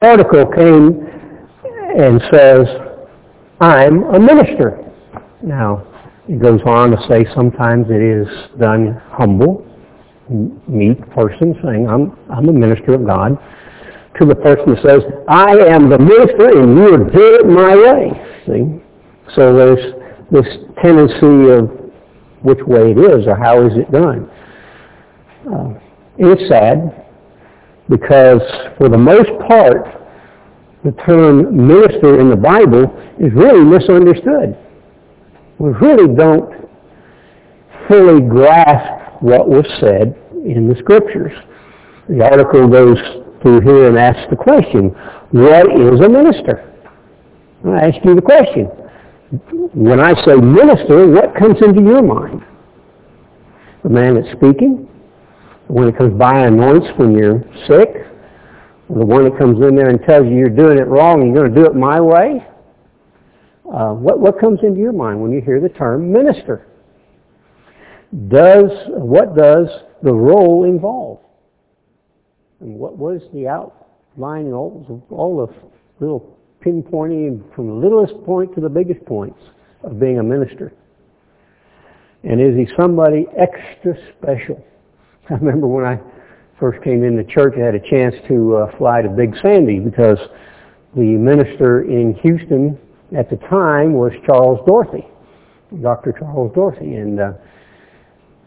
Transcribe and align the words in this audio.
article 0.00 0.46
came 0.46 1.08
and 1.98 2.22
says, 2.32 2.68
I'm 3.60 4.04
a 4.04 4.20
minister. 4.20 4.78
Now, 5.42 5.84
it 6.28 6.40
goes 6.40 6.60
on 6.66 6.92
to 6.92 6.96
say 7.08 7.26
sometimes 7.34 7.86
it 7.90 8.00
is 8.00 8.28
done 8.60 9.02
humble, 9.10 9.66
meek 10.68 11.00
person 11.10 11.52
saying, 11.64 11.88
I'm, 11.88 12.16
I'm 12.30 12.48
a 12.48 12.52
minister 12.52 12.94
of 12.94 13.04
God, 13.04 13.38
to 14.20 14.24
the 14.24 14.36
person 14.36 14.76
that 14.76 14.82
says, 14.84 15.02
I 15.26 15.56
am 15.66 15.90
the 15.90 15.98
minister 15.98 16.60
and 16.60 16.78
you 16.78 16.94
are 16.94 17.10
doing 17.10 17.40
it 17.40 17.46
my 17.48 17.74
way. 17.74 18.12
See? 18.46 19.34
So 19.34 19.52
there's 19.52 19.94
this 20.30 20.46
tendency 20.80 21.50
of 21.50 21.70
which 22.42 22.60
way 22.68 22.92
it 22.92 22.98
is 22.98 23.26
or 23.26 23.34
how 23.34 23.66
is 23.66 23.72
it 23.76 23.90
done. 23.90 24.30
Uh, 25.52 25.74
it's 26.18 26.48
sad 26.48 27.07
because 27.88 28.42
for 28.76 28.88
the 28.88 28.98
most 28.98 29.30
part, 29.46 29.86
the 30.84 30.92
term 31.06 31.66
minister 31.66 32.20
in 32.20 32.30
the 32.30 32.36
Bible 32.36 32.84
is 33.18 33.32
really 33.34 33.64
misunderstood. 33.64 34.56
We 35.58 35.70
really 35.70 36.14
don't 36.14 36.68
fully 37.88 38.20
grasp 38.20 39.22
what 39.22 39.48
was 39.48 39.66
said 39.80 40.14
in 40.44 40.68
the 40.68 40.76
scriptures. 40.78 41.32
The 42.08 42.22
article 42.22 42.68
goes 42.68 42.96
through 43.42 43.60
here 43.60 43.88
and 43.88 43.98
asks 43.98 44.28
the 44.30 44.36
question, 44.36 44.90
what 45.30 45.66
is 45.72 46.00
a 46.00 46.08
minister? 46.08 46.64
I 47.66 47.88
ask 47.88 48.04
you 48.04 48.14
the 48.14 48.22
question. 48.22 48.66
When 49.74 50.00
I 50.00 50.14
say 50.24 50.36
minister, 50.36 51.06
what 51.08 51.34
comes 51.34 51.56
into 51.60 51.82
your 51.82 52.02
mind? 52.02 52.42
The 53.82 53.90
man 53.90 54.14
that's 54.14 54.30
speaking? 54.36 54.88
The 55.68 55.72
one 55.74 55.86
that 55.86 55.96
comes 55.96 56.18
by 56.18 56.40
and 56.40 56.60
anoints 56.60 56.88
when 56.96 57.16
you're 57.16 57.44
sick? 57.68 58.08
the 58.88 59.04
one 59.04 59.24
that 59.24 59.36
comes 59.36 59.62
in 59.62 59.76
there 59.76 59.90
and 59.90 60.00
tells 60.02 60.26
you 60.26 60.36
you're 60.36 60.48
doing 60.48 60.78
it 60.78 60.86
wrong 60.86 61.20
and 61.20 61.34
you're 61.34 61.44
going 61.44 61.54
to 61.54 61.60
do 61.60 61.66
it 61.66 61.74
my 61.76 62.00
way? 62.00 62.42
Uh, 63.70 63.92
what, 63.92 64.18
what 64.18 64.40
comes 64.40 64.60
into 64.62 64.80
your 64.80 64.92
mind 64.92 65.20
when 65.20 65.30
you 65.30 65.42
hear 65.42 65.60
the 65.60 65.68
term 65.68 66.10
minister? 66.10 66.66
Does, 68.28 68.70
what 68.86 69.36
does 69.36 69.66
the 70.02 70.12
role 70.12 70.64
involve? 70.64 71.20
And 72.60 72.76
what 72.76 72.96
was 72.96 73.20
the 73.34 73.46
outline 73.46 74.52
all, 74.52 75.04
all 75.10 75.46
the 75.46 75.54
little 76.00 76.38
pinpointing 76.64 77.54
from 77.54 77.66
the 77.68 77.74
littlest 77.74 78.14
point 78.24 78.54
to 78.54 78.62
the 78.62 78.70
biggest 78.70 79.04
points 79.04 79.38
of 79.84 80.00
being 80.00 80.18
a 80.18 80.22
minister? 80.22 80.72
And 82.24 82.40
is 82.40 82.56
he 82.56 82.74
somebody 82.74 83.26
extra 83.36 83.94
special? 84.16 84.64
I 85.30 85.34
remember 85.34 85.66
when 85.66 85.84
I 85.84 86.00
first 86.58 86.82
came 86.82 87.04
into 87.04 87.22
church, 87.24 87.54
I 87.56 87.64
had 87.64 87.74
a 87.74 87.90
chance 87.90 88.14
to 88.28 88.56
uh, 88.56 88.78
fly 88.78 89.02
to 89.02 89.08
Big 89.08 89.34
Sandy 89.42 89.78
because 89.78 90.18
the 90.96 91.02
minister 91.02 91.82
in 91.82 92.14
Houston 92.22 92.78
at 93.16 93.28
the 93.28 93.36
time 93.48 93.92
was 93.92 94.12
Charles 94.24 94.58
Dorothy, 94.66 95.06
Dr. 95.82 96.12
Charles 96.18 96.52
Dorothy. 96.54 96.94
And 96.94 97.20
uh, 97.20 97.32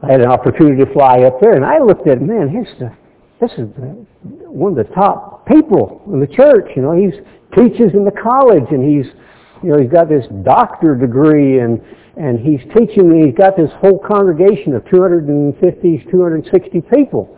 I 0.02 0.12
had 0.12 0.22
an 0.22 0.28
opportunity 0.28 0.84
to 0.84 0.92
fly 0.92 1.22
up 1.24 1.40
there, 1.40 1.54
and 1.54 1.64
I 1.64 1.80
looked 1.80 2.08
at, 2.08 2.22
man, 2.22 2.50
here's 2.50 2.68
the, 2.80 2.92
this 3.40 3.52
is 3.52 3.70
the, 3.78 4.06
one 4.50 4.78
of 4.78 4.88
the 4.88 4.94
top 4.96 5.48
people 5.48 6.02
in 6.12 6.20
the 6.20 6.28
church. 6.28 6.66
You 6.76 6.82
know, 6.82 6.94
he's 6.94 7.14
teaches 7.56 7.94
in 7.94 8.06
the 8.06 8.12
college, 8.12 8.66
and 8.72 8.84
he's, 8.84 9.12
you 9.62 9.70
know, 9.70 9.80
he's 9.80 9.92
got 9.92 10.10
this 10.10 10.26
doctor 10.44 10.96
degree, 10.96 11.60
and 11.60 11.80
and 12.18 12.40
he's 12.40 12.62
teaching. 12.76 13.12
And 13.12 13.26
he's 13.26 13.36
got 13.36 13.56
this 13.56 13.72
whole 13.80 14.00
congregation 14.00 14.74
of 14.76 14.88
250, 14.90 16.08
260 16.12 16.82
people. 16.82 17.38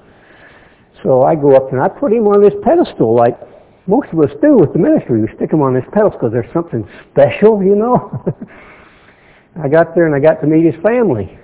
So 1.04 1.24
I 1.24 1.36
go 1.36 1.56
up 1.56 1.72
and 1.72 1.82
I 1.82 1.90
put 1.90 2.14
him 2.14 2.28
on 2.28 2.42
this 2.42 2.54
pedestal 2.64 3.16
like 3.16 3.38
most 3.88 4.08
of 4.14 4.20
us 4.20 4.32
do 4.42 4.58
with 4.58 4.72
the 4.72 4.80
ministry. 4.80 5.22
We 5.22 5.28
stick 5.36 5.52
him 5.52 5.62
on 5.62 5.74
this 5.74 5.84
pedestal 5.92 6.30
there's 6.30 6.52
something 6.54 6.88
special, 7.12 7.62
you 7.62 7.76
know. 7.76 8.24
I 9.62 9.68
got 9.68 9.94
there 9.94 10.08
and 10.08 10.16
I 10.16 10.20
got 10.20 10.42
to 10.42 10.48
meet 10.48 10.66
his 10.66 10.82
family. 10.82 11.38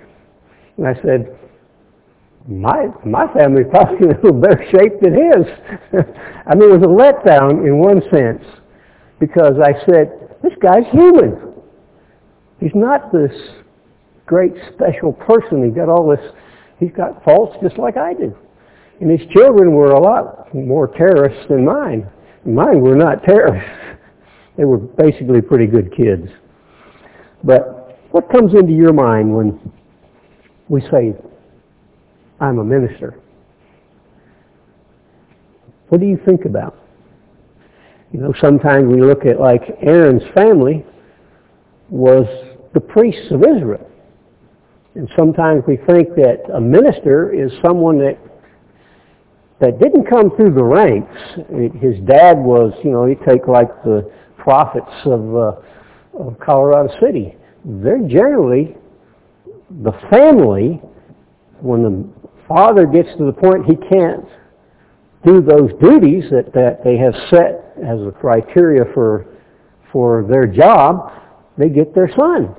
And 0.76 0.86
I 0.86 0.94
said, 1.02 1.36
my 2.48 2.88
my 3.04 3.30
family's 3.34 3.66
probably 3.70 4.08
in 4.08 4.16
a 4.16 4.20
little 4.20 4.40
better 4.40 4.64
shape 4.70 4.98
than 5.00 5.12
his. 5.12 5.46
I 6.46 6.54
mean, 6.54 6.70
it 6.72 6.80
was 6.80 6.82
a 6.82 6.88
letdown 6.90 7.66
in 7.66 7.78
one 7.78 8.00
sense 8.10 8.42
because 9.18 9.60
I 9.62 9.74
said, 9.84 10.38
this 10.42 10.54
guy's 10.62 10.86
human. 10.90 11.49
He's 12.60 12.74
not 12.74 13.10
this 13.10 13.32
great 14.26 14.52
special 14.72 15.12
person. 15.12 15.64
He's 15.64 15.74
got 15.74 15.88
all 15.88 16.08
this, 16.08 16.32
he's 16.78 16.92
got 16.92 17.24
faults 17.24 17.56
just 17.62 17.78
like 17.78 17.96
I 17.96 18.12
do. 18.14 18.36
And 19.00 19.10
his 19.10 19.26
children 19.30 19.72
were 19.72 19.92
a 19.92 20.00
lot 20.00 20.54
more 20.54 20.86
terrorists 20.86 21.46
than 21.48 21.64
mine. 21.64 22.08
Mine 22.44 22.80
were 22.80 22.96
not 22.96 23.24
terrorists. 23.24 23.68
They 24.56 24.66
were 24.66 24.76
basically 24.76 25.40
pretty 25.40 25.66
good 25.66 25.94
kids. 25.96 26.28
But 27.42 27.98
what 28.10 28.30
comes 28.30 28.52
into 28.52 28.72
your 28.74 28.92
mind 28.92 29.34
when 29.34 29.58
we 30.68 30.82
say, 30.90 31.14
I'm 32.40 32.58
a 32.58 32.64
minister? 32.64 33.18
What 35.88 36.00
do 36.00 36.06
you 36.06 36.20
think 36.26 36.44
about? 36.44 36.76
You 38.12 38.20
know, 38.20 38.34
sometimes 38.38 38.86
we 38.86 39.00
look 39.00 39.24
at 39.24 39.40
like 39.40 39.62
Aaron's 39.80 40.24
family 40.34 40.84
was 41.88 42.26
the 42.74 42.80
priests 42.80 43.30
of 43.30 43.42
Israel. 43.42 43.86
And 44.94 45.08
sometimes 45.16 45.62
we 45.66 45.76
think 45.76 46.14
that 46.16 46.42
a 46.54 46.60
minister 46.60 47.32
is 47.32 47.52
someone 47.62 47.98
that 47.98 48.18
that 49.60 49.78
didn't 49.78 50.06
come 50.06 50.34
through 50.36 50.54
the 50.54 50.64
ranks. 50.64 51.14
His 51.80 52.00
dad 52.06 52.38
was, 52.38 52.72
you 52.82 52.90
know, 52.90 53.04
he'd 53.04 53.20
take 53.28 53.46
like 53.46 53.68
the 53.84 54.10
prophets 54.38 54.90
of, 55.04 55.36
uh, 55.36 55.52
of 56.18 56.40
Colorado 56.40 56.88
City. 56.98 57.36
They're 57.64 58.08
generally 58.08 58.74
the 59.82 59.92
family, 60.10 60.80
when 61.60 61.82
the 61.82 62.08
father 62.48 62.86
gets 62.86 63.08
to 63.18 63.26
the 63.26 63.32
point 63.32 63.66
he 63.66 63.76
can't 63.76 64.24
do 65.24 65.42
those 65.42 65.70
duties 65.80 66.24
that, 66.30 66.52
that 66.54 66.82
they 66.82 66.96
have 66.96 67.14
set 67.28 67.76
as 67.84 68.00
a 68.00 68.12
criteria 68.18 68.84
for, 68.94 69.26
for 69.92 70.26
their 70.28 70.46
job, 70.46 71.12
they 71.58 71.68
get 71.68 71.94
their 71.94 72.10
son, 72.16 72.54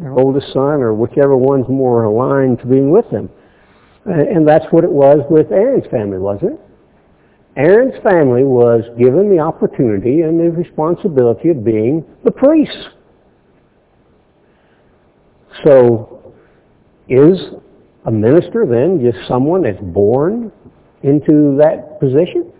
their 0.00 0.12
oldest 0.12 0.52
son, 0.52 0.82
or 0.82 0.94
whichever 0.94 1.36
one's 1.36 1.68
more 1.68 2.04
aligned 2.04 2.58
to 2.60 2.66
being 2.66 2.90
with 2.90 3.08
them. 3.10 3.28
And 4.04 4.46
that's 4.46 4.64
what 4.70 4.84
it 4.84 4.90
was 4.90 5.20
with 5.30 5.52
Aaron's 5.52 5.86
family, 5.90 6.18
wasn't 6.18 6.54
it? 6.54 6.60
Aaron's 7.56 8.02
family 8.02 8.44
was 8.44 8.82
given 8.98 9.28
the 9.28 9.38
opportunity 9.38 10.22
and 10.22 10.40
the 10.40 10.50
responsibility 10.50 11.50
of 11.50 11.62
being 11.64 12.04
the 12.24 12.30
priests. 12.30 12.88
So, 15.64 16.34
is 17.08 17.38
a 18.06 18.10
minister 18.10 18.64
then 18.66 19.00
just 19.04 19.28
someone 19.28 19.62
that's 19.62 19.80
born 19.80 20.50
into 21.02 21.56
that 21.58 22.00
position? 22.00 22.50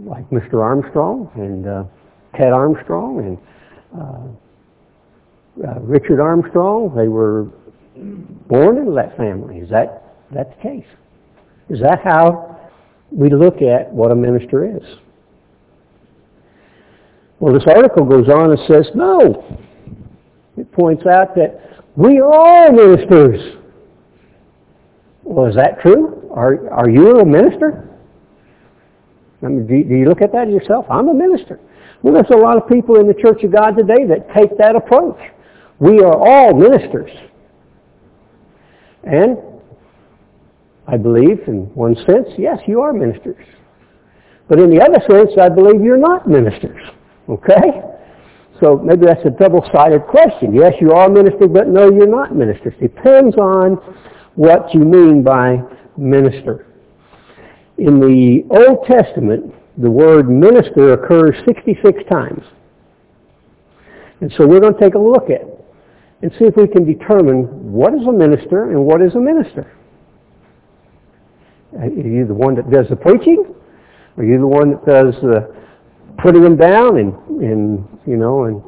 Like 0.00 0.30
Mr. 0.30 0.62
Armstrong 0.62 1.30
and 1.34 1.66
uh, 1.66 1.84
Ted 2.38 2.52
Armstrong 2.52 3.18
and 3.18 4.00
uh, 4.00 5.68
uh, 5.68 5.80
Richard 5.80 6.20
Armstrong, 6.20 6.94
they 6.96 7.08
were 7.08 7.48
born 8.48 8.78
into 8.78 8.92
that 8.92 9.16
family. 9.16 9.58
Is 9.58 9.68
that, 9.70 10.14
that 10.32 10.56
the 10.56 10.62
case? 10.62 10.86
Is 11.68 11.80
that 11.80 11.98
how 12.04 12.70
we 13.10 13.28
look 13.28 13.56
at 13.60 13.92
what 13.92 14.12
a 14.12 14.14
minister 14.14 14.76
is? 14.76 14.82
Well, 17.40 17.52
this 17.52 17.64
article 17.66 18.04
goes 18.04 18.28
on 18.28 18.52
and 18.52 18.60
says, 18.68 18.86
no. 18.94 19.58
It 20.56 20.70
points 20.72 21.04
out 21.06 21.34
that 21.34 21.82
we 21.96 22.18
are 22.18 22.32
all 22.32 22.72
ministers. 22.72 23.56
Well, 25.24 25.46
is 25.46 25.56
that 25.56 25.80
true? 25.82 26.30
Are, 26.32 26.70
are 26.70 26.88
you 26.88 27.18
a 27.18 27.24
minister? 27.24 27.88
I 29.42 29.46
mean, 29.46 29.66
do, 29.66 29.84
do 29.84 29.94
you 29.94 30.08
look 30.08 30.22
at 30.22 30.32
that 30.32 30.48
yourself? 30.48 30.86
I'm 30.90 31.08
a 31.08 31.14
minister. 31.14 31.60
Well, 32.02 32.14
there's 32.14 32.30
a 32.30 32.36
lot 32.36 32.56
of 32.56 32.68
people 32.68 32.96
in 33.00 33.06
the 33.06 33.14
Church 33.14 33.42
of 33.42 33.52
God 33.52 33.76
today 33.76 34.04
that 34.06 34.32
take 34.34 34.56
that 34.58 34.76
approach. 34.76 35.18
We 35.80 36.00
are 36.00 36.16
all 36.16 36.54
ministers. 36.54 37.10
And 39.04 39.38
I 40.86 40.96
believe 40.96 41.40
in 41.46 41.66
one 41.74 41.94
sense, 42.06 42.28
yes, 42.38 42.58
you 42.66 42.80
are 42.80 42.92
ministers. 42.92 43.44
But 44.48 44.58
in 44.58 44.70
the 44.70 44.80
other 44.80 45.00
sense, 45.10 45.38
I 45.40 45.48
believe 45.48 45.82
you're 45.82 45.96
not 45.96 46.28
ministers. 46.28 46.82
Okay? 47.28 47.82
So 48.60 48.76
maybe 48.78 49.06
that's 49.06 49.24
a 49.24 49.30
double-sided 49.30 50.06
question. 50.06 50.54
Yes, 50.54 50.72
you 50.80 50.92
are 50.92 51.06
a 51.06 51.10
minister, 51.10 51.46
but 51.46 51.68
no, 51.68 51.90
you're 51.90 52.06
not 52.08 52.34
ministers. 52.34 52.74
Depends 52.80 53.36
on 53.36 53.74
what 54.34 54.74
you 54.74 54.80
mean 54.80 55.22
by 55.22 55.62
minister. 55.96 56.66
In 57.76 58.00
the 58.00 58.44
Old 58.50 58.84
Testament, 58.86 59.54
the 59.78 59.90
word 59.90 60.28
minister 60.28 60.92
occurs 60.92 61.36
66 61.46 62.02
times. 62.10 62.42
And 64.20 64.32
so 64.36 64.46
we're 64.46 64.60
going 64.60 64.74
to 64.74 64.80
take 64.80 64.94
a 64.94 64.98
look 64.98 65.30
at 65.30 65.42
and 66.22 66.32
see 66.32 66.46
if 66.46 66.56
we 66.56 66.66
can 66.66 66.84
determine 66.84 67.72
what 67.72 67.94
is 67.94 68.06
a 68.06 68.12
minister 68.12 68.70
and 68.70 68.84
what 68.84 69.00
is 69.00 69.14
a 69.14 69.20
minister. 69.20 69.72
Are 71.78 71.86
you 71.86 72.26
the 72.26 72.34
one 72.34 72.56
that 72.56 72.70
does 72.70 72.86
the 72.88 72.96
preaching? 72.96 73.54
Are 74.16 74.24
you 74.24 74.38
the 74.38 74.46
one 74.46 74.72
that 74.72 74.86
does 74.86 75.14
the 75.22 75.54
putting 76.20 76.42
them 76.42 76.56
down 76.56 76.98
and, 76.98 77.14
and 77.40 77.88
you 78.04 78.16
know, 78.16 78.44
and 78.44 78.60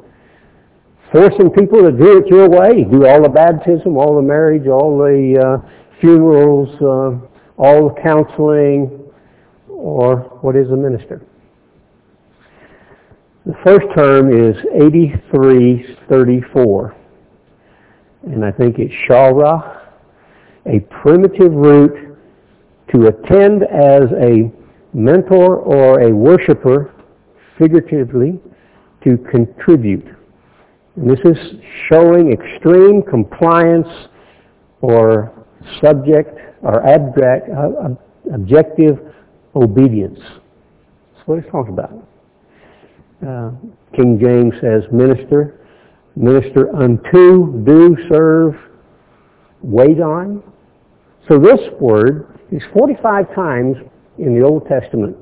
forcing 1.10 1.50
people 1.50 1.82
to 1.82 1.90
do 1.90 2.18
it 2.18 2.28
your 2.28 2.48
way? 2.48 2.84
Do 2.84 3.06
all 3.06 3.22
the 3.22 3.28
baptism, 3.28 3.96
all 3.96 4.14
the 4.14 4.22
marriage, 4.22 4.68
all 4.68 4.96
the 4.98 5.60
uh, 5.64 5.98
funerals, 6.00 6.68
uh, 6.80 7.26
all 7.60 7.88
the 7.88 8.00
counseling, 8.00 9.09
or 9.80 10.38
what 10.42 10.56
is 10.56 10.70
a 10.70 10.76
minister? 10.76 11.22
The 13.46 13.54
first 13.64 13.86
term 13.96 14.30
is 14.30 14.54
8334, 14.74 16.94
and 18.24 18.44
I 18.44 18.52
think 18.52 18.78
it's 18.78 18.92
Shalra, 19.08 19.78
a 20.66 20.80
primitive 21.02 21.52
root 21.52 22.18
to 22.92 23.06
attend 23.06 23.62
as 23.62 24.12
a 24.20 24.52
mentor 24.92 25.56
or 25.56 26.00
a 26.00 26.14
worshiper, 26.14 26.92
figuratively, 27.58 28.38
to 29.04 29.16
contribute. 29.30 30.04
And 30.96 31.10
this 31.10 31.20
is 31.24 31.38
showing 31.88 32.32
extreme 32.32 33.02
compliance 33.02 33.88
or 34.82 35.32
subject 35.82 36.38
or 36.60 36.86
abstract, 36.86 37.48
uh, 37.48 37.94
objective 38.34 38.98
obedience. 39.54 40.18
That's 40.20 41.26
what 41.26 41.38
it's 41.38 41.50
talking 41.50 41.72
about. 41.72 41.92
Uh, 43.26 43.50
King 43.94 44.18
James 44.20 44.54
says 44.60 44.82
minister, 44.92 45.66
minister 46.16 46.74
unto, 46.74 47.62
do, 47.64 47.96
serve, 48.08 48.54
wait 49.62 50.00
on. 50.00 50.42
So 51.28 51.38
this 51.38 51.60
word 51.80 52.38
is 52.50 52.62
45 52.72 53.34
times 53.34 53.76
in 54.18 54.38
the 54.38 54.44
Old 54.44 54.66
Testament, 54.66 55.16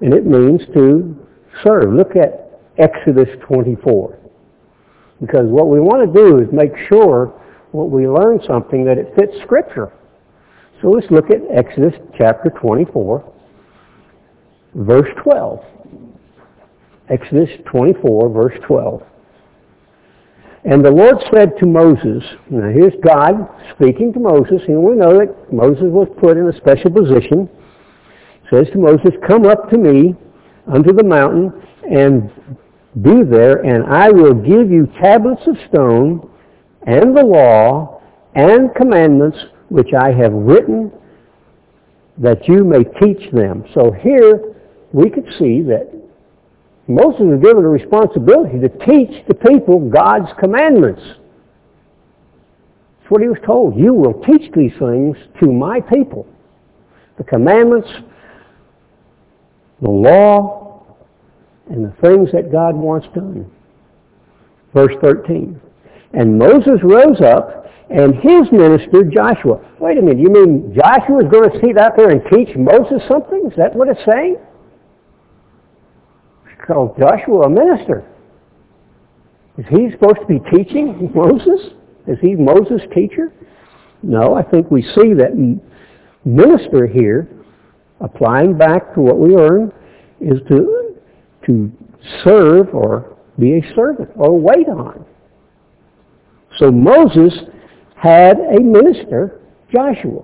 and 0.00 0.14
it 0.14 0.26
means 0.26 0.60
to 0.74 1.16
serve. 1.62 1.92
Look 1.92 2.16
at 2.16 2.60
Exodus 2.78 3.28
24. 3.46 4.18
Because 5.20 5.46
what 5.46 5.68
we 5.68 5.80
want 5.80 6.06
to 6.06 6.20
do 6.20 6.38
is 6.38 6.48
make 6.52 6.72
sure 6.88 7.32
what 7.72 7.90
we 7.90 8.06
learn 8.06 8.40
something 8.46 8.84
that 8.84 8.98
it 8.98 9.12
fits 9.16 9.32
Scripture. 9.42 9.92
So 10.82 10.88
let's 10.90 11.10
look 11.10 11.30
at 11.30 11.40
Exodus 11.50 11.94
chapter 12.18 12.50
24, 12.50 13.32
verse 14.76 15.08
12. 15.22 15.60
Exodus 17.08 17.48
24, 17.66 18.28
verse 18.30 18.58
12. 18.66 19.02
And 20.64 20.84
the 20.84 20.90
Lord 20.90 21.16
said 21.32 21.52
to 21.60 21.66
Moses, 21.66 22.24
now 22.50 22.68
here's 22.68 22.92
God 23.04 23.48
speaking 23.76 24.12
to 24.12 24.18
Moses, 24.18 24.60
and 24.66 24.82
we 24.82 24.96
know 24.96 25.18
that 25.18 25.52
Moses 25.52 25.84
was 25.84 26.08
put 26.20 26.36
in 26.36 26.48
a 26.48 26.56
special 26.56 26.90
position. 26.90 27.48
says 28.50 28.66
to 28.72 28.78
Moses, 28.78 29.12
Come 29.26 29.46
up 29.46 29.70
to 29.70 29.78
me 29.78 30.16
unto 30.66 30.92
the 30.92 31.04
mountain 31.04 31.52
and 31.88 32.30
be 33.00 33.22
there, 33.22 33.64
and 33.64 33.84
I 33.86 34.10
will 34.10 34.34
give 34.34 34.68
you 34.68 34.88
tablets 35.00 35.42
of 35.46 35.56
stone 35.68 36.28
and 36.84 37.16
the 37.16 37.22
law 37.22 38.02
and 38.34 38.74
commandments 38.74 39.38
which 39.68 39.92
I 39.94 40.10
have 40.10 40.32
written 40.32 40.90
that 42.18 42.48
you 42.48 42.64
may 42.64 42.82
teach 43.00 43.30
them. 43.32 43.64
So 43.72 43.92
here 43.92 44.55
we 44.92 45.10
could 45.10 45.26
see 45.38 45.62
that 45.62 45.92
Moses 46.88 47.20
was 47.20 47.40
given 47.42 47.64
a 47.64 47.68
responsibility 47.68 48.60
to 48.60 48.68
teach 48.68 49.26
the 49.26 49.34
people 49.34 49.90
God's 49.90 50.30
commandments. 50.38 51.02
That's 53.00 53.10
what 53.10 53.22
he 53.22 53.28
was 53.28 53.38
told. 53.44 53.76
You 53.76 53.92
will 53.92 54.22
teach 54.22 54.52
these 54.52 54.72
things 54.78 55.16
to 55.40 55.46
my 55.50 55.80
people. 55.80 56.26
The 57.18 57.24
commandments, 57.24 57.88
the 59.82 59.90
law, 59.90 60.84
and 61.70 61.84
the 61.84 61.94
things 62.00 62.30
that 62.32 62.52
God 62.52 62.76
wants 62.76 63.08
done. 63.14 63.50
Verse 64.72 64.94
13. 65.00 65.60
And 66.12 66.38
Moses 66.38 66.80
rose 66.82 67.20
up 67.20 67.66
and 67.90 68.14
his 68.14 68.50
minister 68.52 69.04
Joshua. 69.04 69.60
Wait 69.80 69.98
a 69.98 70.02
minute, 70.02 70.18
you 70.18 70.30
mean 70.30 70.74
Joshua 70.74 71.24
is 71.24 71.30
going 71.30 71.50
to 71.50 71.60
sit 71.60 71.78
out 71.78 71.96
there 71.96 72.10
and 72.10 72.20
teach 72.32 72.56
Moses 72.56 73.02
something? 73.08 73.48
Is 73.50 73.56
that 73.56 73.74
what 73.74 73.88
it's 73.88 74.00
saying? 74.06 74.36
Called 76.66 76.96
Joshua 76.98 77.42
a 77.42 77.50
minister. 77.50 78.04
Is 79.58 79.64
he 79.70 79.90
supposed 79.92 80.20
to 80.20 80.26
be 80.26 80.40
teaching 80.54 81.10
Moses? 81.14 81.72
Is 82.06 82.18
he 82.20 82.34
Moses' 82.34 82.82
teacher? 82.94 83.32
No, 84.02 84.34
I 84.34 84.42
think 84.42 84.70
we 84.70 84.82
see 84.82 85.14
that 85.14 85.32
minister 86.24 86.86
here, 86.86 87.28
applying 88.00 88.56
back 88.58 88.94
to 88.94 89.00
what 89.00 89.18
we 89.18 89.34
learned, 89.34 89.72
is 90.20 90.38
to, 90.48 90.96
to 91.46 91.72
serve 92.24 92.74
or 92.74 93.16
be 93.38 93.58
a 93.58 93.74
servant 93.74 94.10
or 94.16 94.38
wait 94.38 94.68
on. 94.68 95.04
So 96.58 96.70
Moses 96.70 97.32
had 97.96 98.38
a 98.38 98.60
minister, 98.60 99.40
Joshua. 99.72 100.22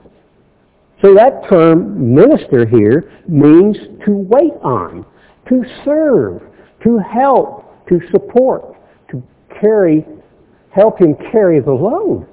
So 1.00 1.14
that 1.14 1.48
term 1.48 2.14
minister 2.14 2.66
here 2.66 3.12
means 3.26 3.76
to 4.06 4.12
wait 4.12 4.52
on 4.62 5.04
to 5.48 5.64
serve, 5.84 6.42
to 6.82 6.98
help, 6.98 7.86
to 7.88 8.00
support, 8.10 8.76
to 9.10 9.22
carry, 9.60 10.04
help 10.70 11.00
him 11.00 11.14
carry 11.30 11.60
the 11.60 11.72
load. 11.72 12.26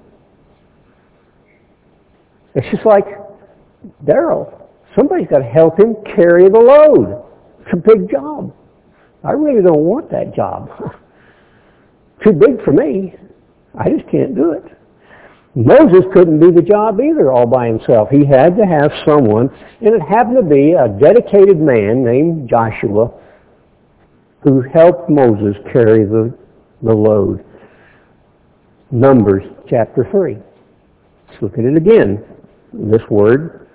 It's 2.56 2.68
just 2.72 2.86
like 2.86 3.06
Daryl. 4.06 4.68
Somebody's 4.96 5.28
got 5.28 5.40
to 5.40 5.46
help 5.46 5.80
him 5.80 5.96
carry 6.16 6.50
the 6.50 6.60
load. 6.60 7.24
It's 7.62 7.74
a 7.74 7.78
big 7.78 8.10
job. 8.10 8.54
I 9.24 9.32
really 9.32 9.62
don't 9.62 9.84
want 9.84 10.10
that 10.12 10.36
job. 10.36 10.70
Too 12.24 12.34
big 12.34 12.64
for 12.64 12.72
me. 12.72 13.16
I 13.78 13.90
just 13.90 14.10
can't 14.10 14.36
do 14.36 14.52
it. 14.54 14.64
Moses 15.56 16.06
couldn't 16.14 16.40
do 16.40 16.52
the 16.52 16.62
job 16.62 17.00
either 17.02 17.32
all 17.32 17.48
by 17.48 17.68
himself. 17.68 18.10
He 18.10 18.26
had 18.26 18.56
to 18.58 18.66
have 18.66 18.92
someone, 19.06 19.50
and 19.82 19.96
it 19.96 20.02
happened 20.02 20.38
to 20.38 20.44
be 20.44 20.74
a 20.74 20.88
dedicated 20.88 21.60
man 21.60 22.04
named 22.04 22.50
Joshua 22.50 23.12
who 24.44 24.62
helped 24.62 25.10
Moses 25.10 25.56
carry 25.74 26.06
the, 26.06 26.34
the 26.82 26.94
load. 26.94 27.44
Numbers 28.92 29.44
chapter 29.68 30.08
3. 30.12 30.38
Let's 31.28 31.42
look 31.42 31.58
at 31.58 31.66
it 31.66 31.76
again. 31.76 32.24
This 32.72 33.02
word, 33.10 33.68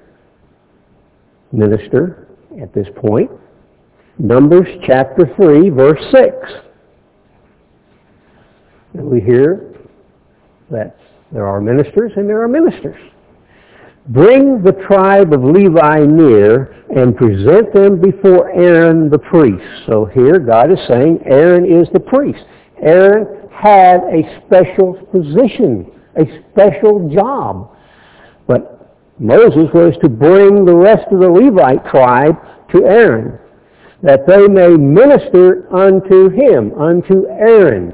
minister, 1.52 2.28
at 2.60 2.72
this 2.72 2.86
point. 2.96 3.30
Numbers 4.18 4.68
chapter 4.86 5.28
3, 5.36 5.70
verse 5.70 6.00
6. 6.12 6.34
And 8.94 9.06
we 9.06 9.20
hear 9.20 9.74
that 10.70 10.96
there 11.34 11.48
are 11.48 11.60
ministers 11.60 12.12
and 12.14 12.28
there 12.28 12.40
are 12.42 12.48
ministers. 12.48 12.96
Bring 14.06 14.62
the 14.62 14.72
tribe 14.86 15.32
of 15.32 15.42
Levi 15.42 16.06
near 16.06 16.84
and 16.94 17.16
present 17.16 17.72
them 17.74 18.00
before 18.00 18.52
Aaron 18.52 19.10
the 19.10 19.18
priest. 19.18 19.64
So 19.86 20.04
here 20.04 20.38
God 20.38 20.70
is 20.70 20.78
saying 20.86 21.22
Aaron 21.24 21.64
is 21.64 21.88
the 21.92 21.98
priest. 21.98 22.44
Aaron 22.80 23.48
had 23.50 24.04
a 24.04 24.42
special 24.46 24.94
position, 25.10 25.90
a 26.14 26.24
special 26.52 27.10
job. 27.12 27.76
But 28.46 28.94
Moses 29.18 29.68
was 29.74 29.96
to 30.02 30.08
bring 30.08 30.64
the 30.64 30.74
rest 30.74 31.10
of 31.10 31.18
the 31.18 31.28
Levite 31.28 31.84
tribe 31.86 32.36
to 32.70 32.84
Aaron, 32.84 33.40
that 34.02 34.24
they 34.28 34.46
may 34.46 34.68
minister 34.68 35.66
unto 35.74 36.28
him, 36.28 36.72
unto 36.74 37.26
Aaron. 37.26 37.92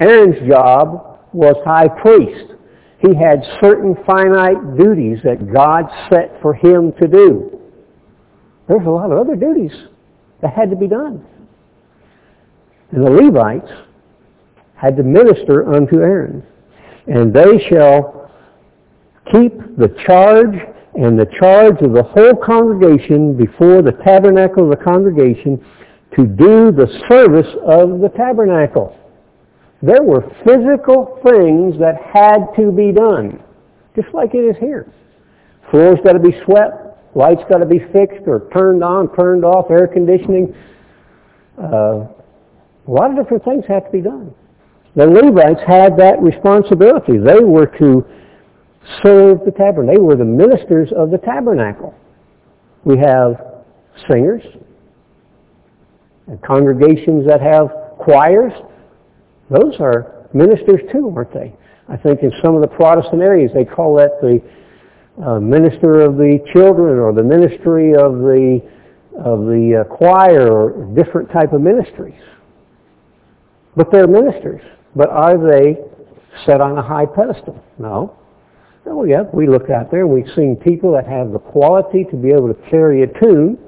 Aaron's 0.00 0.46
job 0.46 1.13
was 1.34 1.56
high 1.64 1.88
priest. 1.88 2.52
He 2.98 3.14
had 3.14 3.42
certain 3.60 3.96
finite 4.06 4.78
duties 4.78 5.18
that 5.24 5.52
God 5.52 5.84
set 6.08 6.40
for 6.40 6.54
him 6.54 6.92
to 7.00 7.06
do. 7.06 7.60
There's 8.68 8.86
a 8.86 8.90
lot 8.90 9.12
of 9.12 9.18
other 9.18 9.36
duties 9.36 9.72
that 10.40 10.54
had 10.54 10.70
to 10.70 10.76
be 10.76 10.86
done. 10.86 11.24
And 12.92 13.04
the 13.04 13.10
Levites 13.10 13.70
had 14.76 14.96
to 14.96 15.02
minister 15.02 15.74
unto 15.74 15.96
Aaron. 15.96 16.42
And 17.06 17.34
they 17.34 17.58
shall 17.68 18.30
keep 19.32 19.52
the 19.76 19.94
charge 20.06 20.54
and 20.94 21.18
the 21.18 21.26
charge 21.38 21.80
of 21.82 21.92
the 21.92 22.02
whole 22.02 22.36
congregation 22.36 23.36
before 23.36 23.82
the 23.82 23.92
tabernacle 24.04 24.64
of 24.64 24.78
the 24.78 24.84
congregation 24.84 25.62
to 26.16 26.24
do 26.24 26.70
the 26.70 26.86
service 27.08 27.52
of 27.66 28.00
the 28.00 28.10
tabernacle. 28.16 28.96
There 29.84 30.02
were 30.02 30.22
physical 30.44 31.20
things 31.22 31.78
that 31.78 31.96
had 32.00 32.46
to 32.56 32.72
be 32.72 32.90
done, 32.90 33.42
just 33.94 34.08
like 34.14 34.34
it 34.34 34.38
is 34.38 34.56
here. 34.58 34.90
Floors 35.70 35.98
got 36.02 36.12
to 36.12 36.18
be 36.18 36.32
swept, 36.44 37.14
lights 37.14 37.42
got 37.50 37.58
to 37.58 37.66
be 37.66 37.80
fixed 37.92 38.26
or 38.26 38.48
turned 38.52 38.82
on, 38.82 39.14
turned 39.14 39.44
off, 39.44 39.70
air 39.70 39.86
conditioning. 39.86 40.54
Uh, 41.62 42.08
a 42.86 42.90
lot 42.90 43.10
of 43.10 43.16
different 43.16 43.44
things 43.44 43.64
had 43.68 43.80
to 43.80 43.90
be 43.90 44.00
done. 44.00 44.34
The 44.96 45.06
Levites 45.06 45.60
had 45.66 45.98
that 45.98 46.22
responsibility. 46.22 47.18
They 47.18 47.44
were 47.44 47.66
to 47.78 48.06
serve 49.02 49.44
the 49.44 49.50
tabernacle. 49.50 49.92
They 49.92 50.00
were 50.00 50.16
the 50.16 50.24
ministers 50.24 50.92
of 50.96 51.10
the 51.10 51.18
tabernacle. 51.18 51.94
We 52.84 52.96
have 52.98 53.64
singers 54.08 54.42
and 56.26 56.40
congregations 56.42 57.26
that 57.26 57.40
have 57.42 57.68
choirs. 57.98 58.52
Those 59.50 59.74
are 59.80 60.28
ministers 60.32 60.80
too, 60.92 61.12
aren't 61.14 61.32
they? 61.32 61.54
I 61.88 61.96
think 61.96 62.22
in 62.22 62.32
some 62.42 62.54
of 62.54 62.62
the 62.62 62.68
Protestant 62.68 63.22
areas 63.22 63.50
they 63.54 63.64
call 63.64 63.96
that 63.96 64.20
the 64.20 64.40
uh, 65.22 65.38
minister 65.38 66.00
of 66.00 66.16
the 66.16 66.38
children 66.52 66.98
or 66.98 67.12
the 67.12 67.22
ministry 67.22 67.94
of 67.94 68.18
the 68.18 68.60
of 69.16 69.46
the 69.46 69.84
uh, 69.84 69.94
choir 69.94 70.50
or 70.50 70.84
different 70.94 71.30
type 71.30 71.52
of 71.52 71.60
ministries. 71.60 72.20
But 73.76 73.92
they're 73.92 74.08
ministers. 74.08 74.62
But 74.96 75.10
are 75.10 75.38
they 75.38 75.76
set 76.46 76.60
on 76.60 76.76
a 76.78 76.82
high 76.82 77.06
pedestal? 77.06 77.62
No. 77.78 78.16
Oh, 78.86 79.04
yeah, 79.04 79.22
we 79.32 79.48
look 79.48 79.70
out 79.70 79.90
there 79.90 80.00
and 80.00 80.10
we've 80.10 80.32
seen 80.34 80.56
people 80.56 80.92
that 80.92 81.06
have 81.06 81.32
the 81.32 81.38
quality 81.38 82.04
to 82.10 82.16
be 82.16 82.28
able 82.28 82.52
to 82.52 82.70
carry 82.70 83.02
a 83.02 83.06
tune 83.06 83.58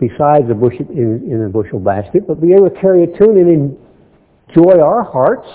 besides 0.00 0.50
a 0.50 0.54
bushel, 0.54 0.86
in, 0.90 1.30
in 1.30 1.44
a 1.44 1.48
bushel 1.48 1.78
basket, 1.78 2.26
but 2.26 2.40
be 2.40 2.52
able 2.52 2.68
to 2.68 2.80
carry 2.80 3.04
a 3.04 3.18
tune 3.18 3.38
and 3.38 3.76
enjoy 4.54 4.80
our 4.80 5.02
hearts 5.02 5.48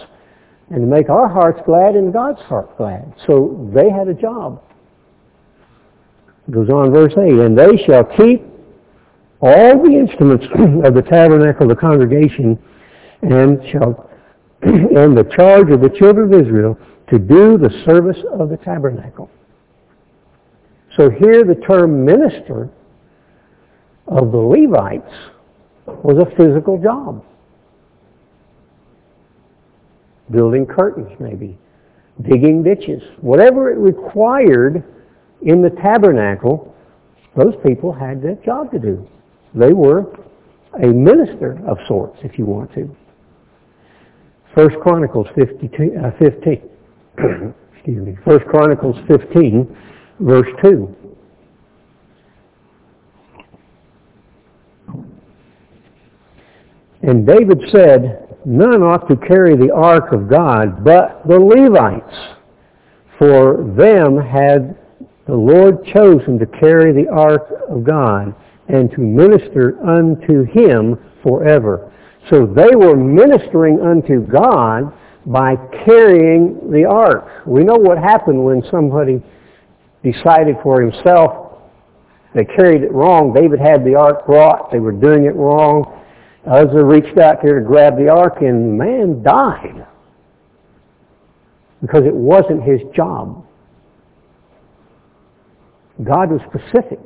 and 0.70 0.90
make 0.90 1.10
our 1.10 1.28
hearts 1.28 1.60
glad 1.66 1.96
and 1.96 2.14
God's 2.14 2.42
heart 2.42 2.78
glad. 2.78 3.14
So 3.26 3.70
they 3.74 3.90
had 3.90 4.08
a 4.08 4.14
job. 4.14 4.62
It 6.48 6.52
goes 6.52 6.70
on 6.70 6.92
verse 6.92 7.14
8, 7.14 7.34
and 7.34 7.58
they 7.58 7.84
shall 7.86 8.04
keep 8.04 8.44
all 9.42 9.84
the 9.84 9.92
instruments 9.92 10.46
of 10.86 10.94
the 10.94 11.02
tabernacle 11.02 11.64
of 11.64 11.70
the 11.70 11.80
congregation 11.80 12.60
and 13.22 13.60
shall 13.72 14.10
and 14.62 15.18
the 15.18 15.30
charge 15.36 15.72
of 15.72 15.80
the 15.80 15.90
children 15.90 16.34
of 16.34 16.46
Israel 16.46 16.78
to 17.10 17.18
do 17.18 17.58
the 17.58 17.70
service 17.86 18.18
of 18.34 18.50
the 18.50 18.58
tabernacle. 18.58 19.30
So 20.98 21.10
here 21.10 21.46
the 21.46 21.56
term 21.56 22.04
minister 22.04 22.70
of 24.08 24.32
the 24.32 24.38
Levites 24.38 25.14
was 25.86 26.18
a 26.18 26.36
physical 26.36 26.78
job. 26.82 27.24
Building 30.32 30.66
curtains 30.66 31.12
maybe, 31.20 31.58
digging 32.22 32.64
ditches, 32.64 33.02
whatever 33.22 33.72
it 33.72 33.78
required 33.78 34.84
in 35.42 35.62
the 35.62 35.70
tabernacle, 35.70 36.76
those 37.36 37.54
people 37.66 37.92
had 37.94 38.22
that 38.24 38.44
job 38.44 38.72
to 38.72 38.80
do. 38.80 39.08
They 39.56 39.74
were 39.74 40.06
a 40.84 40.88
minister 40.88 41.60
of 41.68 41.78
sorts, 41.88 42.20
if 42.24 42.38
you 42.38 42.46
want 42.46 42.74
to. 42.74 42.96
First 44.56 44.76
Chronicles 44.82 45.28
52, 45.36 45.94
uh, 46.04 46.12
15. 46.20 46.70
excuse 47.74 48.06
me. 48.06 48.18
First 48.26 48.46
Chronicles 48.46 48.96
15, 49.08 49.78
verse 50.20 50.48
2. 50.62 50.96
And 57.02 57.26
David 57.26 57.62
said, 57.72 58.29
None 58.46 58.82
ought 58.82 59.08
to 59.10 59.16
carry 59.16 59.56
the 59.56 59.74
ark 59.74 60.12
of 60.12 60.30
God 60.30 60.84
but 60.84 61.28
the 61.28 61.40
Levites, 61.40 62.38
for 63.18 63.74
them 63.76 64.18
had 64.18 64.78
the 65.28 65.36
Lord 65.36 65.86
chosen 65.86 66.40
to 66.40 66.46
carry 66.46 66.92
the 66.94 67.10
ark 67.10 67.48
of 67.70 67.84
God 67.84 68.34
and 68.68 68.90
to 68.92 69.02
minister 69.02 69.78
unto 69.86 70.44
him 70.44 70.98
forever. 71.22 71.92
So 72.30 72.46
they 72.46 72.76
were 72.76 72.96
ministering 72.96 73.82
unto 73.82 74.22
God 74.22 74.94
by 75.26 75.56
carrying 75.86 76.72
the 76.72 76.86
ark. 76.86 77.46
We 77.46 77.64
know 77.64 77.76
what 77.76 77.98
happened 77.98 78.44
when 78.44 78.64
somebody 78.72 79.22
decided 80.02 80.56
for 80.64 80.82
himself 80.82 81.50
they 82.34 82.46
carried 82.46 82.84
it 82.84 82.92
wrong. 82.92 83.34
David 83.34 83.60
had 83.60 83.84
the 83.84 83.96
ark 83.96 84.26
brought. 84.26 84.72
They 84.72 84.80
were 84.80 84.92
doing 84.92 85.26
it 85.26 85.36
wrong. 85.36 85.99
Uzzah 86.46 86.84
reached 86.84 87.18
out 87.18 87.42
there 87.44 87.60
to 87.60 87.66
grab 87.66 87.98
the 87.98 88.10
ark 88.10 88.42
and 88.42 88.78
man 88.78 89.22
died 89.22 89.86
because 91.82 92.04
it 92.06 92.14
wasn't 92.14 92.64
his 92.64 92.82
job. 92.96 93.46
God 96.04 96.32
was 96.32 96.42
specific. 96.48 97.00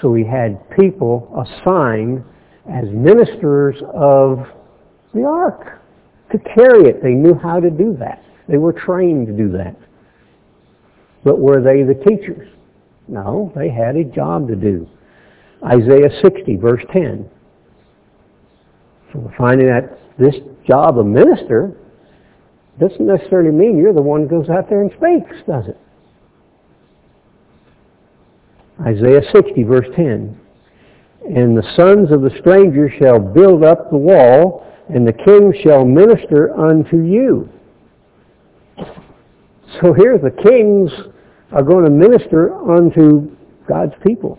So 0.00 0.14
he 0.14 0.24
had 0.24 0.58
people 0.70 1.28
assigned 1.46 2.24
as 2.70 2.84
ministers 2.90 3.76
of 3.94 4.46
the 5.14 5.24
ark 5.24 5.80
to 6.30 6.38
carry 6.38 6.88
it. 6.88 7.02
They 7.02 7.12
knew 7.12 7.34
how 7.34 7.60
to 7.60 7.70
do 7.70 7.96
that. 7.98 8.22
They 8.48 8.58
were 8.58 8.72
trained 8.72 9.26
to 9.26 9.32
do 9.32 9.50
that. 9.52 9.76
But 11.24 11.38
were 11.38 11.60
they 11.60 11.82
the 11.82 11.94
teachers? 11.94 12.48
No, 13.08 13.52
they 13.54 13.68
had 13.68 13.96
a 13.96 14.04
job 14.04 14.48
to 14.48 14.56
do. 14.56 14.88
Isaiah 15.64 16.10
60, 16.22 16.56
verse 16.56 16.82
10. 16.92 17.28
Finding 19.36 19.68
that 19.68 19.98
this 20.18 20.34
job 20.66 20.98
of 20.98 21.06
minister 21.06 21.76
doesn't 22.80 23.06
necessarily 23.06 23.50
mean 23.50 23.76
you're 23.76 23.92
the 23.92 24.00
one 24.00 24.22
who 24.22 24.28
goes 24.28 24.48
out 24.48 24.68
there 24.68 24.80
and 24.80 24.90
speaks, 24.92 25.36
does 25.46 25.68
it? 25.68 25.78
Isaiah 28.80 29.22
60, 29.32 29.62
verse 29.64 29.86
10. 29.94 30.38
And 31.36 31.56
the 31.56 31.62
sons 31.76 32.10
of 32.10 32.22
the 32.22 32.30
stranger 32.40 32.90
shall 32.98 33.18
build 33.18 33.62
up 33.62 33.90
the 33.90 33.96
wall, 33.96 34.66
and 34.88 35.06
the 35.06 35.12
king 35.12 35.54
shall 35.62 35.84
minister 35.84 36.58
unto 36.58 37.02
you. 37.02 37.48
So 39.80 39.92
here 39.92 40.18
the 40.18 40.30
kings 40.30 40.90
are 41.52 41.62
going 41.62 41.84
to 41.84 41.90
minister 41.90 42.54
unto 42.54 43.36
God's 43.68 43.94
people. 44.04 44.38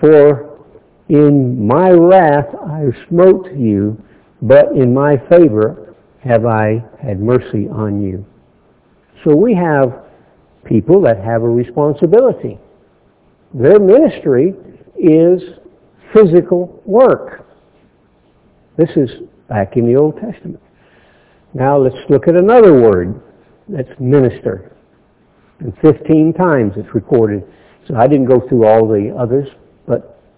For 0.00 0.49
in 1.10 1.66
my 1.66 1.90
wrath 1.90 2.46
I 2.54 2.84
smote 3.08 3.52
you, 3.52 4.00
but 4.40 4.70
in 4.72 4.94
my 4.94 5.16
favor 5.28 5.94
have 6.22 6.46
I 6.46 6.84
had 7.02 7.20
mercy 7.20 7.68
on 7.68 8.00
you. 8.00 8.24
So 9.24 9.34
we 9.34 9.54
have 9.54 10.04
people 10.64 11.02
that 11.02 11.18
have 11.18 11.42
a 11.42 11.48
responsibility. 11.48 12.58
Their 13.52 13.80
ministry 13.80 14.54
is 14.96 15.42
physical 16.14 16.80
work. 16.86 17.44
This 18.76 18.90
is 18.96 19.10
back 19.48 19.76
in 19.76 19.86
the 19.86 19.96
Old 19.96 20.14
Testament. 20.14 20.60
Now 21.54 21.76
let's 21.76 21.96
look 22.08 22.28
at 22.28 22.36
another 22.36 22.80
word. 22.80 23.20
That's 23.68 23.90
minister. 23.98 24.76
And 25.58 25.76
15 25.82 26.34
times 26.34 26.74
it's 26.76 26.94
recorded. 26.94 27.42
So 27.88 27.96
I 27.96 28.06
didn't 28.06 28.26
go 28.26 28.40
through 28.48 28.64
all 28.64 28.86
the 28.86 29.12
others, 29.18 29.48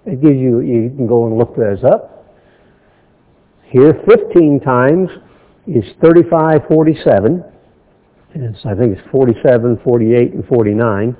it 0.05 0.21
gives 0.21 0.37
you, 0.37 0.61
you 0.61 0.93
can 0.97 1.07
go 1.07 1.27
and 1.27 1.39
look 1.39 1.57
those 1.57 1.85
up. 1.85 2.27
Here 3.65 3.95
15 4.07 4.61
times 4.61 5.09
is 5.67 5.85
3547. 6.01 7.45
And 8.35 8.57
I 8.65 8.75
think 8.75 8.99
it's 8.99 9.09
47, 9.11 9.81
48, 9.85 10.33
and 10.33 10.47
49. 10.47 11.17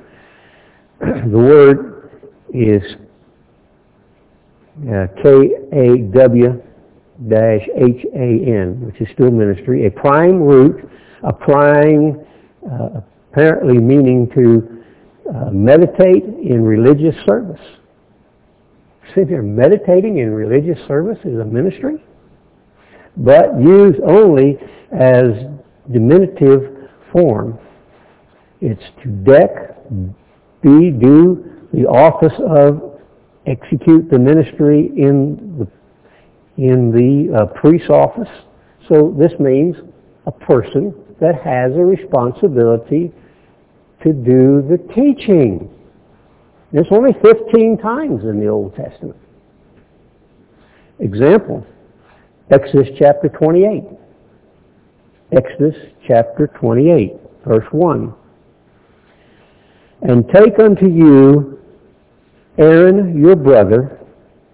the 1.01 1.39
word 1.39 2.11
is 2.53 2.83
uh, 4.91 5.07
K-A-W-H-A-N, 5.23 6.61
which 8.87 9.01
is 9.01 9.09
still 9.13 9.31
ministry, 9.31 9.87
a 9.87 9.91
prime 9.91 10.41
root, 10.41 10.89
a 11.23 11.33
prime, 11.33 12.21
uh, 12.71 13.01
apparently 13.31 13.79
meaning 13.79 14.29
to 14.35 14.83
uh, 15.31 15.51
meditate 15.51 16.25
in 16.25 16.63
religious 16.65 17.15
service. 17.27 17.61
See 19.15 19.25
here, 19.29 19.43
meditating 19.43 20.19
in 20.19 20.31
religious 20.31 20.79
service 20.87 21.19
is 21.25 21.39
a 21.39 21.45
ministry, 21.45 22.03
but 23.17 23.61
used 23.61 24.01
only 24.07 24.59
as 24.93 25.25
diminutive 25.93 26.89
form. 27.13 27.59
It's 28.61 28.83
to 29.03 29.09
deck, 29.09 29.77
be, 30.63 30.91
do 30.91 31.45
the 31.73 31.87
office 31.87 32.33
of 32.49 33.01
execute 33.47 34.09
the 34.11 34.19
ministry 34.19 34.91
in 34.97 35.59
the 35.59 36.63
in 36.63 36.93
the 36.93 37.35
uh, 37.35 37.47
priest's 37.47 37.89
office. 37.89 38.29
So 38.89 39.15
this 39.19 39.33
means 39.41 39.75
a 40.27 40.33
person 40.33 40.95
that 41.21 41.35
has 41.43 41.73
a 41.73 41.85
responsibility 41.85 43.13
to 44.03 44.13
do 44.13 44.63
the 44.69 44.79
teaching. 44.95 45.71
There's 46.73 46.87
only 46.91 47.13
15 47.23 47.79
times 47.79 48.25
in 48.25 48.41
the 48.41 48.49
Old 48.49 48.75
Testament. 48.75 49.19
Example, 51.01 51.67
Exodus 52.51 52.89
chapter 52.99 53.29
28. 53.29 53.83
Exodus 55.33 55.75
chapter 56.07 56.47
28, 56.59 57.13
verse 57.47 57.67
1. 57.73 58.15
And 60.03 60.29
take 60.29 60.59
unto 60.59 60.87
you 60.87 61.59
Aaron 62.59 63.19
your 63.19 63.37
brother 63.37 63.99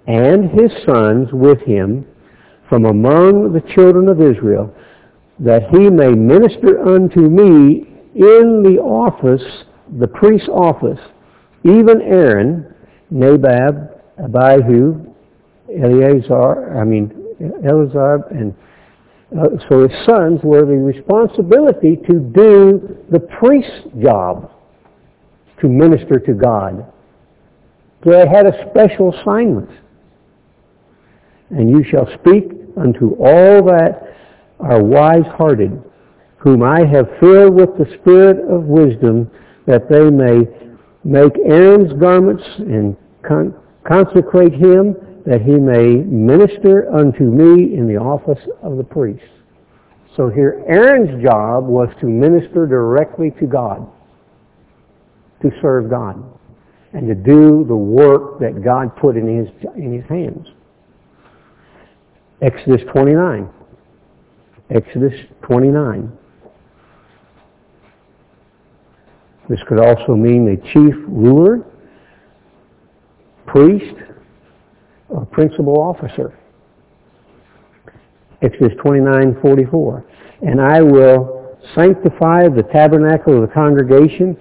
and 0.07 0.51
his 0.51 0.71
sons 0.87 1.29
with 1.33 1.61
him 1.63 2.07
from 2.69 2.85
among 2.85 3.53
the 3.53 3.63
children 3.75 4.09
of 4.09 4.21
Israel, 4.21 4.75
that 5.39 5.63
he 5.71 5.89
may 5.91 6.11
minister 6.11 6.87
unto 6.87 7.21
me 7.21 7.87
in 8.15 8.63
the 8.63 8.79
office, 8.81 9.43
the 9.99 10.07
priest's 10.07 10.49
office, 10.49 11.01
even 11.65 12.01
Aaron, 12.03 12.75
Nadab, 13.11 14.01
Abihu, 14.19 15.05
Eleazar, 15.69 16.79
I 16.79 16.85
mean, 16.85 17.13
Eleazar, 17.65 18.25
and 18.31 18.55
uh, 19.39 19.49
so 19.69 19.87
his 19.87 20.07
sons 20.07 20.41
were 20.43 20.65
the 20.65 20.73
responsibility 20.73 21.97
to 22.07 22.19
do 22.19 22.97
the 23.11 23.21
priest's 23.21 23.87
job, 24.03 24.51
to 25.61 25.69
minister 25.69 26.19
to 26.19 26.33
God. 26.33 26.91
They 28.05 28.27
had 28.27 28.47
a 28.47 28.71
special 28.71 29.13
assignment. 29.13 29.71
And 31.51 31.69
you 31.71 31.85
shall 31.91 32.07
speak 32.21 32.53
unto 32.77 33.15
all 33.15 33.65
that 33.67 34.17
are 34.61 34.83
wise-hearted, 34.83 35.83
whom 36.39 36.63
I 36.63 36.81
have 36.87 37.09
filled 37.21 37.55
with 37.55 37.77
the 37.79 37.87
spirit 38.01 38.39
of 38.49 38.65
wisdom, 38.65 39.31
that 39.67 39.89
they 39.89 40.11
may 40.11 40.47
make 41.05 41.33
Aaron's 41.47 41.93
garments 42.01 42.45
and 42.59 42.97
con- 43.23 43.55
consecrate 43.87 44.53
him, 44.53 44.97
that 45.27 45.43
he 45.43 45.53
may 45.53 45.97
minister 46.05 46.91
unto 46.93 47.25
me 47.25 47.77
in 47.77 47.87
the 47.87 47.97
office 47.97 48.43
of 48.63 48.77
the 48.77 48.85
priest. 48.85 49.25
So 50.17 50.29
here 50.29 50.65
Aaron's 50.67 51.23
job 51.23 51.67
was 51.67 51.89
to 52.01 52.07
minister 52.07 52.67
directly 52.67 53.31
to 53.39 53.47
God, 53.47 53.87
to 55.43 55.51
serve 55.63 55.91
God, 55.91 56.25
and 56.93 57.07
to 57.07 57.15
do 57.15 57.65
the 57.69 57.77
work 57.77 58.41
that 58.41 58.65
God 58.65 58.97
put 58.97 59.17
in 59.17 59.45
his, 59.45 59.49
in 59.77 59.93
his 59.93 60.05
hands. 60.09 60.47
Exodus 62.41 62.83
29. 62.93 63.49
Exodus 64.71 65.13
29. 65.43 66.13
This 69.49 69.61
could 69.67 69.79
also 69.79 70.15
mean 70.15 70.49
a 70.49 70.57
chief 70.73 70.95
ruler, 71.09 71.65
priest, 73.47 73.95
or 75.09 75.25
principal 75.27 75.81
officer. 75.81 76.35
Exodus 78.43 78.77
29:44. 78.79 80.05
And 80.43 80.61
I 80.61 80.83
will 80.83 81.57
sanctify 81.75 82.49
the 82.49 82.63
tabernacle 82.63 83.35
of 83.35 83.41
the 83.41 83.53
congregation 83.55 84.37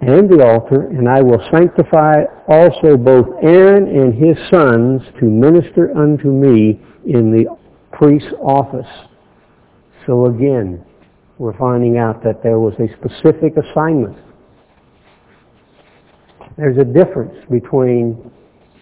and 0.00 0.28
the 0.28 0.44
altar, 0.44 0.88
and 0.88 1.08
I 1.08 1.22
will 1.22 1.40
sanctify 1.50 2.24
also 2.48 2.96
both 2.96 3.28
Aaron 3.42 3.86
and 3.86 4.12
his 4.12 4.36
sons 4.50 5.02
to 5.20 5.24
minister 5.24 5.96
unto 5.96 6.28
me 6.28 6.80
in 7.06 7.30
the 7.30 7.46
priest's 7.92 8.32
office. 8.42 8.88
So 10.04 10.26
again, 10.26 10.84
we're 11.38 11.56
finding 11.56 11.98
out 11.98 12.22
that 12.24 12.42
there 12.42 12.58
was 12.58 12.74
a 12.80 12.88
specific 12.96 13.56
assignment. 13.56 14.16
There's 16.56 16.76
a 16.78 16.84
difference 16.84 17.34
between 17.50 18.30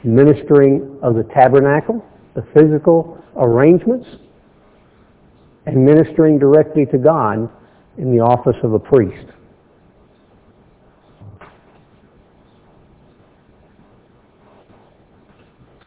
ministering 0.03 0.99
of 1.03 1.15
the 1.15 1.25
tabernacle, 1.35 2.05
the 2.35 2.43
physical 2.55 3.23
arrangements, 3.37 4.07
and 5.67 5.85
ministering 5.85 6.39
directly 6.39 6.87
to 6.87 6.99
God 6.99 7.49
in 7.99 8.17
the 8.17 8.23
office 8.23 8.57
of 8.63 8.73
a 8.73 8.79
priest. 8.79 9.27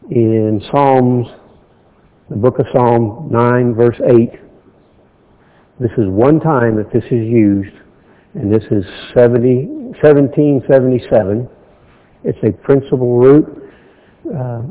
In 0.09 0.61
Psalms, 0.71 1.27
the 2.29 2.35
book 2.35 2.59
of 2.59 2.65
Psalm 2.71 3.29
9, 3.31 3.73
verse 3.73 3.99
8, 4.05 4.31
this 5.79 5.91
is 5.97 6.07
one 6.07 6.39
time 6.39 6.75
that 6.75 6.93
this 6.93 7.03
is 7.05 7.11
used, 7.11 7.75
and 8.35 8.53
this 8.53 8.63
is 8.69 8.85
70, 9.15 9.65
1777. 10.01 11.49
It's 12.23 12.39
a 12.43 12.51
principal 12.51 13.17
root 13.17 13.71
uh, 14.33 14.61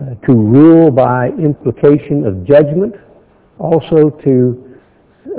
uh, 0.00 0.14
to 0.26 0.32
rule 0.32 0.90
by 0.90 1.28
implication 1.30 2.24
of 2.24 2.46
judgment, 2.46 2.94
also 3.58 4.10
to 4.24 4.78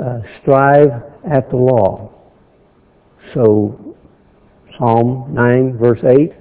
uh, 0.02 0.18
strive 0.40 0.90
at 1.30 1.50
the 1.50 1.56
law. 1.56 2.10
So, 3.32 3.96
Psalm 4.78 5.32
9, 5.32 5.78
verse 5.78 6.00
8, 6.04 6.32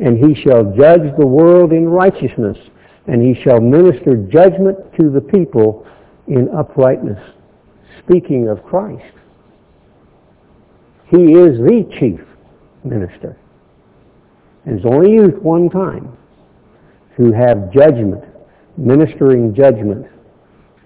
And 0.00 0.18
he 0.18 0.40
shall 0.42 0.74
judge 0.76 1.16
the 1.18 1.26
world 1.26 1.72
in 1.72 1.88
righteousness, 1.88 2.58
and 3.06 3.22
he 3.22 3.40
shall 3.42 3.60
minister 3.60 4.16
judgment 4.16 4.78
to 4.98 5.10
the 5.10 5.20
people 5.20 5.86
in 6.26 6.48
uprightness. 6.48 7.20
Speaking 8.00 8.48
of 8.48 8.62
Christ. 8.64 9.14
He 11.10 11.32
is 11.32 11.58
the 11.58 11.88
chief 12.00 12.20
minister. 12.82 13.36
And 14.64 14.76
it's 14.78 14.86
only 14.86 15.10
used 15.10 15.36
one 15.38 15.68
time 15.68 16.16
to 17.16 17.32
have 17.32 17.72
judgment, 17.72 18.24
ministering 18.76 19.54
judgment 19.54 20.06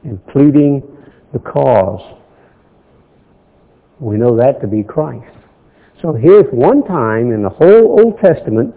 and 0.05 0.25
pleading 0.27 0.83
the 1.33 1.39
cause. 1.39 2.17
We 4.01 4.17
know 4.17 4.37
that 4.37 4.61
to 4.61 4.67
be 4.67 4.83
Christ. 4.83 5.33
So 6.03 6.13
here's 6.13 6.47
one 6.53 6.85
time 6.85 7.33
in 7.33 7.43
the 7.43 7.49
whole 7.49 8.01
Old 8.01 8.19
Testament 8.21 8.75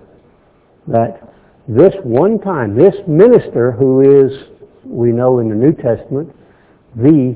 that 0.87 1.21
this 1.67 1.93
one 2.03 2.39
time, 2.39 2.75
this 2.75 2.95
minister 3.07 3.71
who 3.71 4.25
is, 4.25 4.49
we 4.83 5.11
know 5.11 5.39
in 5.39 5.49
the 5.49 5.55
New 5.55 5.73
Testament, 5.73 6.35
the 6.95 7.35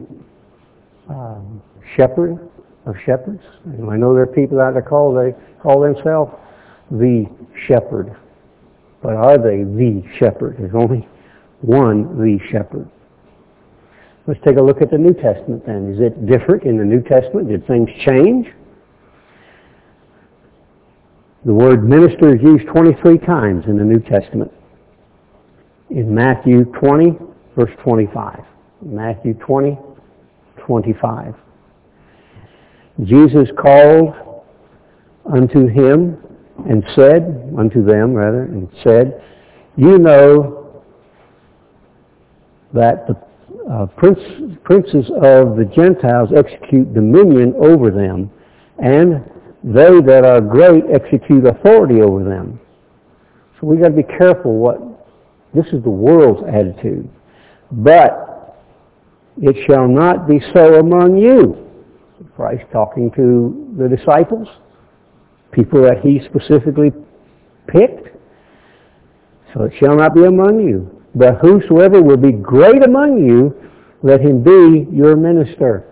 um, 1.09 1.61
shepherd 1.95 2.49
of 2.85 2.95
shepherds. 3.05 3.41
And 3.65 3.89
I 3.89 3.95
know 3.95 4.13
there 4.13 4.23
are 4.23 4.27
people 4.27 4.59
out 4.59 4.73
there 4.73 4.81
call 4.81 5.13
they 5.13 5.35
call 5.61 5.81
themselves 5.81 6.33
the 6.91 7.25
shepherd. 7.67 8.15
But 9.01 9.13
are 9.13 9.37
they 9.37 9.63
the 9.63 10.03
shepherd? 10.19 10.57
There's 10.57 10.75
only 10.75 11.07
one 11.61 12.17
the 12.17 12.39
shepherd. 12.51 12.89
Let's 14.27 14.39
take 14.43 14.57
a 14.57 14.61
look 14.61 14.81
at 14.81 14.89
the 14.89 14.97
New 14.97 15.13
Testament 15.13 15.65
then. 15.65 15.93
Is 15.93 15.99
it 15.99 16.25
different 16.25 16.63
in 16.63 16.77
the 16.77 16.83
New 16.83 17.01
Testament? 17.01 17.49
Did 17.49 17.65
things 17.67 17.89
change? 18.05 18.47
The 21.45 21.53
word 21.53 21.87
minister 21.87 22.35
is 22.35 22.41
used 22.41 22.65
23 22.67 23.19
times 23.19 23.65
in 23.67 23.77
the 23.77 23.83
New 23.83 23.99
Testament. 23.99 24.51
In 25.91 26.13
Matthew 26.13 26.65
20, 26.65 27.17
verse 27.55 27.71
25. 27.83 28.43
Matthew 28.81 29.35
20, 29.35 29.77
25. 30.57 31.35
Jesus 33.03 33.47
called 33.55 34.15
unto 35.31 35.67
him 35.67 36.17
and 36.69 36.83
said, 36.95 37.51
unto 37.57 37.83
them 37.83 38.13
rather, 38.13 38.43
and 38.43 38.69
said, 38.83 39.21
You 39.75 39.97
know 39.97 40.83
that 42.73 43.07
the 43.07 43.15
uh, 43.71 43.85
prince, 43.97 44.19
princes 44.63 45.09
of 45.21 45.57
the 45.57 45.69
Gentiles 45.75 46.29
execute 46.35 46.93
dominion 46.93 47.53
over 47.57 47.91
them, 47.91 48.31
and 48.79 49.23
they 49.63 49.99
that 50.05 50.23
are 50.23 50.39
great 50.41 50.83
execute 50.93 51.45
authority 51.45 52.01
over 52.01 52.23
them. 52.23 52.59
So 53.59 53.67
we've 53.67 53.81
got 53.81 53.89
to 53.89 53.95
be 53.95 54.03
careful 54.03 54.55
what, 54.57 54.79
this 55.53 55.65
is 55.67 55.81
the 55.83 55.89
world's 55.89 56.43
attitude. 56.47 57.09
But 57.71 58.55
it 59.41 59.55
shall 59.65 59.87
not 59.87 60.27
be 60.27 60.39
so 60.53 60.75
among 60.75 61.17
you. 61.17 61.61
Christ 62.35 62.63
talking 62.71 63.11
to 63.11 63.75
the 63.77 63.87
disciples 63.87 64.47
people 65.55 65.81
that 65.83 66.01
he 66.03 66.19
specifically 66.25 66.91
picked. 67.67 68.09
So 69.53 69.63
it 69.63 69.73
shall 69.79 69.95
not 69.95 70.13
be 70.13 70.25
among 70.25 70.59
you. 70.59 70.91
But 71.15 71.35
whosoever 71.37 72.01
will 72.01 72.17
be 72.17 72.33
great 72.33 72.83
among 72.83 73.25
you, 73.25 73.55
let 74.03 74.19
him 74.19 74.43
be 74.43 74.85
your 74.91 75.15
minister. 75.15 75.85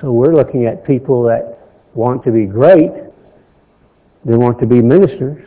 So 0.00 0.10
we're 0.10 0.34
looking 0.34 0.66
at 0.66 0.86
people 0.86 1.22
that 1.24 1.58
want 1.94 2.24
to 2.24 2.32
be 2.32 2.46
great. 2.46 2.90
They 4.24 4.34
want 4.34 4.58
to 4.60 4.66
be 4.66 4.80
ministers. 4.80 5.46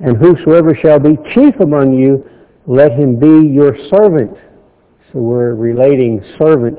And 0.00 0.16
whosoever 0.16 0.74
shall 0.74 0.98
be 0.98 1.18
chief 1.34 1.60
among 1.60 1.94
you, 1.94 2.28
let 2.66 2.92
him 2.92 3.20
be 3.20 3.48
your 3.48 3.76
servant. 3.90 4.36
So 5.12 5.18
we're 5.18 5.54
relating 5.54 6.24
servant 6.38 6.78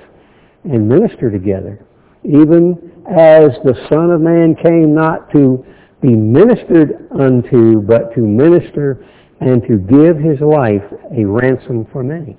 and 0.64 0.90
minister 0.90 1.30
together. 1.30 1.86
Even 2.24 2.78
as 3.08 3.52
the 3.64 3.74
Son 3.90 4.12
of 4.12 4.22
Man 4.22 4.56
came 4.56 4.94
not 4.94 5.32
to 5.32 5.66
be 6.02 6.16
ministered 6.16 7.08
unto, 7.12 7.82
but 7.82 8.14
to 8.16 8.22
minister 8.22 9.06
and 9.40 9.64
to 9.64 9.78
give 9.78 10.18
his 10.18 10.40
life 10.40 10.84
a 11.18 11.26
ransom 11.26 11.86
for 11.92 12.04
many. 12.04 12.38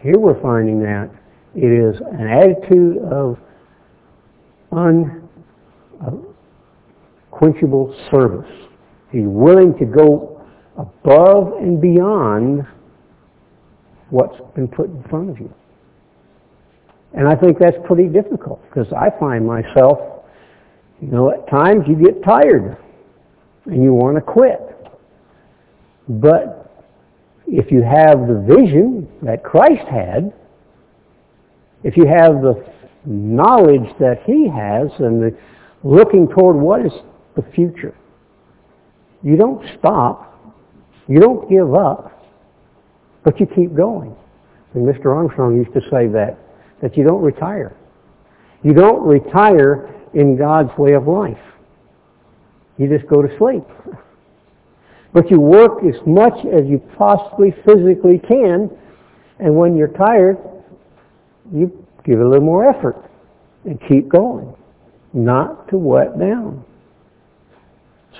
Here 0.00 0.18
we're 0.18 0.40
finding 0.40 0.80
that 0.80 1.10
it 1.54 1.70
is 1.70 2.00
an 2.12 2.26
attitude 2.28 2.98
of 2.98 3.38
unquenchable 7.30 7.94
service. 8.10 8.50
He's 9.10 9.26
willing 9.26 9.76
to 9.78 9.84
go 9.84 10.40
above 10.78 11.54
and 11.58 11.80
beyond 11.80 12.66
what's 14.10 14.40
been 14.54 14.68
put 14.68 14.86
in 14.86 15.02
front 15.10 15.30
of 15.30 15.38
you. 15.38 15.52
And 17.14 17.28
I 17.28 17.34
think 17.34 17.58
that's 17.58 17.76
pretty 17.84 18.08
difficult 18.08 18.62
because 18.68 18.90
I 18.92 19.10
find 19.18 19.46
myself 19.46 19.98
You 21.02 21.08
know, 21.08 21.30
at 21.30 21.48
times 21.50 21.84
you 21.88 21.96
get 21.96 22.22
tired 22.22 22.76
and 23.66 23.82
you 23.82 23.92
want 23.92 24.16
to 24.16 24.22
quit. 24.22 24.60
But 26.08 26.86
if 27.48 27.72
you 27.72 27.82
have 27.82 28.28
the 28.28 28.44
vision 28.46 29.08
that 29.22 29.42
Christ 29.42 29.86
had, 29.88 30.32
if 31.82 31.96
you 31.96 32.06
have 32.06 32.40
the 32.40 32.64
knowledge 33.04 33.88
that 33.98 34.22
he 34.24 34.48
has 34.48 34.88
and 35.00 35.20
the 35.20 35.36
looking 35.82 36.28
toward 36.28 36.54
what 36.54 36.86
is 36.86 36.92
the 37.34 37.42
future, 37.52 37.94
you 39.24 39.36
don't 39.36 39.64
stop. 39.78 40.28
You 41.08 41.18
don't 41.18 41.50
give 41.50 41.74
up, 41.74 42.24
but 43.24 43.40
you 43.40 43.46
keep 43.46 43.74
going. 43.74 44.14
And 44.74 44.86
Mr. 44.86 45.06
Armstrong 45.06 45.56
used 45.56 45.72
to 45.74 45.80
say 45.90 46.06
that, 46.08 46.38
that 46.82 46.96
you 46.96 47.04
don't 47.04 47.22
retire. 47.22 47.74
You 48.62 48.74
don't 48.74 49.02
retire 49.02 49.94
in 50.12 50.36
God's 50.36 50.76
way 50.76 50.92
of 50.92 51.06
life. 51.06 51.38
You 52.76 52.88
just 52.88 53.08
go 53.08 53.22
to 53.22 53.38
sleep. 53.38 53.64
But 55.14 55.30
you 55.30 55.40
work 55.40 55.84
as 55.84 55.94
much 56.06 56.34
as 56.46 56.66
you 56.66 56.78
possibly 56.98 57.54
physically 57.64 58.18
can, 58.18 58.70
and 59.38 59.54
when 59.56 59.76
you're 59.76 59.88
tired, 59.88 60.38
you 61.54 61.86
give 62.04 62.20
a 62.20 62.24
little 62.24 62.44
more 62.44 62.68
effort 62.68 63.10
and 63.64 63.78
keep 63.88 64.08
going, 64.08 64.54
not 65.12 65.68
to 65.68 65.78
wet 65.78 66.18
down. 66.18 66.64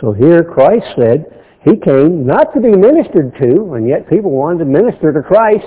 So 0.01 0.13
here 0.13 0.45
Christ 0.45 0.87
said 0.97 1.45
he 1.65 1.77
came 1.77 2.27
not 2.27 2.53
to 2.55 2.61
be 2.61 2.71
ministered 2.71 3.35
to, 3.41 3.75
and 3.75 3.89
yet 3.89 4.09
people 4.09 4.31
wanted 4.31 4.61
to 4.61 4.65
minister 4.67 5.13
to 5.13 5.23
Christ, 5.23 5.67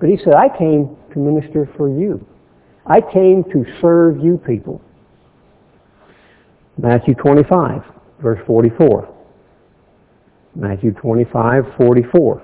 but 0.00 0.08
he 0.08 0.18
said, 0.18 0.34
I 0.34 0.48
came 0.56 0.96
to 1.12 1.18
minister 1.18 1.68
for 1.76 1.88
you. 1.88 2.26
I 2.86 3.00
came 3.00 3.44
to 3.44 3.64
serve 3.80 4.22
you 4.22 4.38
people. 4.38 4.80
Matthew 6.76 7.14
25, 7.14 7.82
verse 8.20 8.40
44. 8.46 9.08
Matthew 10.54 10.92
25, 10.92 11.64
44. 11.76 12.42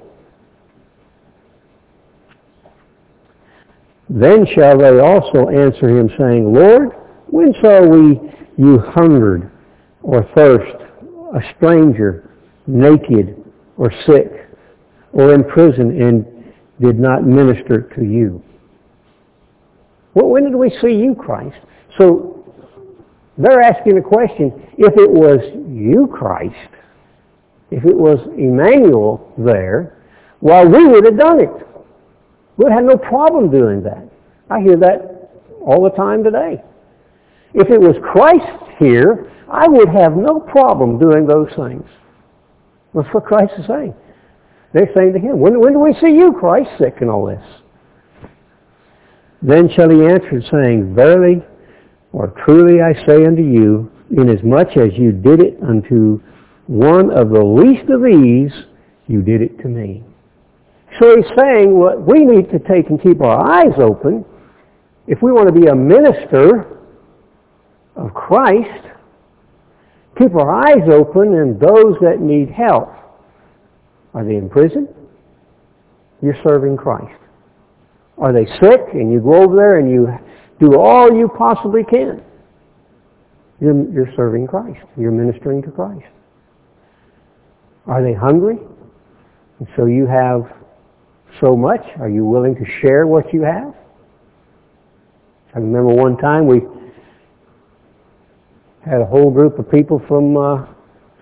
Then 4.08 4.44
shall 4.54 4.78
they 4.78 4.98
also 4.98 5.48
answer 5.48 5.88
him, 5.88 6.10
saying, 6.18 6.52
Lord, 6.52 6.90
when 7.28 7.54
saw 7.60 7.86
we 7.86 8.20
you 8.56 8.78
hungered 8.78 9.50
or 10.02 10.28
thirst, 10.34 10.82
a 11.34 11.40
stranger, 11.56 12.34
naked 12.66 13.36
or 13.76 13.92
sick, 14.06 14.48
or 15.12 15.32
in 15.34 15.44
prison, 15.44 16.02
and 16.02 16.26
did 16.80 16.98
not 16.98 17.24
minister 17.24 17.82
to 17.94 18.04
you? 18.04 18.42
Well, 20.20 20.32
when 20.32 20.44
did 20.44 20.54
we 20.54 20.68
see 20.82 20.92
you, 20.92 21.14
Christ? 21.14 21.56
So 21.96 22.44
they're 23.38 23.62
asking 23.62 23.94
the 23.94 24.02
question, 24.02 24.52
if 24.76 24.92
it 24.98 25.10
was 25.10 25.40
you, 25.66 26.12
Christ, 26.12 26.54
if 27.70 27.86
it 27.86 27.96
was 27.96 28.18
Emmanuel 28.36 29.32
there, 29.38 29.96
well, 30.42 30.68
we 30.68 30.86
would 30.86 31.06
have 31.06 31.16
done 31.16 31.40
it. 31.40 31.50
We'd 32.58 32.70
have 32.70 32.84
no 32.84 32.98
problem 32.98 33.50
doing 33.50 33.82
that. 33.84 34.04
I 34.50 34.60
hear 34.60 34.76
that 34.76 35.30
all 35.64 35.82
the 35.82 35.96
time 35.96 36.22
today. 36.22 36.62
If 37.54 37.70
it 37.70 37.80
was 37.80 37.96
Christ 38.02 38.76
here, 38.78 39.32
I 39.50 39.68
would 39.68 39.88
have 39.88 40.18
no 40.18 40.38
problem 40.38 40.98
doing 40.98 41.26
those 41.26 41.48
things. 41.56 41.88
That's 42.92 43.08
what 43.14 43.24
Christ 43.24 43.54
is 43.58 43.66
saying. 43.66 43.94
They're 44.74 44.90
saying 44.94 45.14
to 45.14 45.18
him, 45.18 45.40
when, 45.40 45.58
when 45.60 45.72
do 45.72 45.78
we 45.78 45.94
see 45.94 46.14
you, 46.14 46.34
Christ, 46.38 46.68
sick 46.78 46.96
and 47.00 47.08
all 47.08 47.24
this? 47.24 47.42
Then 49.42 49.70
shall 49.74 49.90
he 49.90 50.04
answer, 50.04 50.42
saying, 50.50 50.94
Verily 50.94 51.42
or 52.12 52.28
truly 52.44 52.82
I 52.82 52.92
say 53.06 53.24
unto 53.24 53.42
you, 53.42 53.90
inasmuch 54.10 54.76
as 54.76 54.92
you 54.96 55.12
did 55.12 55.40
it 55.40 55.58
unto 55.62 56.20
one 56.66 57.10
of 57.10 57.30
the 57.30 57.42
least 57.42 57.88
of 57.90 58.02
these, 58.02 58.52
you 59.06 59.22
did 59.22 59.42
it 59.42 59.58
to 59.62 59.68
me. 59.68 60.02
So 60.98 61.16
he's 61.16 61.30
saying 61.38 61.78
what 61.78 62.02
we 62.06 62.24
need 62.24 62.50
to 62.50 62.58
take 62.58 62.90
and 62.90 63.00
keep 63.00 63.20
our 63.20 63.40
eyes 63.40 63.74
open 63.78 64.24
if 65.06 65.22
we 65.22 65.32
want 65.32 65.52
to 65.52 65.60
be 65.60 65.66
a 65.66 65.74
minister 65.74 66.78
of 67.96 68.14
Christ, 68.14 68.86
keep 70.16 70.34
our 70.34 70.50
eyes 70.50 70.88
open 70.88 71.34
and 71.34 71.58
those 71.58 71.96
that 72.00 72.20
need 72.20 72.50
help. 72.50 72.90
Are 74.14 74.24
they 74.24 74.36
in 74.36 74.48
prison? 74.48 74.88
You're 76.22 76.38
serving 76.44 76.76
Christ. 76.76 77.18
Are 78.20 78.32
they 78.32 78.44
sick 78.60 78.80
and 78.92 79.10
you 79.10 79.20
go 79.20 79.42
over 79.42 79.56
there 79.56 79.78
and 79.78 79.90
you 79.90 80.08
do 80.60 80.78
all 80.78 81.10
you 81.12 81.28
possibly 81.38 81.82
can? 81.82 82.22
You're, 83.60 83.90
you're 83.90 84.12
serving 84.14 84.46
Christ. 84.46 84.80
You're 84.96 85.10
ministering 85.10 85.62
to 85.62 85.70
Christ. 85.70 86.06
Are 87.86 88.02
they 88.02 88.12
hungry? 88.12 88.58
And 89.58 89.68
so 89.76 89.86
you 89.86 90.06
have 90.06 90.42
so 91.40 91.56
much. 91.56 91.80
Are 91.98 92.08
you 92.08 92.24
willing 92.24 92.54
to 92.56 92.64
share 92.80 93.06
what 93.06 93.32
you 93.32 93.42
have? 93.42 93.74
I 95.54 95.58
remember 95.58 95.92
one 95.94 96.16
time 96.18 96.46
we 96.46 96.60
had 98.84 99.00
a 99.00 99.06
whole 99.06 99.30
group 99.30 99.58
of 99.58 99.70
people 99.70 100.00
from 100.06 100.36
uh, 100.36 100.66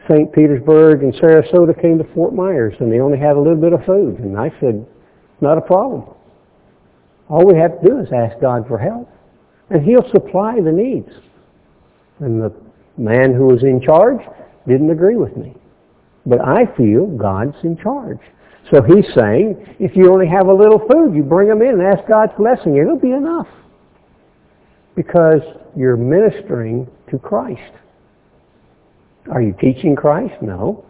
St. 0.08 0.32
Petersburg 0.32 1.02
and 1.02 1.14
Sarasota 1.14 1.80
came 1.80 1.98
to 1.98 2.04
Fort 2.14 2.34
Myers, 2.34 2.74
and 2.80 2.90
they 2.92 3.00
only 3.00 3.18
had 3.18 3.36
a 3.36 3.38
little 3.38 3.60
bit 3.60 3.72
of 3.72 3.84
food. 3.84 4.18
And 4.18 4.38
I 4.38 4.50
said, 4.60 4.86
not 5.40 5.58
a 5.58 5.60
problem. 5.60 6.14
All 7.28 7.46
we 7.46 7.58
have 7.58 7.80
to 7.80 7.88
do 7.88 7.98
is 7.98 8.08
ask 8.12 8.40
God 8.40 8.66
for 8.66 8.78
help, 8.78 9.10
and 9.70 9.84
He'll 9.84 10.08
supply 10.10 10.60
the 10.60 10.72
needs. 10.72 11.10
And 12.20 12.40
the 12.40 12.52
man 12.96 13.34
who 13.34 13.46
was 13.46 13.62
in 13.62 13.80
charge 13.80 14.20
didn't 14.66 14.90
agree 14.90 15.16
with 15.16 15.36
me. 15.36 15.54
But 16.26 16.40
I 16.40 16.66
feel 16.76 17.06
God's 17.06 17.56
in 17.62 17.76
charge. 17.78 18.18
So 18.70 18.82
he's 18.82 19.06
saying, 19.14 19.76
if 19.78 19.96
you 19.96 20.12
only 20.12 20.26
have 20.26 20.46
a 20.46 20.52
little 20.52 20.78
food, 20.78 21.14
you 21.14 21.22
bring 21.22 21.48
them 21.48 21.62
in 21.62 21.80
and 21.80 21.82
ask 21.82 22.06
God's 22.06 22.32
blessing. 22.36 22.76
It'll 22.76 22.98
be 22.98 23.12
enough. 23.12 23.48
Because 24.94 25.40
you're 25.74 25.96
ministering 25.96 26.86
to 27.10 27.18
Christ. 27.18 27.72
Are 29.30 29.40
you 29.40 29.54
teaching 29.58 29.96
Christ? 29.96 30.34
No. 30.42 30.84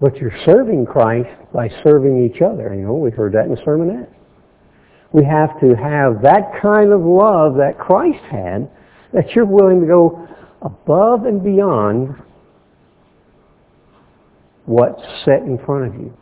But 0.00 0.16
you're 0.16 0.34
serving 0.44 0.86
Christ 0.86 1.30
by 1.52 1.68
serving 1.84 2.24
each 2.24 2.42
other. 2.42 2.74
You 2.74 2.86
know, 2.86 2.94
we 2.94 3.10
heard 3.12 3.34
that 3.34 3.44
in 3.44 3.54
the 3.54 3.60
sermonette. 3.60 4.08
We 5.12 5.24
have 5.24 5.60
to 5.60 5.74
have 5.74 6.22
that 6.22 6.52
kind 6.60 6.92
of 6.92 7.02
love 7.02 7.56
that 7.56 7.78
Christ 7.78 8.22
had, 8.30 8.70
that 9.12 9.32
you're 9.34 9.44
willing 9.44 9.80
to 9.80 9.86
go 9.86 10.28
above 10.62 11.26
and 11.26 11.42
beyond 11.42 12.14
what's 14.64 15.02
set 15.24 15.42
in 15.42 15.58
front 15.66 15.86
of 15.86 16.00
you. 16.00 16.16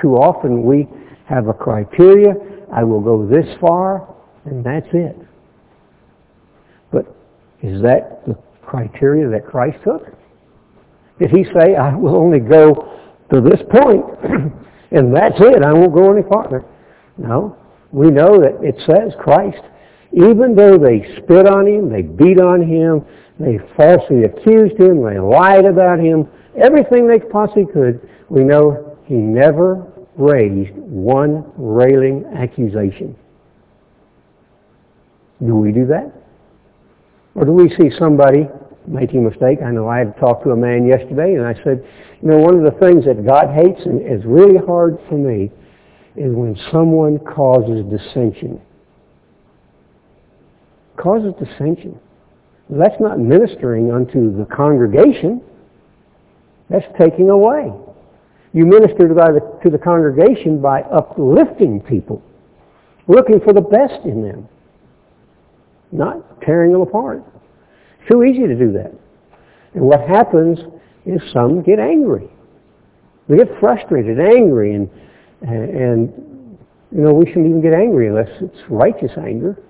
Too 0.00 0.16
often 0.16 0.64
we 0.64 0.86
have 1.26 1.48
a 1.48 1.52
criteria, 1.52 2.34
I 2.72 2.84
will 2.84 3.00
go 3.00 3.26
this 3.26 3.46
far, 3.60 4.14
and 4.44 4.64
that's 4.64 4.86
it. 4.92 5.16
But 6.92 7.06
is 7.62 7.82
that 7.82 8.22
the 8.26 8.36
criteria 8.62 9.28
that 9.30 9.46
Christ 9.46 9.78
took? 9.84 10.06
Did 11.18 11.30
he 11.30 11.44
say, 11.44 11.74
I 11.74 11.94
will 11.94 12.16
only 12.16 12.38
go 12.38 12.98
to 13.32 13.40
this 13.40 13.60
point, 13.70 14.04
and 14.90 15.14
that's 15.14 15.36
it, 15.38 15.62
I 15.62 15.72
won't 15.72 15.94
go 15.94 16.12
any 16.12 16.22
farther? 16.28 16.64
No. 17.16 17.56
We 17.92 18.10
know 18.10 18.40
that 18.40 18.62
it 18.62 18.76
says 18.86 19.12
Christ, 19.18 19.62
even 20.12 20.54
though 20.54 20.78
they 20.78 21.00
spit 21.16 21.46
on 21.46 21.66
him, 21.66 21.90
they 21.90 22.02
beat 22.02 22.40
on 22.40 22.62
him, 22.62 23.04
they 23.38 23.58
falsely 23.76 24.24
accused 24.24 24.78
him, 24.78 25.02
they 25.02 25.18
lied 25.18 25.64
about 25.64 25.98
him, 25.98 26.28
everything 26.60 27.06
they 27.06 27.18
possibly 27.18 27.66
could, 27.66 28.08
we 28.28 28.42
know 28.42 28.96
he 29.06 29.14
never 29.14 29.86
raised 30.16 30.74
one 30.76 31.50
railing 31.56 32.24
accusation. 32.36 33.16
Do 35.44 35.54
we 35.54 35.72
do 35.72 35.86
that? 35.86 36.12
Or 37.34 37.44
do 37.44 37.52
we 37.52 37.68
see 37.76 37.90
somebody 37.98 38.48
making 38.86 39.24
a 39.24 39.30
mistake? 39.30 39.60
I 39.64 39.70
know 39.70 39.88
I 39.88 39.98
had 39.98 40.18
talked 40.18 40.44
to 40.44 40.50
a 40.50 40.56
man 40.56 40.86
yesterday 40.86 41.34
and 41.34 41.46
I 41.46 41.54
said, 41.62 41.86
you 42.20 42.28
know, 42.28 42.38
one 42.38 42.58
of 42.58 42.64
the 42.64 42.78
things 42.80 43.04
that 43.04 43.24
God 43.24 43.54
hates 43.54 43.80
and 43.86 44.00
is 44.02 44.24
really 44.26 44.58
hard 44.66 44.98
for 45.08 45.14
me 45.14 45.52
is 46.18 46.34
when 46.34 46.56
someone 46.72 47.18
causes 47.18 47.84
dissension. 47.86 48.60
Causes 50.96 51.32
dissension. 51.38 51.98
That's 52.68 53.00
not 53.00 53.18
ministering 53.18 53.92
unto 53.92 54.36
the 54.36 54.44
congregation. 54.44 55.40
That's 56.68 56.84
taking 56.98 57.30
away. 57.30 57.72
You 58.52 58.66
minister 58.66 59.08
to 59.08 59.14
the, 59.14 59.60
to 59.62 59.70
the 59.70 59.78
congregation 59.78 60.60
by 60.60 60.82
uplifting 60.82 61.80
people, 61.80 62.22
looking 63.06 63.40
for 63.40 63.52
the 63.52 63.60
best 63.60 64.04
in 64.04 64.22
them, 64.22 64.48
not 65.92 66.40
tearing 66.42 66.72
them 66.72 66.80
apart. 66.80 67.22
Too 68.10 68.24
easy 68.24 68.46
to 68.46 68.54
do 68.54 68.72
that. 68.72 68.92
And 69.74 69.82
what 69.82 70.00
happens 70.00 70.58
is 71.06 71.20
some 71.32 71.62
get 71.62 71.78
angry. 71.78 72.28
They 73.28 73.36
get 73.36 73.48
frustrated, 73.60 74.18
angry, 74.18 74.74
and, 74.74 74.90
and, 75.42 76.12
you 76.90 77.02
know, 77.02 77.12
we 77.12 77.26
shouldn't 77.26 77.46
even 77.46 77.62
get 77.62 77.74
angry 77.74 78.08
unless 78.08 78.30
it's 78.40 78.58
righteous 78.68 79.12
anger. 79.16 79.62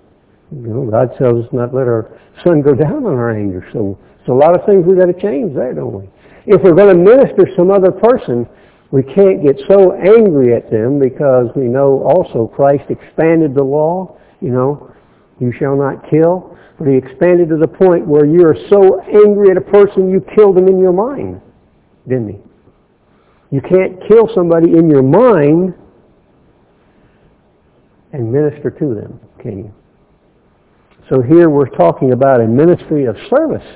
You 0.50 0.68
know, 0.68 0.90
God 0.90 1.16
tells 1.18 1.44
us 1.44 1.52
not 1.52 1.74
let 1.74 1.86
our 1.86 2.18
sun 2.44 2.62
go 2.62 2.74
down 2.74 3.04
on 3.04 3.14
our 3.14 3.36
anger. 3.36 3.66
So, 3.72 3.98
so 4.26 4.32
a 4.32 4.38
lot 4.38 4.58
of 4.58 4.64
things 4.64 4.86
we 4.86 4.96
got 4.96 5.06
to 5.06 5.20
change 5.20 5.54
there, 5.54 5.74
don't 5.74 5.92
we? 5.92 6.08
If 6.46 6.62
we're 6.62 6.74
going 6.74 6.96
to 6.96 7.02
minister 7.02 7.46
some 7.56 7.70
other 7.70 7.92
person, 7.92 8.46
we 8.90 9.02
can't 9.02 9.42
get 9.42 9.60
so 9.68 9.92
angry 9.92 10.54
at 10.54 10.70
them 10.70 10.98
because 10.98 11.48
we 11.54 11.64
know 11.64 12.02
also 12.04 12.46
Christ 12.46 12.84
expanded 12.88 13.54
the 13.54 13.62
law, 13.62 14.16
you 14.40 14.48
know, 14.48 14.94
you 15.40 15.52
shall 15.58 15.76
not 15.76 16.08
kill. 16.08 16.56
But 16.78 16.88
he 16.88 16.94
expanded 16.94 17.48
to 17.50 17.56
the 17.56 17.68
point 17.68 18.06
where 18.06 18.24
you 18.24 18.46
are 18.46 18.56
so 18.70 19.00
angry 19.00 19.50
at 19.50 19.56
a 19.56 19.60
person 19.60 20.08
you 20.10 20.24
kill 20.34 20.52
them 20.52 20.68
in 20.68 20.78
your 20.78 20.92
mind, 20.92 21.40
didn't 22.08 22.28
he? 22.28 22.38
You 23.50 23.60
can't 23.62 23.98
kill 24.06 24.28
somebody 24.34 24.76
in 24.76 24.90
your 24.90 25.02
mind 25.02 25.74
and 28.12 28.32
minister 28.32 28.70
to 28.70 28.94
them, 28.94 29.20
can 29.40 29.58
you? 29.58 29.74
So 31.08 31.22
here 31.22 31.48
we're 31.48 31.70
talking 31.70 32.12
about 32.12 32.40
a 32.40 32.46
ministry 32.46 33.06
of 33.06 33.16
service. 33.30 33.66